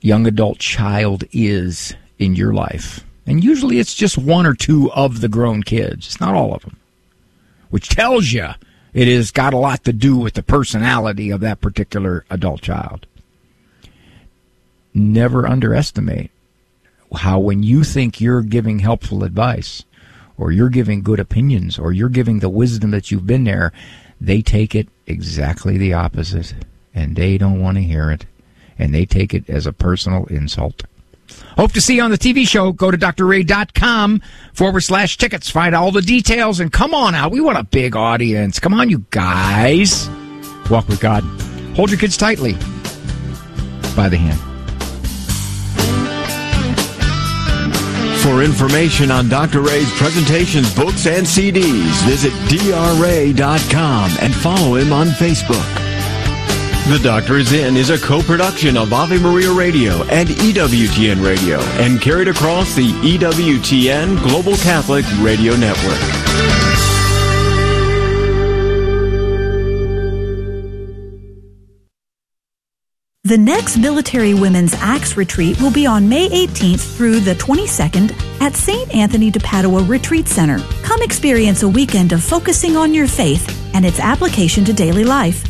young 0.00 0.26
adult 0.26 0.58
child 0.58 1.24
is 1.32 1.94
in 2.18 2.36
your 2.36 2.54
life. 2.54 3.04
And 3.26 3.44
usually 3.44 3.78
it's 3.78 3.94
just 3.94 4.18
one 4.18 4.46
or 4.46 4.54
two 4.54 4.90
of 4.92 5.20
the 5.20 5.28
grown 5.28 5.62
kids. 5.62 6.06
It's 6.06 6.20
not 6.20 6.34
all 6.34 6.54
of 6.54 6.62
them. 6.62 6.76
Which 7.70 7.88
tells 7.88 8.32
you 8.32 8.48
it 8.92 9.08
has 9.08 9.30
got 9.30 9.54
a 9.54 9.58
lot 9.58 9.84
to 9.84 9.92
do 9.92 10.16
with 10.16 10.34
the 10.34 10.42
personality 10.42 11.30
of 11.30 11.40
that 11.40 11.60
particular 11.60 12.24
adult 12.30 12.62
child. 12.62 13.06
Never 14.92 15.46
underestimate 15.46 16.30
how 17.14 17.38
when 17.38 17.62
you 17.62 17.84
think 17.84 18.20
you're 18.20 18.42
giving 18.42 18.80
helpful 18.80 19.24
advice 19.24 19.84
or 20.36 20.50
you're 20.50 20.68
giving 20.68 21.02
good 21.02 21.20
opinions 21.20 21.78
or 21.78 21.92
you're 21.92 22.08
giving 22.08 22.40
the 22.40 22.48
wisdom 22.48 22.90
that 22.90 23.10
you've 23.10 23.26
been 23.26 23.44
there, 23.44 23.72
they 24.20 24.42
take 24.42 24.74
it 24.74 24.88
exactly 25.06 25.78
the 25.78 25.92
opposite 25.92 26.54
and 26.94 27.16
they 27.16 27.38
don't 27.38 27.60
want 27.60 27.76
to 27.76 27.82
hear 27.82 28.10
it 28.10 28.26
and 28.78 28.94
they 28.94 29.04
take 29.04 29.34
it 29.34 29.48
as 29.48 29.66
a 29.66 29.72
personal 29.72 30.24
insult. 30.26 30.84
Hope 31.56 31.72
to 31.72 31.80
see 31.80 31.96
you 31.96 32.02
on 32.02 32.10
the 32.10 32.18
TV 32.18 32.46
show. 32.46 32.72
Go 32.72 32.90
to 32.90 32.96
drray.com 32.96 34.22
forward 34.52 34.80
slash 34.80 35.16
tickets. 35.18 35.50
Find 35.50 35.74
all 35.74 35.92
the 35.92 36.02
details 36.02 36.60
and 36.60 36.72
come 36.72 36.94
on 36.94 37.14
out. 37.14 37.32
We 37.32 37.40
want 37.40 37.58
a 37.58 37.64
big 37.64 37.96
audience. 37.96 38.58
Come 38.58 38.74
on, 38.74 38.88
you 38.88 39.04
guys. 39.10 40.08
Walk 40.70 40.88
with 40.88 41.00
God. 41.00 41.22
Hold 41.76 41.90
your 41.90 41.98
kids 41.98 42.16
tightly 42.16 42.52
by 43.94 44.08
the 44.08 44.16
hand. 44.16 44.40
For 48.22 48.42
information 48.42 49.10
on 49.10 49.28
Dr. 49.28 49.60
Ray's 49.60 49.90
presentations, 49.94 50.74
books, 50.74 51.06
and 51.06 51.26
CDs, 51.26 52.04
visit 52.04 52.32
drray.com 52.48 54.10
and 54.20 54.34
follow 54.34 54.74
him 54.74 54.92
on 54.92 55.06
Facebook. 55.08 55.79
The 56.88 56.98
Doctor 57.02 57.36
is 57.36 57.52
In 57.52 57.76
is 57.76 57.90
a 57.90 57.98
co-production 57.98 58.76
of 58.76 58.92
Ave 58.92 59.18
Maria 59.18 59.52
Radio 59.52 60.02
and 60.04 60.28
EWTN 60.28 61.24
Radio 61.24 61.60
and 61.78 62.00
carried 62.00 62.26
across 62.26 62.74
the 62.74 62.90
EWTN 62.90 64.20
Global 64.24 64.56
Catholic 64.56 65.04
Radio 65.20 65.54
Network. 65.54 66.00
The 73.22 73.38
next 73.38 73.76
Military 73.76 74.34
Women's 74.34 74.74
Acts 74.74 75.16
Retreat 75.16 75.60
will 75.60 75.70
be 75.70 75.86
on 75.86 76.08
May 76.08 76.28
18th 76.30 76.96
through 76.96 77.20
the 77.20 77.34
22nd 77.34 78.12
at 78.40 78.56
St. 78.56 78.92
Anthony 78.92 79.30
de 79.30 79.38
Padua 79.38 79.84
Retreat 79.84 80.26
Center. 80.26 80.58
Come 80.82 81.02
experience 81.02 81.62
a 81.62 81.68
weekend 81.68 82.10
of 82.12 82.24
focusing 82.24 82.76
on 82.76 82.92
your 82.92 83.06
faith 83.06 83.46
and 83.74 83.86
its 83.86 84.00
application 84.00 84.64
to 84.64 84.72
daily 84.72 85.04
life. 85.04 85.44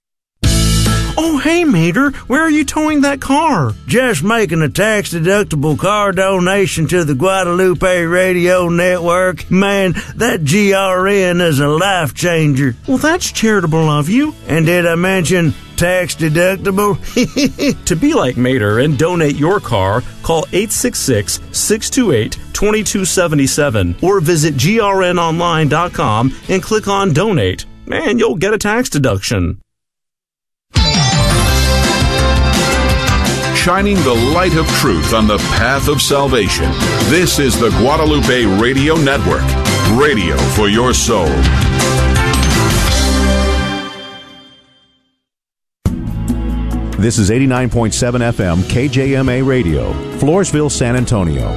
Oh, 1.22 1.36
hey, 1.36 1.64
Mater, 1.64 2.12
where 2.28 2.40
are 2.40 2.50
you 2.50 2.64
towing 2.64 3.02
that 3.02 3.20
car? 3.20 3.74
Just 3.86 4.22
making 4.22 4.62
a 4.62 4.70
tax 4.70 5.12
deductible 5.12 5.78
car 5.78 6.12
donation 6.12 6.86
to 6.86 7.04
the 7.04 7.14
Guadalupe 7.14 8.04
Radio 8.04 8.70
Network. 8.70 9.50
Man, 9.50 9.92
that 10.16 10.44
GRN 10.44 11.42
is 11.42 11.60
a 11.60 11.68
life 11.68 12.14
changer. 12.14 12.74
Well, 12.88 12.96
that's 12.96 13.32
charitable 13.32 13.90
of 13.90 14.08
you. 14.08 14.34
And 14.46 14.64
did 14.64 14.86
I 14.86 14.94
mention 14.94 15.52
tax 15.76 16.14
deductible? 16.14 16.96
to 17.84 17.96
be 17.96 18.14
like 18.14 18.38
Mater 18.38 18.78
and 18.78 18.96
donate 18.98 19.36
your 19.36 19.60
car, 19.60 20.02
call 20.22 20.46
866 20.52 21.34
628 21.52 22.32
2277 22.54 23.96
or 24.00 24.20
visit 24.20 24.54
grnonline.com 24.54 26.34
and 26.48 26.62
click 26.62 26.88
on 26.88 27.12
donate. 27.12 27.66
And 27.92 28.18
you'll 28.18 28.36
get 28.36 28.54
a 28.54 28.58
tax 28.58 28.88
deduction. 28.88 29.60
Shining 33.60 33.96
the 33.96 34.32
light 34.34 34.56
of 34.56 34.66
truth 34.68 35.12
on 35.12 35.26
the 35.26 35.36
path 35.36 35.86
of 35.88 36.00
salvation. 36.00 36.64
This 37.10 37.38
is 37.38 37.60
the 37.60 37.68
Guadalupe 37.68 38.46
Radio 38.58 38.94
Network, 38.94 39.42
radio 40.00 40.38
for 40.54 40.70
your 40.70 40.94
soul. 40.94 41.28
This 46.96 47.18
is 47.18 47.28
89.7 47.28 48.32
FM 48.32 48.62
KJMA 48.62 49.46
Radio, 49.46 49.92
Floresville, 50.18 50.70
San 50.70 50.96
Antonio. 50.96 51.48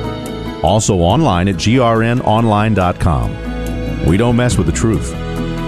Also 0.61 0.97
online 0.97 1.47
at 1.47 1.55
grnonline.com. 1.55 3.29
We 4.05 4.17
don't 4.17 4.35
mess 4.35 4.57
with 4.57 4.67
the 4.67 4.73
truth. 4.73 5.13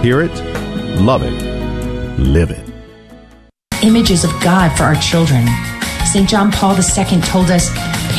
Hear 0.02 0.20
it, 0.20 0.34
love 1.00 1.22
it, 1.22 1.32
live 2.18 2.50
it. 2.50 2.70
Images 3.82 4.22
of 4.24 4.32
God 4.42 4.76
for 4.76 4.82
our 4.84 4.96
children 4.96 5.46
St. 6.16 6.30
John 6.30 6.50
Paul 6.50 6.74
II 6.74 7.20
told 7.20 7.50
us, 7.50 7.68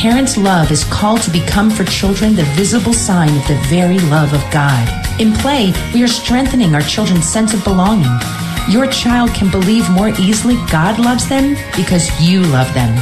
Parents' 0.00 0.36
love 0.36 0.70
is 0.70 0.84
called 0.84 1.20
to 1.22 1.32
become 1.32 1.68
for 1.68 1.82
children 1.82 2.36
the 2.36 2.44
visible 2.54 2.92
sign 2.92 3.28
of 3.36 3.48
the 3.48 3.60
very 3.66 3.98
love 3.98 4.32
of 4.32 4.52
God. 4.52 4.86
In 5.20 5.32
play, 5.32 5.72
we 5.92 6.04
are 6.04 6.06
strengthening 6.06 6.76
our 6.76 6.80
children's 6.80 7.28
sense 7.28 7.54
of 7.54 7.64
belonging. 7.64 8.06
Your 8.68 8.86
child 8.86 9.30
can 9.30 9.50
believe 9.50 9.90
more 9.90 10.10
easily 10.10 10.54
God 10.70 11.00
loves 11.00 11.28
them 11.28 11.56
because 11.74 12.08
you 12.22 12.42
love 12.42 12.72
them. 12.72 12.94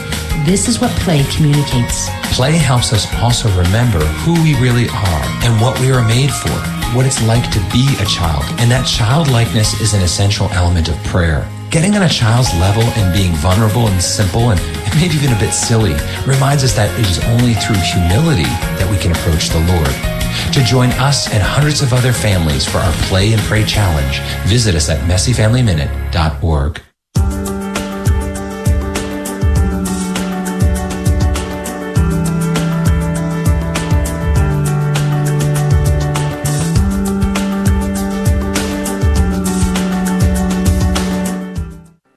This 0.46 0.66
is 0.66 0.80
what 0.80 0.90
play 1.00 1.24
communicates. 1.24 2.08
Play 2.34 2.52
helps 2.52 2.94
us 2.94 3.06
also 3.16 3.50
remember 3.50 3.98
who 4.24 4.32
we 4.42 4.58
really 4.58 4.88
are 4.88 5.24
and 5.44 5.60
what 5.60 5.78
we 5.78 5.92
are 5.92 6.08
made 6.08 6.30
for, 6.30 6.56
what 6.96 7.04
it's 7.04 7.22
like 7.24 7.50
to 7.50 7.60
be 7.70 7.86
a 8.00 8.06
child. 8.06 8.44
And 8.60 8.70
that 8.70 8.86
childlikeness 8.86 9.78
is 9.78 9.92
an 9.92 10.00
essential 10.00 10.48
element 10.52 10.88
of 10.88 10.96
prayer. 11.04 11.46
Getting 11.70 11.94
on 11.96 12.02
a 12.02 12.08
child's 12.08 12.52
level 12.54 12.82
and 12.82 13.12
being 13.12 13.32
vulnerable 13.34 13.88
and 13.88 14.02
simple 14.02 14.50
and 14.50 14.60
maybe 14.96 15.14
even 15.14 15.32
a 15.32 15.38
bit 15.38 15.52
silly 15.52 15.94
reminds 16.26 16.64
us 16.64 16.72
that 16.74 16.88
it 16.98 17.06
is 17.06 17.18
only 17.24 17.54
through 17.54 17.76
humility 17.76 18.48
that 18.78 18.88
we 18.90 18.96
can 18.98 19.12
approach 19.12 19.50
the 19.50 19.60
Lord. 19.60 19.94
To 20.54 20.64
join 20.64 20.90
us 20.92 21.32
and 21.32 21.42
hundreds 21.42 21.82
of 21.82 21.92
other 21.92 22.12
families 22.12 22.66
for 22.66 22.78
our 22.78 22.92
Play 23.08 23.32
and 23.32 23.42
Pray 23.42 23.64
Challenge, 23.64 24.20
visit 24.48 24.74
us 24.74 24.88
at 24.88 25.00
messyfamilyminute.org. 25.08 26.85